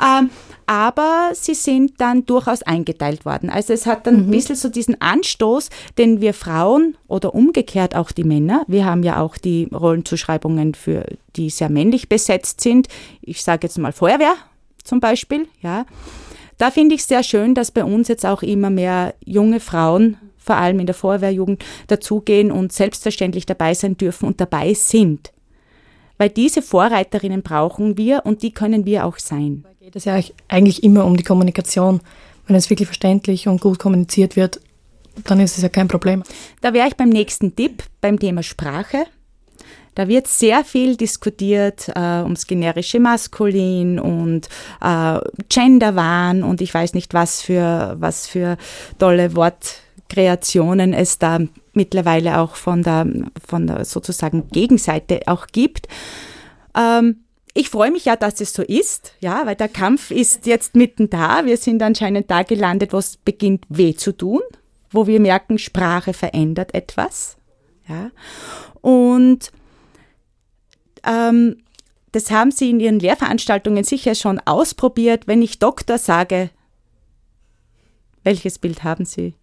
ähm, 0.00 0.30
aber 0.66 1.30
sie 1.32 1.54
sind 1.54 2.00
dann 2.00 2.26
durchaus 2.26 2.62
eingeteilt 2.62 3.24
worden. 3.24 3.50
Also 3.50 3.72
es 3.72 3.86
hat 3.86 4.06
dann 4.06 4.14
mhm. 4.14 4.20
ein 4.22 4.30
bisschen 4.30 4.56
so 4.56 4.68
diesen 4.68 5.00
Anstoß, 5.00 5.70
den 5.98 6.20
wir 6.20 6.34
Frauen 6.34 6.96
oder 7.06 7.34
umgekehrt 7.34 7.94
auch 7.94 8.12
die 8.12 8.24
Männer, 8.24 8.64
wir 8.66 8.84
haben 8.84 9.02
ja 9.02 9.20
auch 9.20 9.36
die 9.36 9.68
Rollenzuschreibungen 9.72 10.74
für 10.74 11.04
die 11.36 11.50
sehr 11.50 11.68
männlich 11.68 12.08
besetzt 12.08 12.60
sind. 12.60 12.88
Ich 13.22 13.42
sage 13.42 13.66
jetzt 13.66 13.78
mal 13.78 13.92
Feuerwehr 13.92 14.34
zum 14.82 15.00
Beispiel, 15.00 15.48
ja. 15.60 15.86
Da 16.58 16.70
finde 16.70 16.94
ich 16.94 17.04
sehr 17.04 17.22
schön, 17.22 17.54
dass 17.54 17.70
bei 17.70 17.84
uns 17.84 18.08
jetzt 18.08 18.24
auch 18.24 18.42
immer 18.42 18.70
mehr 18.70 19.14
junge 19.24 19.58
Frauen, 19.58 20.16
vor 20.38 20.56
allem 20.56 20.78
in 20.78 20.86
der 20.86 20.94
Feuerwehrjugend, 20.94 21.64
dazugehen 21.88 22.52
und 22.52 22.72
selbstverständlich 22.72 23.46
dabei 23.46 23.74
sein 23.74 23.96
dürfen 23.96 24.26
und 24.26 24.40
dabei 24.40 24.74
sind. 24.74 25.32
Weil 26.18 26.30
diese 26.30 26.62
Vorreiterinnen 26.62 27.42
brauchen 27.42 27.96
wir 27.96 28.22
und 28.24 28.42
die 28.42 28.52
können 28.52 28.84
wir 28.84 29.04
auch 29.04 29.18
sein 29.18 29.64
geht 29.84 29.96
es 29.96 30.06
ja 30.06 30.18
eigentlich 30.48 30.82
immer 30.82 31.04
um 31.04 31.16
die 31.16 31.22
Kommunikation. 31.24 32.00
Wenn 32.46 32.56
es 32.56 32.70
wirklich 32.70 32.88
verständlich 32.88 33.48
und 33.48 33.60
gut 33.60 33.78
kommuniziert 33.78 34.34
wird, 34.34 34.60
dann 35.24 35.38
ist 35.40 35.56
es 35.56 35.62
ja 35.62 35.68
kein 35.68 35.88
Problem. 35.88 36.22
Da 36.62 36.72
wäre 36.72 36.88
ich 36.88 36.96
beim 36.96 37.10
nächsten 37.10 37.54
Tipp, 37.54 37.82
beim 38.00 38.18
Thema 38.18 38.42
Sprache. 38.42 39.04
Da 39.94 40.08
wird 40.08 40.26
sehr 40.26 40.64
viel 40.64 40.96
diskutiert 40.96 41.90
äh, 41.94 42.22
ums 42.22 42.46
generische 42.46 42.98
Maskulin 42.98 44.00
und 44.00 44.48
äh, 44.80 45.20
Genderwahn 45.50 46.42
und 46.42 46.62
ich 46.62 46.72
weiß 46.72 46.94
nicht, 46.94 47.12
was 47.12 47.42
für, 47.42 47.96
was 48.00 48.26
für 48.26 48.56
tolle 48.98 49.36
Wortkreationen 49.36 50.94
es 50.94 51.18
da 51.18 51.40
mittlerweile 51.76 52.38
auch 52.38 52.56
von 52.56 52.82
der, 52.82 53.06
von 53.46 53.66
der 53.66 53.84
sozusagen 53.84 54.48
Gegenseite 54.48 55.22
auch 55.26 55.46
gibt. 55.48 55.88
Ähm, 56.76 57.24
ich 57.54 57.70
freue 57.70 57.92
mich 57.92 58.04
ja, 58.04 58.16
dass 58.16 58.40
es 58.40 58.52
so 58.52 58.62
ist, 58.62 59.12
ja, 59.20 59.46
weil 59.46 59.54
der 59.54 59.68
Kampf 59.68 60.10
ist 60.10 60.46
jetzt 60.46 60.74
mitten 60.74 61.08
da. 61.08 61.46
Wir 61.46 61.56
sind 61.56 61.82
anscheinend 61.82 62.30
da 62.30 62.42
gelandet, 62.42 62.92
wo 62.92 62.98
es 62.98 63.16
beginnt 63.16 63.64
weh 63.68 63.94
zu 63.94 64.12
tun, 64.12 64.40
wo 64.90 65.06
wir 65.06 65.20
merken, 65.20 65.58
Sprache 65.58 66.12
verändert 66.12 66.74
etwas, 66.74 67.36
ja. 67.88 68.10
Und 68.80 69.52
ähm, 71.04 71.62
das 72.10 72.30
haben 72.30 72.50
Sie 72.50 72.70
in 72.70 72.80
Ihren 72.80 72.98
Lehrveranstaltungen 72.98 73.84
sicher 73.84 74.14
schon 74.14 74.40
ausprobiert. 74.40 75.26
Wenn 75.26 75.42
ich 75.42 75.58
Doktor 75.58 75.98
sage, 75.98 76.50
welches 78.24 78.58
Bild 78.58 78.84
haben 78.84 79.04
Sie? 79.04 79.34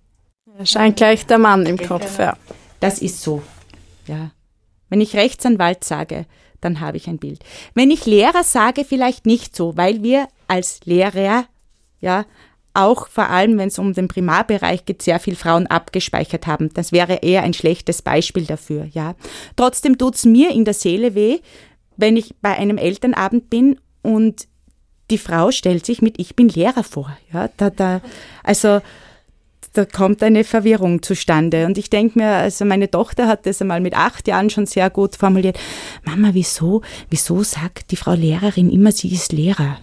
Scheint 0.64 0.97
gleich 0.97 1.26
der 1.26 1.38
Mann 1.38 1.66
im 1.66 1.78
Kopf, 1.78 2.20
ja. 2.20 2.38
Das 2.80 2.99
ist 2.99 3.22
so, 3.22 3.41
ja. 4.08 4.32
Wenn 4.89 5.02
ich 5.02 5.16
Rechtsanwalt 5.16 5.84
sage, 5.84 6.26
dann 6.60 6.80
habe 6.80 6.97
ich 6.97 7.08
ein 7.08 7.18
Bild. 7.18 7.43
Wenn 7.74 7.91
ich 7.91 8.06
Lehrer 8.06 8.43
sage, 8.43 8.86
vielleicht 8.86 9.26
nicht 9.26 9.56
so, 9.56 9.76
weil 9.78 10.04
wir 10.04 10.28
als 10.47 10.82
Lehrer, 10.86 11.45
ja, 11.99 12.26
auch 12.74 13.08
vor 13.08 13.30
allem, 13.30 13.58
wenn 13.58 13.68
es 13.68 13.80
um 13.80 13.93
den 13.93 14.08
Primarbereich 14.08 14.86
geht, 14.86 15.02
sehr 15.02 15.20
viel 15.20 15.36
Frauen 15.36 15.68
abgespeichert 15.68 16.47
haben. 16.47 16.70
Das 16.74 16.91
wäre 16.91 17.16
eher 17.16 17.43
ein 17.43 17.54
schlechtes 17.54 18.02
Beispiel 18.02 18.45
dafür, 18.45 18.88
ja. 18.91 19.16
Trotzdem 19.56 19.97
tut 19.97 20.16
es 20.16 20.26
mir 20.26 20.52
in 20.52 20.66
der 20.66 20.74
Seele 20.74 21.16
weh, 21.16 21.39
wenn 21.97 22.16
ich 22.16 22.36
bei 22.41 22.58
einem 22.58 22.78
Elternabend 22.78 23.49
bin 23.49 23.80
und 24.02 24.47
die 25.10 25.18
Frau 25.18 25.52
stellt 25.52 25.86
sich 25.86 26.02
mit 26.02 26.20
Ich 26.20 26.36
bin 26.36 26.47
Lehrer 26.47 26.84
vor, 26.84 27.16
ja. 27.34 27.49
Da, 27.58 27.70
da, 27.70 28.02
also, 28.43 28.82
da 29.74 29.86
kommt 29.86 30.22
eine 30.22 30.44
Verwirrung 30.44 31.02
zustande. 31.02 31.66
Und 31.66 31.78
ich 31.78 31.90
denke 31.90 32.20
mir, 32.20 32.30
also 32.30 32.66
meine 32.66 32.92
Tochter 32.92 33.28
hat 33.28 33.46
das 33.46 33.62
einmal 33.62 33.80
mit 33.80 33.96
acht 33.96 34.28
Jahren 34.28 34.50
schon 34.50 34.66
sehr 34.66 34.90
gut 34.90 35.16
formuliert. 35.16 35.60
Mama, 36.04 36.32
wieso, 36.34 36.82
wieso 37.10 37.44
sagt 37.44 37.92
die 37.92 37.96
Frau 37.96 38.14
Lehrerin 38.14 38.70
immer, 38.70 38.92
sie 38.92 39.14
ist 39.14 39.32
Lehrer? 39.32 39.78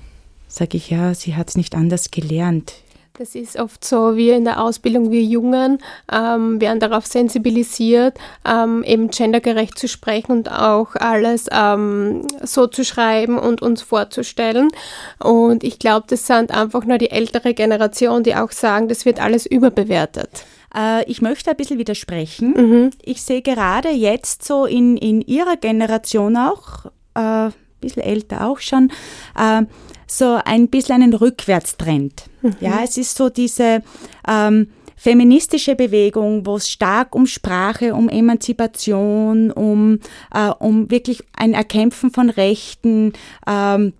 Sag 0.46 0.74
ich, 0.74 0.90
ja, 0.90 1.14
sie 1.14 1.36
hat 1.36 1.48
es 1.48 1.56
nicht 1.56 1.74
anders 1.74 2.10
gelernt. 2.10 2.74
Das 3.18 3.34
ist 3.34 3.58
oft 3.58 3.84
so, 3.84 4.14
wir 4.14 4.36
in 4.36 4.44
der 4.44 4.62
Ausbildung, 4.62 5.10
wir 5.10 5.22
Jungen 5.24 5.78
ähm, 6.12 6.60
werden 6.60 6.78
darauf 6.78 7.04
sensibilisiert, 7.04 8.16
ähm, 8.44 8.84
eben 8.84 9.10
gendergerecht 9.10 9.76
zu 9.76 9.88
sprechen 9.88 10.30
und 10.30 10.52
auch 10.52 10.94
alles 10.94 11.46
ähm, 11.50 12.28
so 12.44 12.68
zu 12.68 12.84
schreiben 12.84 13.36
und 13.36 13.60
uns 13.60 13.82
vorzustellen. 13.82 14.70
Und 15.18 15.64
ich 15.64 15.80
glaube, 15.80 16.06
das 16.08 16.28
sind 16.28 16.52
einfach 16.52 16.84
nur 16.84 16.98
die 16.98 17.10
ältere 17.10 17.54
Generation, 17.54 18.22
die 18.22 18.36
auch 18.36 18.52
sagen, 18.52 18.86
das 18.86 19.04
wird 19.04 19.20
alles 19.20 19.46
überbewertet. 19.46 20.44
Äh, 20.72 21.02
ich 21.10 21.20
möchte 21.20 21.50
ein 21.50 21.56
bisschen 21.56 21.80
widersprechen. 21.80 22.52
Mhm. 22.52 22.90
Ich 23.02 23.22
sehe 23.22 23.42
gerade 23.42 23.90
jetzt 23.90 24.44
so 24.44 24.64
in, 24.64 24.96
in 24.96 25.22
Ihrer 25.22 25.56
Generation 25.56 26.36
auch, 26.36 26.86
äh, 27.16 27.46
ein 27.48 27.52
bisschen 27.80 28.04
älter 28.04 28.46
auch 28.46 28.60
schon, 28.60 28.92
äh, 29.36 29.62
so 30.10 30.38
ein 30.44 30.68
bisschen 30.68 31.02
einen 31.02 31.14
Rückwärtstrend. 31.14 32.24
Mhm. 32.42 32.56
Ja, 32.60 32.80
es 32.82 32.96
ist 32.96 33.16
so 33.16 33.28
diese 33.28 33.82
ähm, 34.26 34.68
feministische 34.96 35.76
Bewegung, 35.76 36.44
wo 36.44 36.56
es 36.56 36.68
stark 36.70 37.14
um 37.14 37.26
Sprache, 37.26 37.94
um 37.94 38.08
Emanzipation, 38.08 39.52
um, 39.52 40.00
äh, 40.34 40.48
um 40.58 40.90
wirklich 40.90 41.22
ein 41.36 41.54
Erkämpfen 41.54 42.10
von 42.10 42.30
Rechten 42.30 43.12
ähm, 43.46 43.92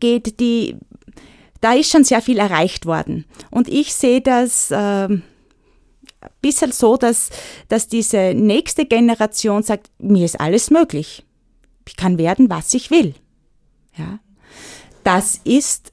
geht, 0.00 0.40
die 0.40 0.76
da 1.60 1.72
ist 1.72 1.90
schon 1.90 2.04
sehr 2.04 2.20
viel 2.20 2.38
erreicht 2.38 2.84
worden. 2.84 3.24
Und 3.50 3.68
ich 3.68 3.94
sehe 3.94 4.20
das 4.20 4.70
äh, 4.70 4.74
ein 4.74 5.22
bisschen 6.42 6.72
so, 6.72 6.98
dass, 6.98 7.30
dass 7.68 7.88
diese 7.88 8.34
nächste 8.34 8.84
Generation 8.84 9.62
sagt, 9.62 9.90
mir 9.98 10.26
ist 10.26 10.38
alles 10.38 10.70
möglich. 10.70 11.24
Ich 11.88 11.96
kann 11.96 12.18
werden, 12.18 12.50
was 12.50 12.74
ich 12.74 12.90
will. 12.90 13.14
Ja. 13.96 14.18
Das 15.04 15.40
ist 15.44 15.92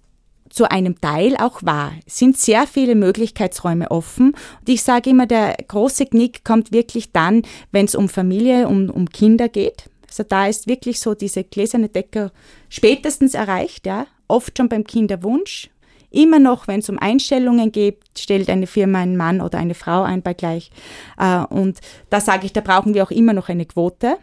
zu 0.49 0.69
einem 0.69 0.99
Teil 0.99 1.37
auch 1.37 1.63
wahr. 1.63 1.93
Es 2.05 2.17
sind 2.17 2.37
sehr 2.37 2.67
viele 2.67 2.95
Möglichkeitsräume 2.95 3.89
offen. 3.89 4.31
Und 4.31 4.69
ich 4.69 4.83
sage 4.83 5.09
immer, 5.09 5.25
der 5.25 5.55
große 5.67 6.05
Knick 6.07 6.43
kommt 6.43 6.71
wirklich 6.71 7.11
dann, 7.11 7.43
wenn 7.71 7.85
es 7.85 7.95
um 7.95 8.09
Familie, 8.09 8.67
um, 8.67 8.89
um 8.89 9.09
Kinder 9.09 9.49
geht. 9.49 9.89
Also 10.07 10.23
da 10.23 10.47
ist 10.47 10.67
wirklich 10.67 10.99
so 10.99 11.13
diese 11.13 11.43
gläserne 11.43 11.87
Decke 11.87 12.31
spätestens 12.69 13.33
erreicht, 13.33 13.85
ja. 13.85 14.07
Oft 14.27 14.57
schon 14.57 14.69
beim 14.69 14.83
Kinderwunsch. 14.83 15.69
Immer 16.09 16.39
noch, 16.39 16.67
wenn 16.67 16.81
es 16.81 16.89
um 16.89 16.99
Einstellungen 16.99 17.71
geht, 17.71 17.99
stellt 18.17 18.49
eine 18.49 18.67
Firma 18.67 18.99
einen 18.99 19.15
Mann 19.15 19.39
oder 19.39 19.57
eine 19.57 19.73
Frau 19.73 20.03
ein 20.03 20.21
bei 20.21 20.33
gleich. 20.33 20.71
Äh, 21.17 21.45
und 21.45 21.79
da 22.09 22.19
sage 22.19 22.45
ich, 22.45 22.51
da 22.51 22.59
brauchen 22.59 22.93
wir 22.93 23.03
auch 23.03 23.11
immer 23.11 23.31
noch 23.31 23.47
eine 23.47 23.65
Quote. 23.65 24.17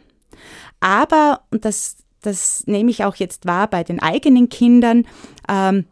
Aber, 0.80 1.41
und 1.51 1.64
das 1.64 1.97
das 2.23 2.66
nehme 2.66 2.91
ich 2.91 3.05
auch 3.05 3.16
jetzt 3.16 3.47
wahr 3.47 3.69
bei 3.69 3.85
den 3.85 4.01
eigenen 4.01 4.49
Kindern. 4.49 5.07
Ähm, 5.49 5.87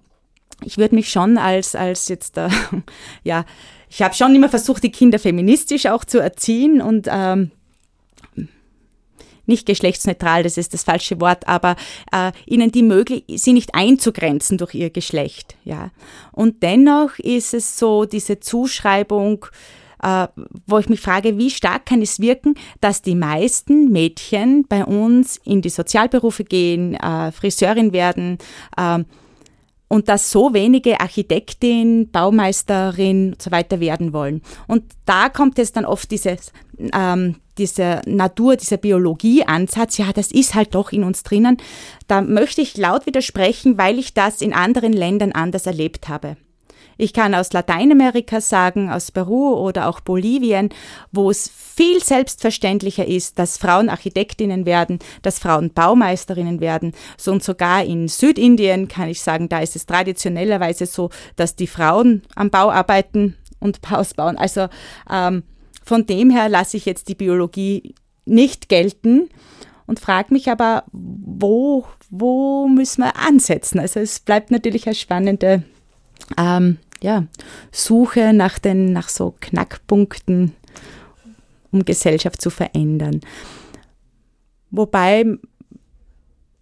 ich 0.65 0.79
würde 0.79 0.95
mich 0.95 1.11
schon 1.11 1.39
als, 1.39 1.75
als 1.75 2.09
jetzt, 2.09 2.37
äh, 2.39 2.49
ja, 3.25 3.45
ich 3.89 4.03
habe 4.03 4.15
schon 4.15 4.35
immer 4.35 4.49
versucht, 4.49 4.83
die 4.83 4.91
Kinder 4.91 5.19
feministisch 5.19 5.87
auch 5.87 6.05
zu 6.05 6.19
erziehen 6.19 6.81
und 6.81 7.09
ähm, 7.11 7.51
nicht 9.47 9.67
geschlechtsneutral, 9.67 10.43
das 10.43 10.59
ist 10.59 10.75
das 10.75 10.83
falsche 10.83 11.21
Wort, 11.21 11.47
aber 11.47 11.77
äh, 12.13 12.33
ihnen 12.47 12.73
die 12.73 12.83
möglich, 12.83 13.25
sie 13.37 13.53
nicht 13.53 13.75
einzugrenzen 13.75 14.59
durch 14.59 14.75
ihr 14.75 14.91
Geschlecht, 14.91 15.57
ja. 15.65 15.91
Und 16.33 16.65
dennoch 16.65 17.19
ist 17.19 17.55
es 17.55 17.79
so 17.79 18.05
diese 18.05 18.41
Zuschreibung, 18.41 19.47
äh, 20.03 20.29
wo 20.67 20.79
ich 20.79 20.89
mich 20.89 21.01
frage, 21.01 21.39
wie 21.39 21.51
stark 21.51 21.87
kann 21.87 22.03
es 22.03 22.21
wirken, 22.21 22.55
dass 22.81 23.03
die 23.03 23.15
meisten 23.15 23.91
Mädchen 23.91 24.67
bei 24.69 24.85
uns 24.85 25.39
in 25.45 25.63
die 25.63 25.71
Sozialberufe 25.71 26.45
gehen, 26.45 26.95
äh, 26.95 27.33
Friseurin 27.33 27.93
werden 27.93 28.39
äh, 28.77 29.05
und 29.89 30.09
dass 30.09 30.31
so 30.31 30.53
wenige 30.53 31.01
Architektin, 31.01 32.11
Baumeisterin 32.11 33.33
und 33.33 33.43
so 33.43 33.51
weiter 33.51 33.81
werden 33.81 34.13
wollen. 34.13 34.43
Und 34.67 34.85
da 35.05 35.29
kommt 35.29 35.59
es 35.59 35.73
dann 35.73 35.85
oft 35.85 36.11
dieses, 36.11 36.53
ähm, 36.93 37.37
dieser 37.57 38.03
Natur, 38.07 38.57
dieser 38.57 38.77
Biologieansatz, 38.77 39.99
ja, 39.99 40.13
das 40.13 40.33
ist 40.33 40.55
halt 40.55 40.75
doch 40.75 40.93
in 40.93 41.05
uns 41.05 41.23
drinnen. 41.23 41.57
Da 42.09 42.21
möchte 42.21 42.61
ich 42.61 42.77
laut 42.77 43.07
widersprechen, 43.07 43.79
weil 43.79 43.99
ich 43.99 44.13
das 44.13 44.43
in 44.43 44.53
anderen 44.53 44.93
Ländern 44.93 45.33
anders 45.33 45.67
erlebt 45.67 46.09
habe. 46.09 46.37
Ich 46.99 47.13
kann 47.13 47.35
aus 47.35 47.53
Lateinamerika 47.53 48.41
sagen, 48.41 48.91
aus 48.91 49.11
Peru 49.11 49.55
oder 49.55 49.89
auch 49.89 50.01
Bolivien, 50.01 50.71
wo 51.13 51.31
es 51.31 51.49
viel 51.49 52.03
selbstverständlicher 52.03 53.07
ist, 53.07 53.39
dass 53.39 53.59
Frauen 53.59 53.89
Architektinnen 53.89 54.65
werden, 54.65 54.99
dass 55.23 55.39
Frauen 55.39 55.73
Baumeisterinnen 55.73 56.61
werden. 56.61 56.93
So 57.19 57.33
und 57.33 57.43
sogar 57.43 57.85
in 57.85 58.09
Südindien 58.09 58.89
kann 58.89 59.09
ich 59.09 59.21
sagen, 59.21 59.49
da 59.49 59.61
ist 59.61 59.77
es 59.77 59.87
traditionellerweise 59.87 60.87
so, 60.87 61.11
dass 61.37 61.55
die 61.55 61.67
Frauen 61.67 62.23
am 62.35 62.51
Bau 62.51 62.71
arbeiten 62.71 63.37
und 63.61 63.79
Haus 63.91 64.15
bauen. 64.15 64.39
Also 64.39 64.69
ähm, 65.11 65.43
von 65.85 66.07
dem 66.07 66.31
her 66.31 66.49
lasse 66.49 66.77
ich 66.77 66.87
jetzt 66.87 67.09
die 67.09 67.15
Biologie 67.15 67.95
nicht 68.25 68.69
gelten 68.69 69.29
und 69.87 70.01
frage 70.01 70.33
mich 70.33 70.51
aber, 70.51 70.85
wo, 70.93 71.85
wo 72.11 72.67
müssen 72.69 73.03
wir 73.03 73.17
ansetzen? 73.17 73.79
Also 73.79 74.01
es 74.01 74.21
bleibt 74.21 74.51
natürlich 74.51 74.87
eine 74.87 74.95
spannende 74.95 75.63
ähm, 76.37 76.79
ja, 77.03 77.27
Suche 77.73 78.33
nach, 78.33 78.59
den, 78.59 78.93
nach 78.93 79.09
so 79.09 79.35
Knackpunkten, 79.41 80.53
um 81.71 81.85
Gesellschaft 81.85 82.41
zu 82.41 82.51
verändern. 82.51 83.21
Wobei, 84.71 85.25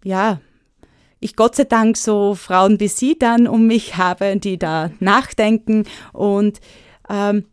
ja, 0.03 0.39
ich 1.19 1.35
Gott 1.35 1.55
sei 1.55 1.63
Dank 1.63 1.97
so 1.97 2.35
Frauen 2.35 2.79
wie 2.79 2.87
Sie 2.87 3.17
dann 3.17 3.47
um 3.47 3.67
mich 3.67 3.97
habe, 3.97 4.37
die 4.37 4.59
da 4.59 4.91
nachdenken 4.99 5.85
und 6.13 6.59
ähm, 7.09 7.45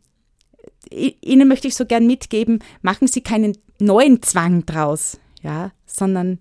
Ihnen 0.90 1.48
möchte 1.48 1.68
ich 1.68 1.74
so 1.74 1.86
gern 1.86 2.06
mitgeben, 2.06 2.58
machen 2.82 3.08
Sie 3.08 3.22
keinen 3.22 3.56
neuen 3.78 4.20
Zwang 4.20 4.66
draus, 4.66 5.18
ja, 5.42 5.72
sondern 5.86 6.38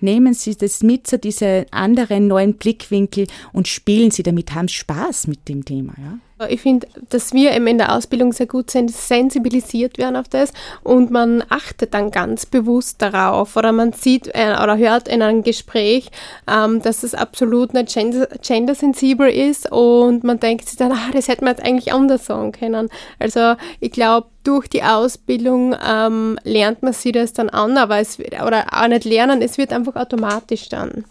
Nehmen 0.00 0.34
Sie 0.34 0.56
das 0.56 0.82
mit 0.82 1.06
zu 1.06 1.18
diese 1.18 1.66
anderen 1.70 2.26
neuen 2.26 2.54
Blickwinkel 2.54 3.26
und 3.52 3.68
spielen 3.68 4.10
Sie 4.10 4.22
damit, 4.22 4.54
haben 4.54 4.68
Spaß 4.68 5.26
mit 5.26 5.48
dem 5.48 5.64
Thema. 5.64 5.94
Ja? 5.98 6.18
Ich 6.48 6.60
finde, 6.60 6.86
dass 7.08 7.32
wir 7.32 7.52
eben 7.52 7.66
in 7.66 7.78
der 7.78 7.94
Ausbildung 7.94 8.32
sehr 8.32 8.46
gut 8.46 8.70
sensibilisiert 8.70 9.98
werden 9.98 10.14
auf 10.14 10.28
das 10.28 10.52
und 10.84 11.10
man 11.10 11.42
achtet 11.48 11.94
dann 11.94 12.12
ganz 12.12 12.46
bewusst 12.46 13.02
darauf 13.02 13.56
oder 13.56 13.72
man 13.72 13.92
sieht 13.92 14.28
äh, 14.34 14.56
oder 14.62 14.78
hört 14.78 15.08
in 15.08 15.20
einem 15.20 15.42
Gespräch, 15.42 16.10
ähm, 16.46 16.80
dass 16.80 17.02
es 17.02 17.14
absolut 17.14 17.74
nicht 17.74 17.92
gendersensibel 17.92 19.28
ist 19.28 19.72
und 19.72 20.22
man 20.22 20.38
denkt 20.38 20.68
sich 20.68 20.78
dann, 20.78 20.92
ah, 20.92 21.10
das 21.12 21.26
hätte 21.26 21.44
man 21.44 21.56
jetzt 21.56 21.66
eigentlich 21.66 21.92
anders 21.92 22.26
sagen 22.26 22.52
können. 22.52 22.88
Also 23.18 23.54
ich 23.80 23.90
glaube, 23.90 24.28
durch 24.44 24.68
die 24.68 24.84
Ausbildung 24.84 25.74
ähm, 25.84 26.38
lernt 26.44 26.84
man 26.84 26.92
sich 26.92 27.12
das 27.12 27.32
dann 27.32 27.50
an, 27.50 27.76
aber 27.76 27.98
es 27.98 28.18
wird, 28.18 28.40
oder 28.40 28.66
auch 28.70 28.86
nicht 28.86 29.04
lernen, 29.04 29.42
es 29.42 29.58
wird 29.58 29.72
einfach 29.72 29.96
automatisch 29.96 30.68
dann. 30.68 31.04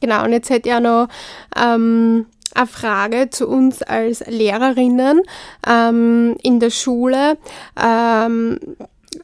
Genau, 0.00 0.24
und 0.24 0.32
jetzt 0.32 0.50
hätte 0.50 0.68
ich 0.68 0.74
auch 0.74 0.80
noch 0.80 1.08
ähm, 1.56 2.26
eine 2.56 2.66
Frage 2.66 3.30
zu 3.30 3.48
uns 3.48 3.82
als 3.82 4.24
Lehrerinnen 4.26 5.22
ähm, 5.66 6.36
in 6.42 6.60
der 6.60 6.70
Schule. 6.70 7.38
Ähm, 7.80 8.58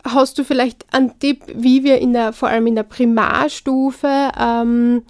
hast 0.05 0.39
du 0.39 0.45
vielleicht 0.45 0.85
einen 0.93 1.19
Tipp, 1.19 1.43
wie 1.55 1.85
wir 1.85 1.99
in 1.99 2.13
der, 2.13 2.33
vor 2.33 2.49
allem 2.49 2.67
in 2.67 2.75
der 2.75 2.83
Primarstufe, 2.85 4.31
ähm, 4.39 5.03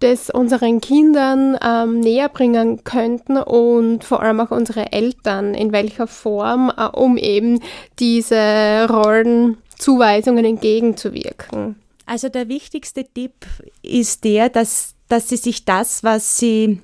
das 0.00 0.28
unseren 0.28 0.80
Kindern 0.80 1.56
ähm, 1.64 2.00
näher 2.00 2.28
bringen 2.28 2.84
könnten 2.84 3.38
und 3.38 4.04
vor 4.04 4.22
allem 4.22 4.40
auch 4.40 4.50
unsere 4.50 4.92
Eltern, 4.92 5.54
in 5.54 5.72
welcher 5.72 6.06
Form, 6.06 6.70
äh, 6.76 6.84
um 6.86 7.16
eben 7.16 7.60
diese 7.98 8.86
Rollenzuweisungen 8.90 10.44
entgegenzuwirken? 10.44 11.76
Also 12.06 12.28
der 12.28 12.48
wichtigste 12.48 13.04
Tipp 13.04 13.46
ist 13.82 14.24
der, 14.24 14.50
dass, 14.50 14.94
dass 15.08 15.28
sie 15.28 15.38
sich 15.38 15.64
das, 15.64 16.04
was 16.04 16.38
sie 16.38 16.80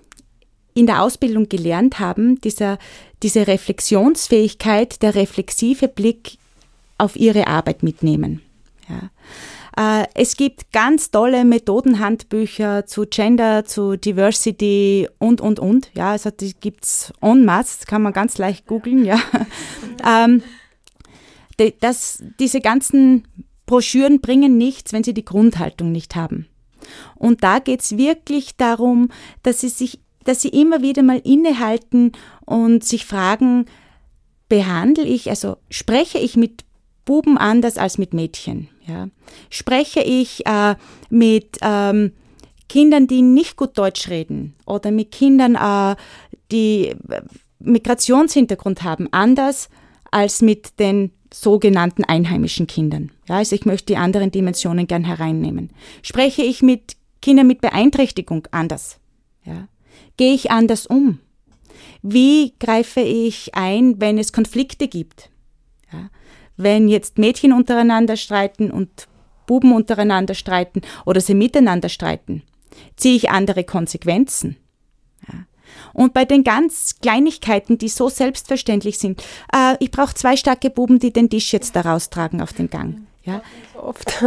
in 0.74 0.86
der 0.86 1.02
Ausbildung 1.02 1.48
gelernt 1.48 1.98
haben, 1.98 2.40
dieser, 2.40 2.78
diese 3.22 3.46
Reflexionsfähigkeit, 3.46 5.02
der 5.02 5.14
reflexive 5.14 5.88
Blick 5.88 6.38
auf 6.98 7.16
ihre 7.16 7.46
Arbeit 7.46 7.82
mitnehmen. 7.82 8.42
Ja. 8.88 9.10
Äh, 9.76 10.06
es 10.14 10.36
gibt 10.36 10.72
ganz 10.72 11.10
tolle 11.10 11.44
Methodenhandbücher 11.44 12.86
zu 12.86 13.06
Gender, 13.06 13.64
zu 13.64 13.96
Diversity 13.96 15.08
und, 15.18 15.40
und, 15.40 15.58
und. 15.58 15.90
Ja, 15.94 16.12
also 16.12 16.30
die 16.30 16.54
gibt 16.54 16.84
es 16.84 17.12
en 17.20 17.44
masse, 17.44 17.86
kann 17.86 18.02
man 18.02 18.12
ganz 18.12 18.38
leicht 18.38 18.66
googeln. 18.66 19.04
Ja. 19.04 19.20
ähm, 20.06 20.42
das, 21.80 22.22
diese 22.38 22.60
ganzen 22.60 23.24
Broschüren 23.66 24.20
bringen 24.20 24.58
nichts, 24.58 24.92
wenn 24.92 25.04
sie 25.04 25.14
die 25.14 25.24
Grundhaltung 25.24 25.92
nicht 25.92 26.16
haben. 26.16 26.46
Und 27.14 27.44
da 27.44 27.58
geht 27.58 27.80
es 27.80 27.96
wirklich 27.96 28.56
darum, 28.56 29.10
dass 29.42 29.60
sie 29.60 29.68
sich 29.68 30.00
dass 30.30 30.42
sie 30.42 30.50
immer 30.50 30.80
wieder 30.80 31.02
mal 31.02 31.18
innehalten 31.24 32.12
und 32.46 32.84
sich 32.84 33.04
fragen, 33.04 33.66
behandle 34.48 35.02
ich, 35.02 35.28
also 35.28 35.56
spreche 35.70 36.18
ich 36.18 36.36
mit 36.36 36.64
Buben 37.04 37.36
anders 37.36 37.78
als 37.78 37.98
mit 37.98 38.14
Mädchen. 38.14 38.68
Ja? 38.86 39.08
Spreche 39.48 40.02
ich 40.02 40.46
äh, 40.46 40.76
mit 41.08 41.58
ähm, 41.62 42.12
Kindern, 42.68 43.08
die 43.08 43.22
nicht 43.22 43.56
gut 43.56 43.76
Deutsch 43.76 44.08
reden 44.08 44.54
oder 44.66 44.92
mit 44.92 45.10
Kindern, 45.10 45.56
äh, 45.56 45.96
die 46.52 46.90
äh, 47.08 47.22
Migrationshintergrund 47.58 48.84
haben, 48.84 49.08
anders 49.10 49.68
als 50.12 50.42
mit 50.42 50.78
den 50.78 51.10
sogenannten 51.34 52.04
einheimischen 52.04 52.68
Kindern. 52.68 53.10
Ja, 53.28 53.38
also 53.38 53.56
ich 53.56 53.64
möchte 53.64 53.94
die 53.94 53.96
anderen 53.96 54.30
Dimensionen 54.30 54.86
gern 54.86 55.02
hereinnehmen. 55.02 55.72
Spreche 56.02 56.42
ich 56.42 56.62
mit 56.62 56.96
Kindern 57.20 57.48
mit 57.48 57.60
Beeinträchtigung 57.60 58.46
anders? 58.52 59.00
Ja? 59.44 59.66
Gehe 60.20 60.34
ich 60.34 60.50
anders 60.50 60.86
um? 60.86 61.18
Wie 62.02 62.52
greife 62.60 63.00
ich 63.00 63.54
ein, 63.54 64.02
wenn 64.02 64.18
es 64.18 64.34
Konflikte 64.34 64.86
gibt? 64.86 65.30
Ja? 65.90 66.10
Wenn 66.58 66.88
jetzt 66.88 67.16
Mädchen 67.16 67.54
untereinander 67.54 68.18
streiten 68.18 68.70
und 68.70 69.08
Buben 69.46 69.72
untereinander 69.72 70.34
streiten 70.34 70.82
oder 71.06 71.22
sie 71.22 71.32
miteinander 71.32 71.88
streiten, 71.88 72.42
ziehe 72.96 73.16
ich 73.16 73.30
andere 73.30 73.64
Konsequenzen? 73.64 74.56
Ja? 75.26 75.46
Und 75.94 76.12
bei 76.12 76.26
den 76.26 76.44
ganz 76.44 76.96
Kleinigkeiten, 77.00 77.78
die 77.78 77.88
so 77.88 78.10
selbstverständlich 78.10 78.98
sind, 78.98 79.24
äh, 79.54 79.76
ich 79.80 79.90
brauche 79.90 80.12
zwei 80.12 80.36
starke 80.36 80.68
Buben, 80.68 80.98
die 80.98 81.14
den 81.14 81.30
Tisch 81.30 81.50
jetzt 81.50 81.74
da 81.76 81.80
raustragen 81.80 82.42
auf 82.42 82.52
den 82.52 82.68
Gang. 82.68 83.06
Ja? 83.24 83.40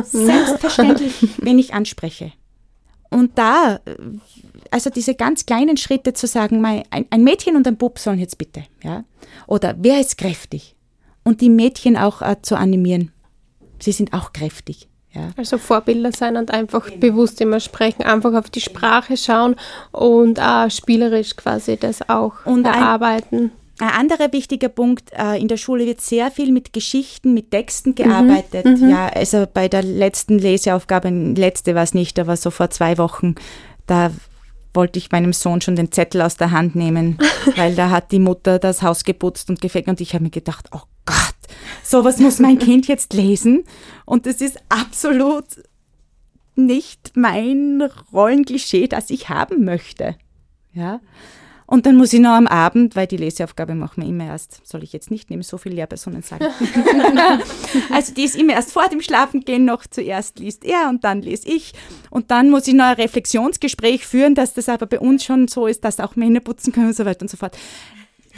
Selbstverständlich, 0.05 1.13
wenn 1.37 1.59
ich 1.59 1.75
anspreche. 1.75 2.31
Und 3.11 3.37
da, 3.37 3.79
äh, 3.85 3.95
also 4.73 4.89
diese 4.89 5.13
ganz 5.13 5.45
kleinen 5.45 5.77
Schritte 5.77 6.13
zu 6.13 6.25
sagen, 6.25 6.65
ein, 6.65 6.83
ein 6.89 7.23
Mädchen 7.23 7.55
und 7.55 7.67
ein 7.67 7.77
Bub 7.77 7.99
sollen 7.99 8.19
jetzt 8.19 8.37
bitte, 8.37 8.63
ja. 8.83 9.03
Oder 9.45 9.75
wer 9.77 9.99
ist 9.99 10.17
kräftig? 10.17 10.75
Und 11.23 11.41
die 11.41 11.49
Mädchen 11.49 11.95
auch 11.95 12.21
äh, 12.21 12.41
zu 12.41 12.57
animieren. 12.57 13.11
Sie 13.79 13.91
sind 13.91 14.13
auch 14.13 14.33
kräftig. 14.33 14.89
Ja. 15.13 15.29
Also 15.37 15.59
Vorbilder 15.59 16.11
sein 16.11 16.37
und 16.37 16.51
einfach 16.51 16.85
genau. 16.85 16.99
bewusst 16.99 17.39
immer 17.39 17.59
sprechen, 17.59 18.01
einfach 18.01 18.33
auf 18.33 18.49
die 18.49 18.61
Sprache 18.61 19.15
schauen 19.15 19.55
und 19.91 20.39
äh, 20.39 20.71
spielerisch 20.71 21.35
quasi 21.35 21.77
das 21.77 22.09
auch 22.09 22.45
und 22.45 22.65
erarbeiten. 22.65 23.51
Ein, 23.79 23.87
ein 23.87 23.93
anderer 23.93 24.33
wichtiger 24.33 24.69
Punkt, 24.69 25.11
äh, 25.13 25.39
in 25.39 25.49
der 25.49 25.57
Schule 25.57 25.85
wird 25.85 26.01
sehr 26.01 26.31
viel 26.31 26.51
mit 26.51 26.73
Geschichten, 26.73 27.35
mit 27.35 27.51
Texten 27.51 27.91
mhm. 27.91 27.95
gearbeitet. 27.95 28.65
Mhm, 28.65 28.89
ja, 28.89 29.07
also 29.07 29.45
bei 29.53 29.67
der 29.67 29.83
letzten 29.83 30.39
Leseaufgabe, 30.39 31.09
letzte 31.09 31.75
war 31.75 31.83
es 31.83 31.93
nicht, 31.93 32.17
aber 32.17 32.35
so 32.35 32.49
vor 32.49 32.71
zwei 32.71 32.97
Wochen, 32.97 33.35
da 33.85 34.11
wollte 34.73 34.99
ich 34.99 35.11
meinem 35.11 35.33
Sohn 35.33 35.61
schon 35.61 35.75
den 35.75 35.91
Zettel 35.91 36.21
aus 36.21 36.37
der 36.37 36.51
Hand 36.51 36.75
nehmen, 36.75 37.17
weil 37.55 37.75
da 37.75 37.89
hat 37.89 38.11
die 38.11 38.19
Mutter 38.19 38.59
das 38.59 38.81
Haus 38.81 39.03
geputzt 39.03 39.49
und 39.49 39.61
gefegt 39.61 39.87
und 39.87 40.01
ich 40.01 40.13
habe 40.13 40.23
mir 40.23 40.29
gedacht, 40.29 40.69
oh 40.71 40.81
Gott, 41.05 41.35
sowas 41.83 42.19
muss 42.19 42.39
mein 42.39 42.59
Kind 42.59 42.87
jetzt 42.87 43.13
lesen 43.13 43.63
und 44.05 44.25
das 44.25 44.41
ist 44.41 44.57
absolut 44.69 45.45
nicht 46.55 47.13
mein 47.15 47.89
Rollenklischee, 48.11 48.87
das 48.87 49.09
ich 49.09 49.29
haben 49.29 49.65
möchte. 49.65 50.15
Ja. 50.73 50.99
Und 51.65 51.85
dann 51.85 51.95
muss 51.95 52.13
ich 52.13 52.19
noch 52.19 52.31
am 52.31 52.47
Abend, 52.47 52.95
weil 52.95 53.07
die 53.07 53.17
Leseaufgabe 53.17 53.75
machen 53.75 54.03
wir 54.03 54.09
immer 54.09 54.27
erst, 54.27 54.65
soll 54.67 54.83
ich 54.83 54.93
jetzt 54.93 55.11
nicht 55.11 55.29
neben 55.29 55.43
so 55.43 55.57
viele 55.57 55.75
Lehrpersonen 55.75 56.21
sagen. 56.21 56.45
also 57.91 58.13
die 58.13 58.23
ist 58.23 58.35
immer 58.35 58.53
erst 58.53 58.71
vor 58.71 58.87
dem 58.89 59.01
Schlafengehen 59.01 59.65
noch, 59.65 59.85
zuerst 59.87 60.39
liest 60.39 60.65
er 60.65 60.89
und 60.89 61.03
dann 61.03 61.21
lese 61.21 61.47
ich. 61.47 61.73
Und 62.09 62.31
dann 62.31 62.49
muss 62.49 62.67
ich 62.67 62.73
noch 62.73 62.85
ein 62.85 62.95
Reflexionsgespräch 62.95 64.05
führen, 64.05 64.35
dass 64.35 64.53
das 64.53 64.69
aber 64.69 64.85
bei 64.85 64.99
uns 64.99 65.23
schon 65.23 65.47
so 65.47 65.67
ist, 65.67 65.83
dass 65.85 65.99
auch 65.99 66.15
Männer 66.15 66.41
putzen 66.41 66.73
können 66.73 66.87
und 66.87 66.95
so 66.95 67.05
weiter 67.05 67.21
und 67.21 67.29
so 67.29 67.37
fort. 67.37 67.57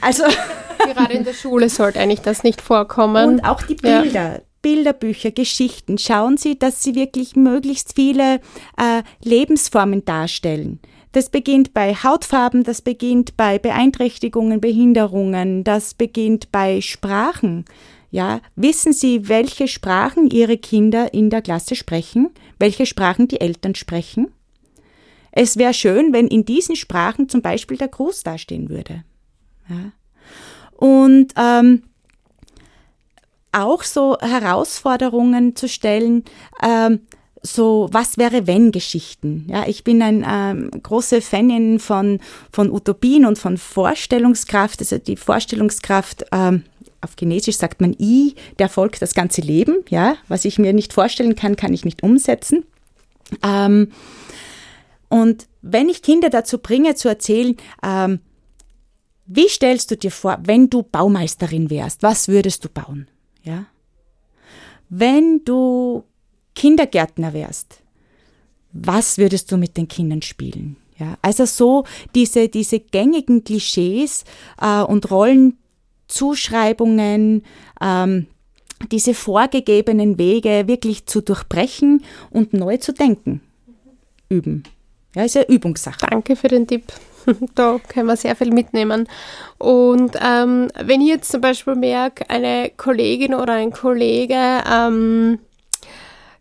Also 0.01 0.23
gerade 0.93 1.13
in 1.13 1.23
der 1.23 1.33
Schule 1.33 1.69
sollte 1.69 1.99
eigentlich 1.99 2.21
das 2.21 2.43
nicht 2.43 2.61
vorkommen. 2.61 3.35
Und 3.35 3.45
auch 3.45 3.61
die 3.61 3.75
Bilder. 3.75 4.33
Ja. 4.33 4.39
Bilderbücher, 4.61 5.29
Geschichten. 5.29 5.99
Schauen 5.99 6.37
Sie, 6.37 6.57
dass 6.57 6.81
Sie 6.81 6.95
wirklich 6.95 7.35
möglichst 7.35 7.93
viele 7.93 8.41
äh, 8.77 9.03
Lebensformen 9.23 10.05
darstellen. 10.05 10.79
Das 11.15 11.29
beginnt 11.29 11.73
bei 11.73 11.95
Hautfarben, 11.95 12.65
das 12.65 12.81
beginnt 12.81 13.37
bei 13.37 13.57
Beeinträchtigungen, 13.57 14.59
Behinderungen, 14.59 15.63
das 15.63 15.93
beginnt 15.93 16.51
bei 16.51 16.81
Sprachen. 16.81 17.63
Ja, 18.11 18.41
wissen 18.57 18.91
Sie, 18.91 19.29
welche 19.29 19.69
Sprachen 19.69 20.29
Ihre 20.29 20.57
Kinder 20.57 21.13
in 21.13 21.29
der 21.29 21.41
Klasse 21.41 21.77
sprechen? 21.77 22.31
Welche 22.59 22.85
Sprachen 22.85 23.29
die 23.29 23.39
Eltern 23.39 23.75
sprechen? 23.75 24.27
Es 25.31 25.55
wäre 25.55 25.73
schön, 25.73 26.11
wenn 26.11 26.27
in 26.27 26.43
diesen 26.43 26.75
Sprachen 26.75 27.29
zum 27.29 27.41
Beispiel 27.41 27.77
der 27.77 27.87
Gruß 27.87 28.23
dastehen 28.23 28.67
würde. 28.67 29.05
Ja. 29.69 29.93
Und 30.85 31.33
ähm, 31.37 31.83
auch 33.53 33.83
so 33.83 34.17
Herausforderungen 34.19 35.55
zu 35.55 35.69
stellen, 35.69 36.25
ähm, 36.61 36.99
so 37.45 37.87
was 37.91 38.17
wäre 38.17 38.47
wenn 38.47 38.71
Geschichten. 38.71 39.45
Ja, 39.49 39.67
ich 39.67 39.83
bin 39.83 40.01
ein 40.01 40.25
ähm, 40.27 40.71
große 40.71 41.21
Fanin 41.21 41.79
von, 41.79 42.19
von 42.51 42.71
Utopien 42.71 43.25
und 43.25 43.37
von 43.37 43.57
Vorstellungskraft. 43.57 44.79
Also 44.79 44.97
die 44.97 45.15
Vorstellungskraft, 45.15 46.25
ähm, 46.31 46.63
auf 47.01 47.15
Chinesisch 47.17 47.57
sagt 47.57 47.81
man 47.81 47.95
I, 47.99 48.35
der 48.57 48.67
folgt 48.67 49.01
das 49.01 49.13
ganze 49.13 49.41
Leben. 49.41 49.83
Ja, 49.89 50.15
was 50.27 50.45
ich 50.45 50.57
mir 50.57 50.73
nicht 50.73 50.93
vorstellen 50.93 51.35
kann, 51.35 51.55
kann 51.55 51.73
ich 51.73 51.85
nicht 51.85 52.03
umsetzen. 52.03 52.65
Ähm, 53.43 53.91
und 55.07 55.47
wenn 55.61 55.87
ich 55.87 56.01
Kinder 56.01 56.29
dazu 56.29 56.57
bringe, 56.57 56.95
zu 56.95 57.07
erzählen, 57.07 57.55
ähm, 57.83 58.19
wie 59.27 59.49
stellst 59.49 59.89
du 59.91 59.97
dir 59.97 60.11
vor, 60.11 60.37
wenn 60.43 60.69
du 60.69 60.83
Baumeisterin 60.83 61.69
wärst, 61.69 62.03
was 62.03 62.27
würdest 62.27 62.63
du 62.63 62.69
bauen? 62.69 63.07
Ja? 63.43 63.65
Wenn 64.89 65.43
du 65.45 66.03
Kindergärtner 66.55 67.33
wärst, 67.33 67.81
was 68.71 69.17
würdest 69.17 69.51
du 69.51 69.57
mit 69.57 69.75
den 69.77 69.87
Kindern 69.87 70.21
spielen? 70.21 70.77
Ja, 70.97 71.17
also 71.21 71.45
so 71.45 71.83
diese, 72.13 72.47
diese 72.47 72.79
gängigen 72.79 73.43
Klischees 73.43 74.23
äh, 74.61 74.81
und 74.81 75.11
Rollenzuschreibungen, 75.11 77.43
ähm, 77.81 78.27
diese 78.91 79.13
vorgegebenen 79.13 80.17
Wege 80.17 80.67
wirklich 80.67 81.05
zu 81.05 81.21
durchbrechen 81.21 82.03
und 82.29 82.53
neu 82.53 82.77
zu 82.77 82.93
denken. 82.93 83.41
Üben. 84.29 84.63
Ja, 85.15 85.23
ist 85.23 85.35
ja 85.35 85.43
Übungssache. 85.43 86.07
Danke 86.09 86.35
für 86.35 86.47
den 86.47 86.67
Tipp. 86.67 86.83
Da 87.55 87.79
können 87.87 88.07
wir 88.07 88.17
sehr 88.17 88.35
viel 88.35 88.51
mitnehmen. 88.51 89.07
Und 89.57 90.15
ähm, 90.21 90.67
wenn 90.79 91.01
ich 91.01 91.07
jetzt 91.07 91.31
zum 91.31 91.41
Beispiel 91.41 91.73
merke, 91.73 92.29
eine 92.29 92.71
Kollegin 92.77 93.33
oder 93.33 93.53
ein 93.53 93.71
Kollege 93.71 94.63
ähm, 94.71 95.39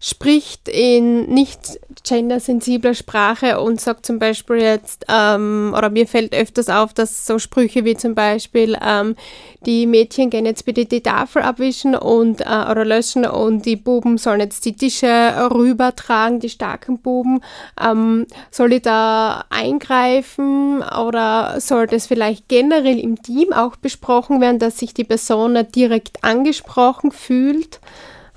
spricht 0.07 0.69
in 0.69 1.31
nicht 1.33 1.81
gendersensibler 2.07 2.93
Sprache 2.93 3.59
und 3.59 3.81
sagt 3.81 4.05
zum 4.05 4.19
Beispiel 4.19 4.57
jetzt, 4.57 5.07
ähm, 5.09 5.75
oder 5.75 5.89
mir 5.89 6.07
fällt 6.07 6.35
öfters 6.35 6.69
auf, 6.69 6.93
dass 6.93 7.27
so 7.27 7.39
Sprüche 7.39 7.87
wie 7.87 7.97
zum 7.97 8.15
Beispiel, 8.15 8.77
ähm, 8.85 9.17
die 9.65 9.87
Mädchen 9.87 10.29
gehen 10.29 10.45
jetzt 10.45 10.67
bitte 10.67 10.85
die 10.85 11.01
Tafel 11.01 11.41
abwischen 11.41 11.95
und, 11.95 12.43
äh, 12.43 12.71
oder 12.71 12.85
löschen 12.85 13.25
und 13.25 13.65
die 13.65 13.77
Buben 13.77 14.19
sollen 14.19 14.41
jetzt 14.41 14.67
die 14.67 14.77
Tische 14.77 15.09
rübertragen, 15.51 16.39
die 16.39 16.51
starken 16.51 16.99
Buben. 16.99 17.41
Ähm, 17.83 18.27
soll 18.51 18.75
ich 18.75 18.83
da 18.83 19.47
eingreifen 19.49 20.83
oder 20.83 21.59
soll 21.61 21.87
das 21.87 22.09
vielleicht 22.09 22.49
generell 22.49 22.99
im 22.99 23.23
Team 23.23 23.55
auch 23.55 23.77
besprochen 23.77 24.43
werden, 24.43 24.59
dass 24.59 24.79
sich 24.79 24.93
die 24.93 25.05
Person 25.05 25.59
direkt 25.75 26.23
angesprochen 26.23 27.11
fühlt? 27.11 27.81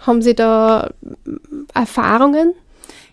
Haben 0.08 0.22
Sie 0.22 0.34
da 0.34 0.89
Erfahrungen? 1.74 2.53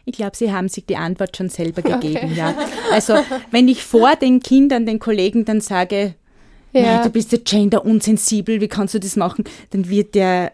Ich 0.06 0.16
glaube, 0.16 0.36
Sie 0.36 0.52
haben 0.52 0.68
sich 0.68 0.86
die 0.86 0.96
Antwort 0.96 1.36
schon 1.36 1.48
selber 1.48 1.82
gegeben, 1.82 2.30
okay. 2.30 2.34
ja. 2.34 2.54
Also, 2.92 3.16
wenn 3.50 3.68
ich 3.68 3.84
vor 3.84 4.16
den 4.16 4.40
Kindern, 4.40 4.86
den 4.86 4.98
Kollegen 4.98 5.44
dann 5.44 5.60
sage, 5.60 6.14
ja. 6.72 7.02
du 7.02 7.10
bist 7.10 7.32
ja 7.32 7.38
gender 7.42 7.84
unsensibel, 7.84 8.60
wie 8.60 8.68
kannst 8.68 8.94
du 8.94 9.00
das 9.00 9.16
machen? 9.16 9.44
Dann 9.70 9.88
wird 9.88 10.14
der 10.14 10.52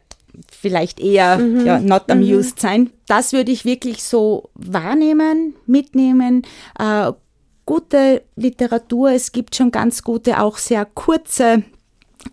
vielleicht 0.50 1.00
eher 1.00 1.38
mhm. 1.38 1.66
ja, 1.66 1.78
not 1.80 2.08
mhm. 2.08 2.14
amused 2.14 2.56
mhm. 2.56 2.60
sein. 2.60 2.90
Das 3.06 3.32
würde 3.32 3.52
ich 3.52 3.64
wirklich 3.64 4.02
so 4.02 4.50
wahrnehmen, 4.54 5.54
mitnehmen. 5.66 6.42
Äh, 6.78 7.12
gute 7.66 8.22
Literatur, 8.36 9.10
es 9.10 9.32
gibt 9.32 9.56
schon 9.56 9.70
ganz 9.70 10.02
gute, 10.02 10.40
auch 10.40 10.58
sehr 10.58 10.84
kurze 10.84 11.62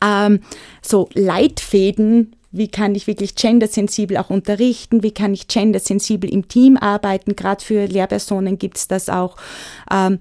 ähm, 0.03 0.41
so 0.81 1.09
Leitfäden, 1.13 2.35
wie 2.57 2.67
kann 2.67 2.95
ich 2.95 3.07
wirklich 3.07 3.35
gendersensibel 3.35 4.17
auch 4.17 4.29
unterrichten, 4.29 5.03
wie 5.03 5.11
kann 5.11 5.33
ich 5.33 5.47
gendersensibel 5.47 6.29
im 6.29 6.47
Team 6.47 6.77
arbeiten, 6.77 7.35
gerade 7.35 7.63
für 7.63 7.85
Lehrpersonen 7.85 8.57
gibt 8.57 8.77
es 8.77 8.87
das 8.87 9.09
auch. 9.09 9.37
Ähm, 9.91 10.19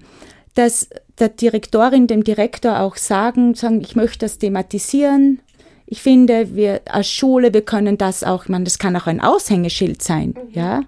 dass 0.55 0.89
der 1.19 1.29
Direktorin, 1.29 2.07
dem 2.07 2.23
Direktor 2.23 2.79
auch 2.79 2.95
sagen, 2.95 3.53
sagen, 3.53 3.81
ich 3.81 3.95
möchte 3.95 4.19
das 4.19 4.37
thematisieren. 4.39 5.39
Ich 5.85 6.01
finde, 6.01 6.55
wir 6.55 6.81
als 6.89 7.09
Schule, 7.09 7.53
wir 7.53 7.61
können 7.61 7.97
das 7.97 8.23
auch, 8.23 8.47
man, 8.47 8.65
das 8.65 8.79
kann 8.79 8.95
auch 8.95 9.07
ein 9.07 9.21
Aushängeschild 9.21 10.01
sein, 10.01 10.29
mhm. 10.29 10.53
ja. 10.53 10.81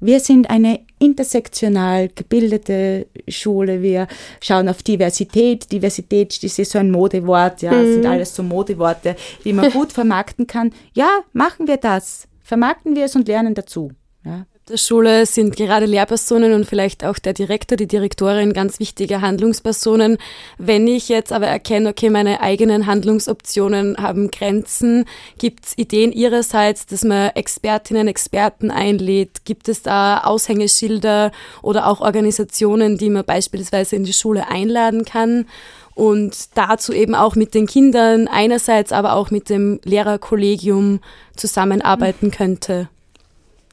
Wir 0.00 0.20
sind 0.20 0.48
eine 0.48 0.80
intersektional 0.98 2.08
gebildete 2.14 3.06
Schule. 3.28 3.82
Wir 3.82 4.08
schauen 4.40 4.68
auf 4.68 4.82
Diversität. 4.82 5.70
Diversität, 5.70 6.42
das 6.42 6.58
ist 6.58 6.72
so 6.72 6.78
ein 6.78 6.90
Modewort, 6.90 7.62
ja, 7.62 7.72
mhm. 7.72 7.94
sind 7.94 8.06
alles 8.06 8.34
so 8.34 8.42
Modeworte, 8.42 9.16
die 9.44 9.52
man 9.52 9.70
gut 9.72 9.92
vermarkten 9.92 10.46
kann. 10.46 10.72
Ja, 10.94 11.20
machen 11.32 11.66
wir 11.66 11.76
das. 11.76 12.28
Vermarkten 12.42 12.96
wir 12.96 13.04
es 13.04 13.14
und 13.14 13.28
lernen 13.28 13.54
dazu. 13.54 13.92
Ja 14.24 14.46
der 14.68 14.76
Schule 14.76 15.24
sind 15.26 15.56
gerade 15.56 15.86
Lehrpersonen 15.86 16.52
und 16.52 16.66
vielleicht 16.66 17.04
auch 17.04 17.18
der 17.18 17.32
Direktor, 17.32 17.76
die 17.76 17.86
Direktorin 17.86 18.52
ganz 18.52 18.78
wichtige 18.78 19.20
Handlungspersonen. 19.20 20.18
Wenn 20.58 20.86
ich 20.86 21.08
jetzt 21.08 21.32
aber 21.32 21.46
erkenne, 21.46 21.90
okay, 21.90 22.10
meine 22.10 22.40
eigenen 22.40 22.86
Handlungsoptionen 22.86 23.96
haben 23.98 24.30
Grenzen, 24.30 25.06
gibt 25.38 25.66
es 25.66 25.78
Ideen 25.78 26.12
Ihrerseits, 26.12 26.86
dass 26.86 27.02
man 27.04 27.30
Expertinnen, 27.30 28.08
Experten 28.08 28.70
einlädt? 28.70 29.44
Gibt 29.44 29.68
es 29.68 29.82
da 29.82 30.18
Aushängeschilder 30.18 31.32
oder 31.62 31.86
auch 31.86 32.00
Organisationen, 32.00 32.98
die 32.98 33.10
man 33.10 33.24
beispielsweise 33.24 33.96
in 33.96 34.04
die 34.04 34.12
Schule 34.12 34.48
einladen 34.48 35.04
kann? 35.04 35.46
und 35.94 36.56
dazu 36.56 36.92
eben 36.92 37.16
auch 37.16 37.34
mit 37.34 37.54
den 37.54 37.66
Kindern 37.66 38.28
einerseits, 38.28 38.92
aber 38.92 39.14
auch 39.14 39.32
mit 39.32 39.50
dem 39.50 39.80
Lehrerkollegium 39.82 41.00
zusammenarbeiten 41.34 42.30
könnte 42.30 42.88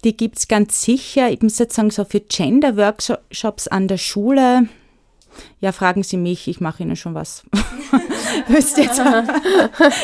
die 0.06 0.16
gibt 0.16 0.38
es 0.38 0.48
ganz 0.48 0.82
sicher. 0.84 1.30
Ich 1.32 1.42
muss 1.42 1.60
jetzt 1.60 1.76
sagen, 1.76 1.90
so 1.90 2.06
für 2.06 2.22
Gender-Workshops 2.22 3.68
an 3.68 3.88
der 3.88 3.98
Schule, 3.98 4.70
ja, 5.60 5.72
fragen 5.72 6.04
Sie 6.04 6.18
mich, 6.18 6.48
ich 6.48 6.62
mache 6.62 6.84
Ihnen 6.84 6.96
schon 6.96 7.16
was. 7.16 7.44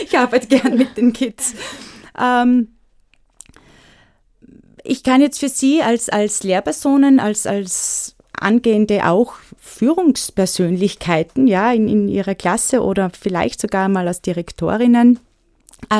Ich 0.03 0.17
arbeite 0.17 0.47
gern 0.47 0.77
mit 0.77 0.97
den 0.97 1.13
Kids. 1.13 1.53
Ähm, 2.19 2.69
ich 4.83 5.03
kann 5.03 5.21
jetzt 5.21 5.39
für 5.39 5.49
Sie 5.49 5.81
als, 5.81 6.09
als 6.09 6.43
Lehrpersonen, 6.43 7.19
als, 7.19 7.45
als 7.45 8.15
angehende 8.33 9.07
auch 9.07 9.35
Führungspersönlichkeiten, 9.59 11.47
ja, 11.47 11.71
in, 11.71 11.87
in 11.87 12.07
Ihrer 12.07 12.35
Klasse 12.35 12.81
oder 12.81 13.11
vielleicht 13.11 13.61
sogar 13.61 13.87
mal 13.89 14.07
als 14.07 14.21
Direktorinnen, 14.21 15.19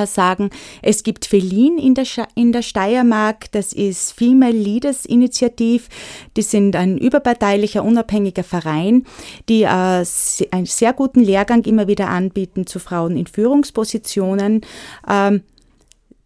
sagen, 0.06 0.50
es 0.82 1.04
gibt 1.04 1.26
Felin 1.26 1.78
in 1.78 1.96
der, 1.96 2.06
in 2.36 2.52
der 2.52 2.62
Steiermark, 2.62 3.52
das 3.52 3.74
ist 3.74 4.14
Female 4.14 4.52
Leaders 4.52 5.06
Initiative, 5.06 5.84
die 6.38 6.42
sind 6.42 6.76
ein 6.76 6.98
überparteilicher, 6.98 7.84
unabhängiger 7.84 8.44
Verein, 8.44 9.06
die 9.50 9.64
äh, 9.64 9.68
einen 9.68 10.66
sehr 10.66 10.94
guten 10.94 11.20
Lehrgang 11.20 11.64
immer 11.64 11.88
wieder 11.88 12.10
anbieten 12.10 12.68
zu 12.68 12.80
Frauen 12.80 13.18
in 13.18 13.28
Führungspositionen. 13.28 14.62
Ähm, 15.10 15.42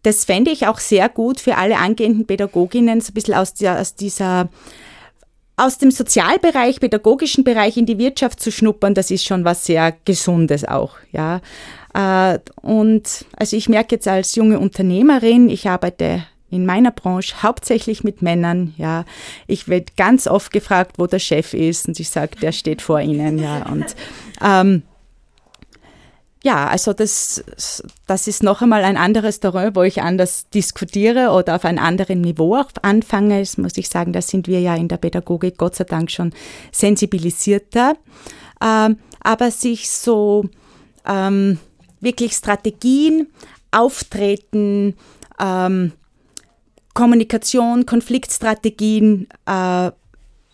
das 0.02 0.24
fände 0.24 0.52
ich 0.52 0.68
auch 0.68 0.78
sehr 0.78 1.08
gut 1.08 1.40
für 1.40 1.56
alle 1.56 1.78
angehenden 1.78 2.26
Pädagoginnen, 2.26 3.00
so 3.00 3.10
ein 3.10 3.14
bisschen 3.14 3.34
aus, 3.34 3.54
der, 3.54 3.80
aus 3.80 3.96
dieser 3.96 4.48
aus 5.56 5.78
dem 5.78 5.90
Sozialbereich, 5.90 6.80
pädagogischen 6.80 7.42
Bereich 7.42 7.78
in 7.78 7.86
die 7.86 7.98
Wirtschaft 7.98 8.40
zu 8.40 8.52
schnuppern, 8.52 8.92
das 8.92 9.10
ist 9.10 9.24
schon 9.24 9.44
was 9.44 9.64
sehr 9.64 9.94
Gesundes 10.04 10.66
auch, 10.66 10.96
ja. 11.12 11.40
Äh, 11.96 12.38
und 12.60 13.24
also 13.36 13.56
ich 13.56 13.68
merke 13.68 13.94
jetzt 13.94 14.06
als 14.06 14.34
junge 14.34 14.58
Unternehmerin, 14.58 15.48
ich 15.48 15.68
arbeite 15.68 16.26
in 16.50 16.66
meiner 16.66 16.90
Branche 16.90 17.42
hauptsächlich 17.42 18.04
mit 18.04 18.22
Männern, 18.22 18.74
ja. 18.76 19.04
Ich 19.46 19.66
werde 19.66 19.86
ganz 19.96 20.26
oft 20.26 20.52
gefragt, 20.52 20.98
wo 20.98 21.06
der 21.06 21.18
Chef 21.18 21.54
ist 21.54 21.88
und 21.88 21.98
ich 21.98 22.10
sage, 22.10 22.36
der 22.40 22.52
steht 22.52 22.82
vor 22.82 23.00
Ihnen, 23.00 23.38
ja. 23.38 23.66
Und 23.66 23.96
ähm, 24.44 24.82
ja, 26.44 26.68
also 26.68 26.92
das, 26.92 27.42
das 28.06 28.28
ist 28.28 28.42
noch 28.42 28.62
einmal 28.62 28.84
ein 28.84 28.96
anderes 28.96 29.40
Terrain, 29.40 29.74
wo 29.74 29.82
ich 29.82 30.02
anders 30.02 30.48
diskutiere 30.50 31.30
oder 31.30 31.56
auf 31.56 31.64
einem 31.64 31.82
anderen 31.82 32.20
Niveau 32.20 32.56
auch 32.56 32.68
anfange. 32.82 33.40
Das 33.40 33.56
muss 33.56 33.76
ich 33.76 33.88
sagen, 33.88 34.12
da 34.12 34.20
sind 34.20 34.46
wir 34.46 34.60
ja 34.60 34.76
in 34.76 34.88
der 34.88 34.98
Pädagogik 34.98 35.56
Gott 35.56 35.74
sei 35.74 35.84
Dank 35.84 36.10
schon 36.10 36.32
sensibilisierter. 36.70 37.96
Ähm, 38.62 38.98
aber 39.20 39.50
sich 39.50 39.90
so 39.90 40.44
ähm, 41.04 41.58
wirklich 42.06 42.32
Strategien, 42.32 43.28
Auftreten, 43.70 44.94
ähm, 45.38 45.92
Kommunikation, 46.94 47.84
Konfliktstrategien 47.84 49.28
äh, 49.44 49.90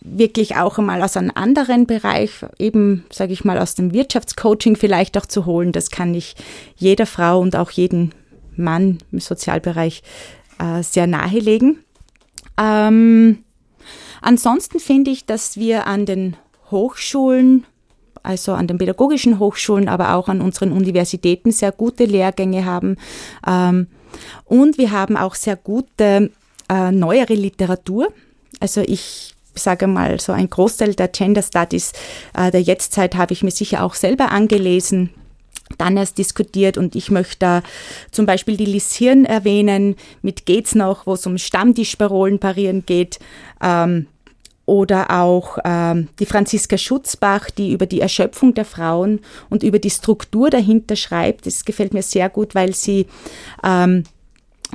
wirklich 0.01 0.57
auch 0.57 0.77
einmal 0.77 1.01
aus 1.01 1.15
einem 1.15 1.31
anderen 1.33 1.87
Bereich, 1.87 2.31
eben 2.59 3.05
sage 3.09 3.31
ich 3.31 3.45
mal 3.45 3.57
aus 3.57 3.75
dem 3.75 3.93
Wirtschaftscoaching 3.93 4.75
vielleicht 4.75 5.17
auch 5.17 5.25
zu 5.25 5.45
holen. 5.45 5.71
Das 5.71 5.89
kann 5.89 6.13
ich 6.13 6.35
jeder 6.75 7.05
Frau 7.05 7.39
und 7.39 7.55
auch 7.55 7.71
jedem 7.71 8.09
Mann 8.57 8.97
im 9.13 9.21
Sozialbereich 9.21 10.03
äh, 10.59 10.83
sehr 10.83 11.07
nahelegen. 11.07 11.79
Ähm, 12.57 13.45
ansonsten 14.21 14.79
finde 14.79 15.11
ich, 15.11 15.25
dass 15.25 15.55
wir 15.55 15.87
an 15.87 16.05
den 16.05 16.35
Hochschulen 16.69 17.65
also 18.23 18.53
an 18.53 18.67
den 18.67 18.77
pädagogischen 18.77 19.39
Hochschulen, 19.39 19.89
aber 19.89 20.15
auch 20.15 20.29
an 20.29 20.41
unseren 20.41 20.71
Universitäten 20.71 21.51
sehr 21.51 21.71
gute 21.71 22.05
Lehrgänge 22.05 22.65
haben. 22.65 22.97
Ähm, 23.45 23.87
und 24.45 24.77
wir 24.77 24.91
haben 24.91 25.17
auch 25.17 25.35
sehr 25.35 25.55
gute 25.55 26.31
äh, 26.69 26.91
neuere 26.91 27.33
Literatur. 27.33 28.07
Also 28.59 28.81
ich 28.81 29.35
sage 29.55 29.87
mal, 29.87 30.19
so 30.19 30.31
ein 30.31 30.49
Großteil 30.49 30.95
der 30.95 31.09
Gender 31.09 31.43
Studies 31.43 31.93
äh, 32.35 32.49
der 32.49 32.61
Jetztzeit 32.61 33.15
habe 33.15 33.33
ich 33.33 33.43
mir 33.43 33.51
sicher 33.51 33.83
auch 33.83 33.93
selber 33.93 34.31
angelesen 34.31 35.11
dann 35.77 35.97
erst 35.97 36.17
diskutiert 36.17 36.77
und 36.77 36.95
ich 36.95 37.09
möchte 37.09 37.63
zum 38.11 38.25
Beispiel 38.25 38.57
die 38.57 38.65
Liz 38.65 38.99
erwähnen, 39.01 39.95
mit 40.21 40.45
Geht's 40.45 40.75
noch, 40.75 41.07
wo 41.07 41.13
es 41.13 41.25
um 41.25 41.37
Stammtischparolen 41.37 42.39
parieren 42.39 42.85
geht. 42.85 43.19
Ähm, 43.61 44.07
oder 44.65 45.11
auch 45.11 45.57
ähm, 45.65 46.07
die 46.19 46.25
Franziska 46.25 46.77
Schutzbach, 46.77 47.49
die 47.49 47.73
über 47.73 47.85
die 47.85 48.01
Erschöpfung 48.01 48.53
der 48.53 48.65
Frauen 48.65 49.19
und 49.49 49.63
über 49.63 49.79
die 49.79 49.89
Struktur 49.89 50.49
dahinter 50.49 50.95
schreibt. 50.95 51.45
Das 51.45 51.65
gefällt 51.65 51.93
mir 51.93 52.03
sehr 52.03 52.29
gut, 52.29 52.55
weil 52.55 52.73
sie 52.73 53.07
ähm, 53.63 54.03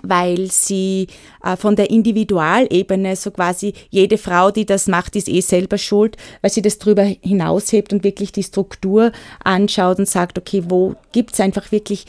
weil 0.03 0.51
sie 0.51 1.09
äh, 1.43 1.57
von 1.57 1.77
der 1.77 1.91
Individualebene 1.91 3.17
so 3.17 3.31
quasi 3.31 3.75
jede 3.91 4.19
Frau, 4.19 4.51
die 4.51 4.67
das 4.67 4.87
macht, 4.87 5.17
ist 5.17 5.29
eh 5.29 5.41
selber 5.41 5.79
schuld, 5.79 6.17
weil 6.41 6.51
sie 6.51 6.63
das 6.63 6.79
drüber 6.79 7.03
hinaushebt 7.03 7.93
und 7.93 8.05
wirklich 8.05 8.33
die 8.33 8.43
Struktur 8.43 9.13
anschaut 9.43 9.99
und 9.99 10.09
sagt, 10.09 10.39
okay, 10.39 10.63
wo 10.69 10.95
gibt 11.13 11.35
es 11.35 11.41
einfach 11.41 11.73
wirklich 11.73 12.07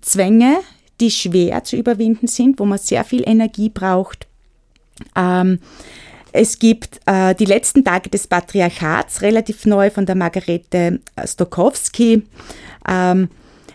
Zwänge, 0.00 0.58
die 1.00 1.10
schwer 1.10 1.64
zu 1.64 1.76
überwinden 1.76 2.26
sind, 2.26 2.58
wo 2.58 2.64
man 2.64 2.78
sehr 2.78 3.04
viel 3.04 3.22
Energie 3.26 3.68
braucht. 3.68 4.26
Ähm, 5.16 5.60
es 6.32 6.58
gibt 6.58 7.00
äh, 7.06 7.34
die 7.34 7.44
letzten 7.44 7.84
Tage 7.84 8.10
des 8.10 8.26
Patriarchats, 8.26 9.22
relativ 9.22 9.66
neu 9.66 9.90
von 9.90 10.06
der 10.06 10.14
Margarete 10.14 11.00
Stokowski, 11.24 12.22
ähm, 12.88 13.28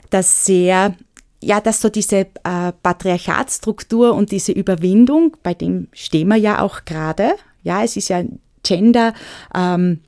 das 0.09 0.45
sehr, 0.45 0.95
ja, 1.41 1.59
dass 1.61 1.81
so 1.81 1.89
diese 1.89 2.17
äh, 2.17 2.71
Patriarchatsstruktur 2.81 4.13
und 4.13 4.31
diese 4.31 4.51
Überwindung, 4.51 5.35
bei 5.43 5.53
dem 5.53 5.87
stehen 5.93 6.29
wir 6.29 6.37
ja 6.37 6.61
auch 6.61 6.85
gerade, 6.85 7.35
ja, 7.63 7.83
es 7.83 7.97
ist 7.97 8.09
ja 8.09 8.23
Gender, 8.63 9.13
ähm, 9.53 9.99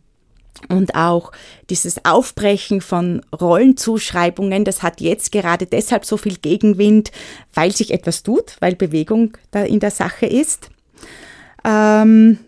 und 0.70 0.95
auch 0.95 1.32
dieses 1.70 2.04
Aufbrechen 2.04 2.82
von 2.82 3.22
Rollenzuschreibungen, 3.39 4.66
das 4.66 4.82
hat 4.82 5.02
jetzt 5.02 5.32
gerade 5.32 5.68
deshalb 5.68 6.04
so 6.04 6.18
viel 6.18 6.38
Gegenwind, 6.38 7.12
weil 7.54 7.72
sich 7.72 7.91
etwas 7.91 8.24
tut, 8.24 8.58
weil 8.60 8.76
Bewegung 8.76 9.38
da 9.52 9.62
in 9.62 9.80
der 9.80 9.91
Sache 9.91 10.26
ist. 10.26 10.72
Ähm, 11.68 12.39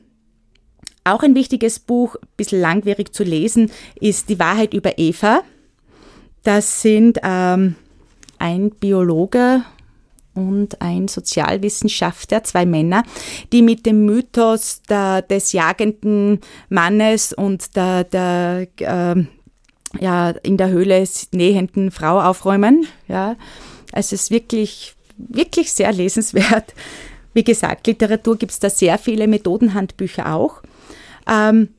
auch 1.03 1.23
ein 1.23 1.35
wichtiges 1.35 1.79
Buch, 1.79 2.15
ein 2.15 2.27
bisschen 2.37 2.61
langwierig 2.61 3.13
zu 3.13 3.23
lesen, 3.23 3.71
ist 3.99 4.29
Die 4.29 4.39
Wahrheit 4.39 4.73
über 4.73 4.97
Eva. 4.97 5.41
Das 6.43 6.81
sind 6.81 7.19
ähm, 7.21 7.75
ein 8.37 8.69
Biologe 8.71 9.63
und 10.33 10.81
ein 10.81 11.07
Sozialwissenschaftler, 11.09 12.43
zwei 12.43 12.65
Männer, 12.65 13.03
die 13.51 13.61
mit 13.61 13.85
dem 13.85 14.05
Mythos 14.05 14.81
der, 14.87 15.21
des 15.21 15.51
jagenden 15.51 16.39
Mannes 16.69 17.33
und 17.33 17.75
der, 17.75 18.05
der 18.05 18.67
äh, 18.77 19.25
ja, 19.99 20.29
in 20.29 20.57
der 20.57 20.69
Höhle 20.69 21.03
nähenden 21.33 21.91
Frau 21.91 22.21
aufräumen. 22.21 22.85
Ja. 23.07 23.35
Also 23.91 24.15
es 24.15 24.23
ist 24.23 24.31
wirklich, 24.31 24.95
wirklich 25.17 25.73
sehr 25.73 25.91
lesenswert. 25.91 26.73
Wie 27.33 27.43
gesagt, 27.43 27.87
Literatur 27.87 28.37
gibt 28.37 28.51
es 28.51 28.59
da 28.59 28.69
sehr 28.69 28.97
viele 28.97 29.27
Methodenhandbücher 29.27 30.33
auch. 30.33 30.61
Ähm, 31.27 31.69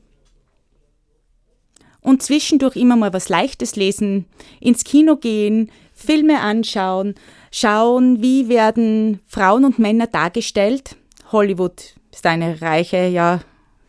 und 2.01 2.23
zwischendurch 2.23 2.75
immer 2.75 2.95
mal 2.95 3.13
was 3.13 3.29
Leichtes 3.29 3.75
lesen, 3.75 4.25
ins 4.59 4.83
Kino 4.83 5.17
gehen, 5.17 5.71
Filme 5.93 6.39
anschauen, 6.41 7.15
schauen, 7.51 8.21
wie 8.21 8.49
werden 8.49 9.19
Frauen 9.27 9.65
und 9.65 9.77
Männer 9.77 10.07
dargestellt. 10.07 10.95
Hollywood 11.31 11.95
ist 12.11 12.25
eine 12.25 12.61
reiche, 12.61 13.07
ja, 13.07 13.41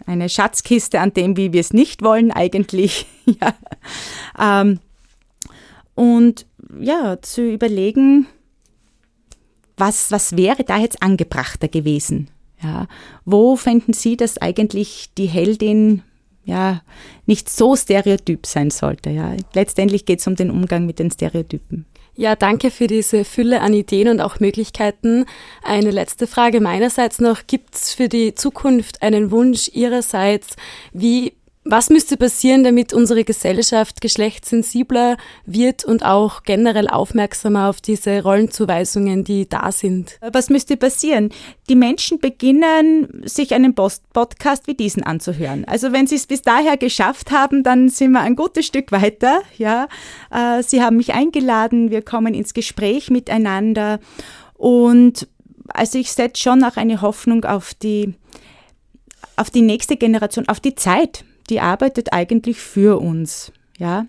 eine 0.06 0.28
Schatzkiste 0.28 1.00
an 1.00 1.14
dem, 1.14 1.36
wie 1.36 1.52
wir 1.52 1.60
es 1.60 1.72
nicht 1.72 2.02
wollen 2.02 2.30
eigentlich. 2.30 3.06
ja. 3.24 3.54
Ähm, 4.38 4.78
und 5.94 6.46
ja, 6.80 7.20
zu 7.20 7.42
überlegen, 7.42 8.26
was, 9.77 10.11
was 10.11 10.37
wäre 10.37 10.64
da 10.64 10.79
jetzt 10.79 11.03
angebrachter 11.03 11.68
gewesen? 11.68 12.29
Ja, 12.62 12.87
wo 13.25 13.57
fänden 13.57 13.93
Sie, 13.93 14.16
dass 14.16 14.39
eigentlich 14.39 15.11
die 15.18 15.27
Heldin 15.27 16.03
ja 16.45 16.83
nicht 17.27 17.49
so 17.49 17.75
stereotyp 17.77 18.47
sein 18.47 18.70
sollte? 18.70 19.11
Ja, 19.11 19.35
letztendlich 19.55 20.07
geht 20.07 20.20
es 20.20 20.27
um 20.27 20.37
den 20.37 20.51
Umgang 20.51 20.87
mit 20.87 20.99
den 20.99 21.11
Stereotypen. 21.11 21.87
Ja, 22.14 22.37
danke 22.37 22.70
für 22.70 22.87
diese 22.87 23.25
Fülle 23.25 23.62
an 23.62 23.73
Ideen 23.73 24.09
und 24.09 24.20
auch 24.20 24.39
Möglichkeiten. 24.39 25.25
Eine 25.62 25.91
letzte 25.91 26.27
Frage 26.27 26.61
meinerseits 26.61 27.20
noch. 27.20 27.47
Gibt 27.47 27.75
es 27.75 27.95
für 27.95 28.09
die 28.09 28.35
Zukunft 28.35 29.03
einen 29.03 29.31
Wunsch 29.31 29.70
Ihrerseits, 29.73 30.57
wie 30.93 31.33
was 31.64 31.90
müsste 31.90 32.16
passieren, 32.16 32.64
damit 32.64 32.92
unsere 32.92 33.22
Gesellschaft 33.22 34.00
geschlechtssensibler 34.00 35.16
wird 35.46 35.84
und 35.84 36.04
auch 36.04 36.42
generell 36.42 36.88
aufmerksamer 36.88 37.68
auf 37.68 37.80
diese 37.80 38.22
Rollenzuweisungen, 38.22 39.22
die 39.22 39.48
da 39.48 39.70
sind? 39.70 40.18
Was 40.32 40.50
müsste 40.50 40.76
passieren? 40.76 41.30
Die 41.68 41.76
Menschen 41.76 42.18
beginnen, 42.18 43.22
sich 43.24 43.54
einen 43.54 43.76
Post 43.76 44.02
Podcast 44.12 44.66
wie 44.66 44.74
diesen 44.74 45.04
anzuhören. 45.04 45.64
Also 45.64 45.92
wenn 45.92 46.08
sie 46.08 46.16
es 46.16 46.26
bis 46.26 46.42
daher 46.42 46.76
geschafft 46.76 47.30
haben, 47.30 47.62
dann 47.62 47.88
sind 47.88 48.10
wir 48.10 48.20
ein 48.20 48.34
gutes 48.34 48.66
Stück 48.66 48.90
weiter. 48.90 49.42
Ja, 49.56 49.86
äh, 50.32 50.64
sie 50.64 50.82
haben 50.82 50.96
mich 50.96 51.14
eingeladen, 51.14 51.92
wir 51.92 52.02
kommen 52.02 52.34
ins 52.34 52.54
Gespräch 52.54 53.08
miteinander 53.08 54.00
und 54.54 55.28
also 55.68 55.96
ich 55.96 56.12
setze 56.12 56.42
schon 56.42 56.64
auch 56.64 56.76
eine 56.76 57.02
Hoffnung 57.02 57.44
auf 57.44 57.72
die 57.74 58.14
auf 59.36 59.50
die 59.50 59.62
nächste 59.62 59.96
Generation, 59.96 60.48
auf 60.48 60.60
die 60.60 60.74
Zeit 60.74 61.24
die 61.53 61.61
arbeitet 61.61 62.12
eigentlich 62.14 62.61
für 62.61 62.98
uns, 62.98 63.53
ja. 63.78 64.07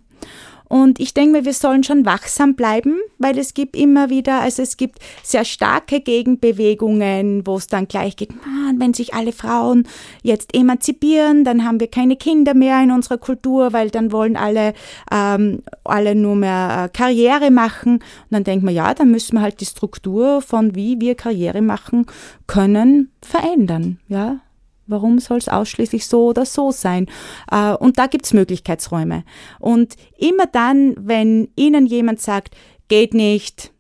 Und 0.70 1.00
ich 1.00 1.14
denke 1.14 1.34
mir, 1.34 1.46
wir 1.46 1.54
sollen 1.54 1.84
schon 1.84 2.04
wachsam 2.04 2.56
bleiben, 2.56 2.96
weil 3.20 3.38
es 3.38 3.54
gibt 3.54 3.76
immer 3.76 4.10
wieder, 4.10 4.42
also 4.42 4.64
es 4.64 4.76
gibt 4.76 4.98
sehr 5.22 5.46
starke 5.46 6.00
Gegenbewegungen, 6.00 7.46
wo 7.46 7.58
es 7.58 7.68
dann 7.68 7.88
gleich 7.88 8.16
geht, 8.16 8.32
man, 8.44 8.80
wenn 8.80 8.96
sich 8.96 9.14
alle 9.14 9.34
Frauen 9.34 9.88
jetzt 10.24 10.56
emanzipieren, 10.56 11.44
dann 11.44 11.64
haben 11.64 11.80
wir 11.80 11.92
keine 11.92 12.16
Kinder 12.16 12.56
mehr 12.56 12.82
in 12.82 12.92
unserer 12.92 13.20
Kultur, 13.20 13.72
weil 13.72 13.92
dann 13.92 14.12
wollen 14.12 14.36
alle, 14.36 14.74
ähm, 15.12 15.62
alle 15.84 16.16
nur 16.16 16.38
mehr 16.38 16.86
äh, 16.86 16.98
Karriere 16.98 17.52
machen. 17.52 17.96
Und 17.98 18.32
dann 18.32 18.44
denkt 18.44 18.66
man, 18.66 18.74
ja, 18.74 18.96
dann 18.96 19.12
müssen 19.12 19.36
wir 19.36 19.42
halt 19.42 19.62
die 19.62 19.66
Struktur 19.66 20.42
von 20.42 20.74
wie 20.74 21.00
wir 21.00 21.14
Karriere 21.14 21.62
machen 21.62 22.08
können 22.48 23.12
verändern, 23.22 24.00
ja. 24.08 24.40
Warum 24.86 25.20
soll 25.20 25.38
es 25.38 25.48
ausschließlich 25.48 26.06
so 26.08 26.28
oder 26.28 26.46
so 26.46 26.72
sein? 26.72 27.08
Äh, 27.50 27.74
und 27.74 27.98
da 27.98 28.08
gibt 28.08 28.26
es 28.26 28.34
Möglichkeitsräume. 28.34 29.24
Und 29.60 29.96
immer 30.18 30.46
dann, 30.48 30.96
wenn 30.98 31.50
Ihnen 31.56 31.86
jemand 31.86 32.22
sagt, 32.22 32.56
geht 32.90 33.14
nicht, 33.14 33.72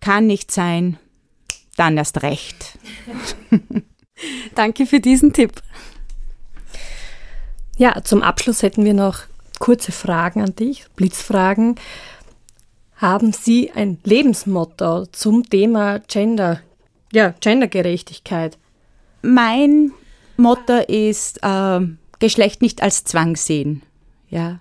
kann 0.00 0.26
nicht 0.26 0.50
sein, 0.50 0.98
dann 1.76 1.96
erst 1.96 2.22
recht. 2.22 2.78
Danke 4.54 4.86
für 4.86 5.00
diesen 5.00 5.32
Tipp. 5.32 5.52
Ja, 7.76 8.02
zum 8.02 8.22
Abschluss 8.22 8.62
hätten 8.62 8.84
wir 8.84 8.94
noch 8.94 9.20
kurze 9.60 9.92
Fragen 9.92 10.42
an 10.42 10.56
dich, 10.56 10.86
Blitzfragen. 10.96 11.76
Haben 12.96 13.32
Sie 13.32 13.70
ein 13.70 13.98
Lebensmotto 14.02 15.06
zum 15.06 15.48
Thema 15.48 16.00
Gender, 16.00 16.60
ja, 17.12 17.32
Gendergerechtigkeit? 17.40 18.58
Mein 19.22 19.92
Motto 20.38 20.78
ist 20.86 21.40
äh, 21.42 21.80
Geschlecht 22.18 22.62
nicht 22.62 22.82
als 22.82 23.04
Zwang 23.04 23.36
sehen, 23.36 23.82
ja, 24.28 24.60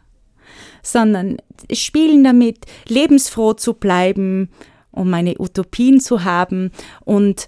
sondern 0.84 1.38
spielen 1.72 2.24
damit, 2.24 2.66
lebensfroh 2.88 3.54
zu 3.54 3.74
bleiben, 3.74 4.50
um 4.92 5.10
meine 5.10 5.40
Utopien 5.40 6.00
zu 6.00 6.24
haben 6.24 6.72
und 7.06 7.48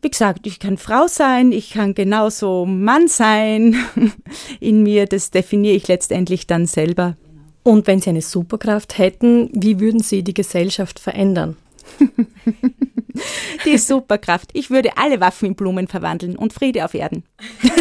wie 0.00 0.10
gesagt, 0.10 0.46
ich 0.46 0.60
kann 0.60 0.78
Frau 0.78 1.08
sein, 1.08 1.50
ich 1.50 1.70
kann 1.70 1.92
genauso 1.94 2.64
Mann 2.66 3.08
sein. 3.08 3.76
In 4.60 4.84
mir, 4.84 5.06
das 5.06 5.32
definiere 5.32 5.74
ich 5.74 5.88
letztendlich 5.88 6.46
dann 6.46 6.66
selber. 6.66 7.16
Und 7.64 7.86
wenn 7.86 8.00
Sie 8.00 8.10
eine 8.10 8.22
Superkraft 8.22 8.96
hätten, 8.96 9.50
wie 9.52 9.80
würden 9.80 10.00
Sie 10.00 10.22
die 10.22 10.34
Gesellschaft 10.34 11.00
verändern? 11.00 11.56
Die 13.64 13.78
Superkraft. 13.78 14.50
Ich 14.52 14.70
würde 14.70 14.96
alle 14.96 15.20
Waffen 15.20 15.46
in 15.46 15.54
Blumen 15.54 15.88
verwandeln 15.88 16.36
und 16.36 16.52
Friede 16.52 16.84
auf 16.84 16.94
Erden. 16.94 17.24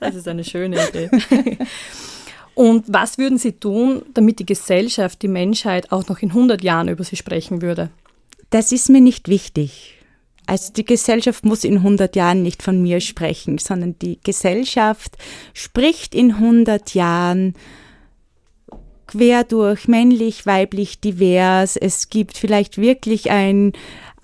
Das 0.00 0.14
ist 0.14 0.28
eine 0.28 0.44
schöne 0.44 0.76
Idee. 0.88 1.08
Und 2.54 2.84
was 2.88 3.18
würden 3.18 3.38
Sie 3.38 3.52
tun, 3.52 4.02
damit 4.12 4.38
die 4.38 4.46
Gesellschaft, 4.46 5.22
die 5.22 5.28
Menschheit 5.28 5.90
auch 5.92 6.06
noch 6.08 6.20
in 6.20 6.28
100 6.30 6.62
Jahren 6.62 6.88
über 6.88 7.04
Sie 7.04 7.16
sprechen 7.16 7.62
würde? 7.62 7.90
Das 8.50 8.70
ist 8.70 8.90
mir 8.90 9.00
nicht 9.00 9.28
wichtig. 9.28 9.94
Also 10.46 10.72
die 10.72 10.84
Gesellschaft 10.84 11.44
muss 11.44 11.64
in 11.64 11.78
100 11.78 12.14
Jahren 12.16 12.42
nicht 12.42 12.62
von 12.62 12.82
mir 12.82 13.00
sprechen, 13.00 13.58
sondern 13.58 13.98
die 13.98 14.18
Gesellschaft 14.22 15.16
spricht 15.54 16.14
in 16.14 16.32
100 16.32 16.94
Jahren 16.94 17.54
quer 19.06 19.44
durch, 19.44 19.88
männlich, 19.88 20.46
weiblich, 20.46 21.00
divers. 21.00 21.76
Es 21.76 22.10
gibt 22.10 22.36
vielleicht 22.36 22.78
wirklich 22.78 23.30
ein, 23.30 23.72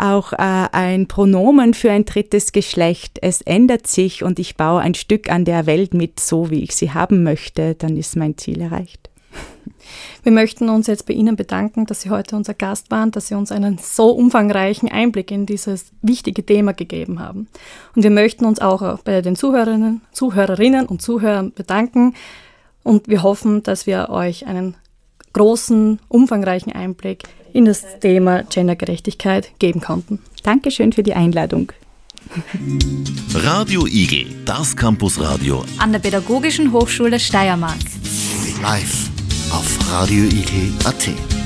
auch 0.00 0.32
äh, 0.32 0.36
ein 0.38 1.06
Pronomen 1.06 1.74
für 1.74 1.90
ein 1.90 2.04
drittes 2.04 2.52
Geschlecht. 2.52 3.18
Es 3.22 3.40
ändert 3.42 3.86
sich 3.86 4.22
und 4.22 4.38
ich 4.38 4.56
baue 4.56 4.80
ein 4.80 4.94
Stück 4.94 5.30
an 5.30 5.44
der 5.44 5.66
Welt 5.66 5.94
mit, 5.94 6.20
so 6.20 6.50
wie 6.50 6.62
ich 6.62 6.74
sie 6.74 6.92
haben 6.92 7.22
möchte, 7.22 7.74
dann 7.74 7.96
ist 7.96 8.16
mein 8.16 8.36
Ziel 8.38 8.60
erreicht. 8.60 9.10
Wir 10.22 10.32
möchten 10.32 10.68
uns 10.68 10.86
jetzt 10.86 11.06
bei 11.06 11.14
Ihnen 11.14 11.36
bedanken, 11.36 11.86
dass 11.86 12.02
Sie 12.02 12.10
heute 12.10 12.36
unser 12.36 12.54
Gast 12.54 12.90
waren, 12.90 13.10
dass 13.10 13.28
Sie 13.28 13.34
uns 13.34 13.52
einen 13.52 13.78
so 13.78 14.10
umfangreichen 14.10 14.90
Einblick 14.90 15.30
in 15.30 15.46
dieses 15.46 15.92
wichtige 16.02 16.44
Thema 16.44 16.72
gegeben 16.72 17.20
haben. 17.20 17.48
Und 17.94 18.02
wir 18.02 18.10
möchten 18.10 18.44
uns 18.44 18.60
auch 18.60 18.98
bei 19.00 19.22
den 19.22 19.36
Zuhörerinnen, 19.36 20.02
Zuhörerinnen 20.12 20.86
und 20.86 21.00
Zuhörern 21.00 21.52
bedanken, 21.52 22.14
und 22.82 23.08
wir 23.08 23.22
hoffen, 23.22 23.62
dass 23.62 23.86
wir 23.86 24.08
euch 24.08 24.46
einen 24.46 24.74
großen, 25.32 26.00
umfangreichen 26.08 26.72
Einblick 26.72 27.24
in 27.52 27.64
das 27.64 27.84
Thema 28.00 28.42
Gendergerechtigkeit 28.44 29.50
geben 29.58 29.80
konnten. 29.80 30.20
Dankeschön 30.42 30.92
für 30.92 31.02
die 31.02 31.14
Einladung. 31.14 31.72
Radio 33.34 33.86
Igel, 33.86 34.26
das 34.44 34.76
Campusradio 34.76 35.64
An 35.78 35.92
der 35.92 35.98
Pädagogischen 35.98 36.72
Hochschule 36.72 37.18
Steiermark. 37.18 37.78
live 38.62 39.08
auf 39.52 39.92
radioigel.at. 39.92 41.39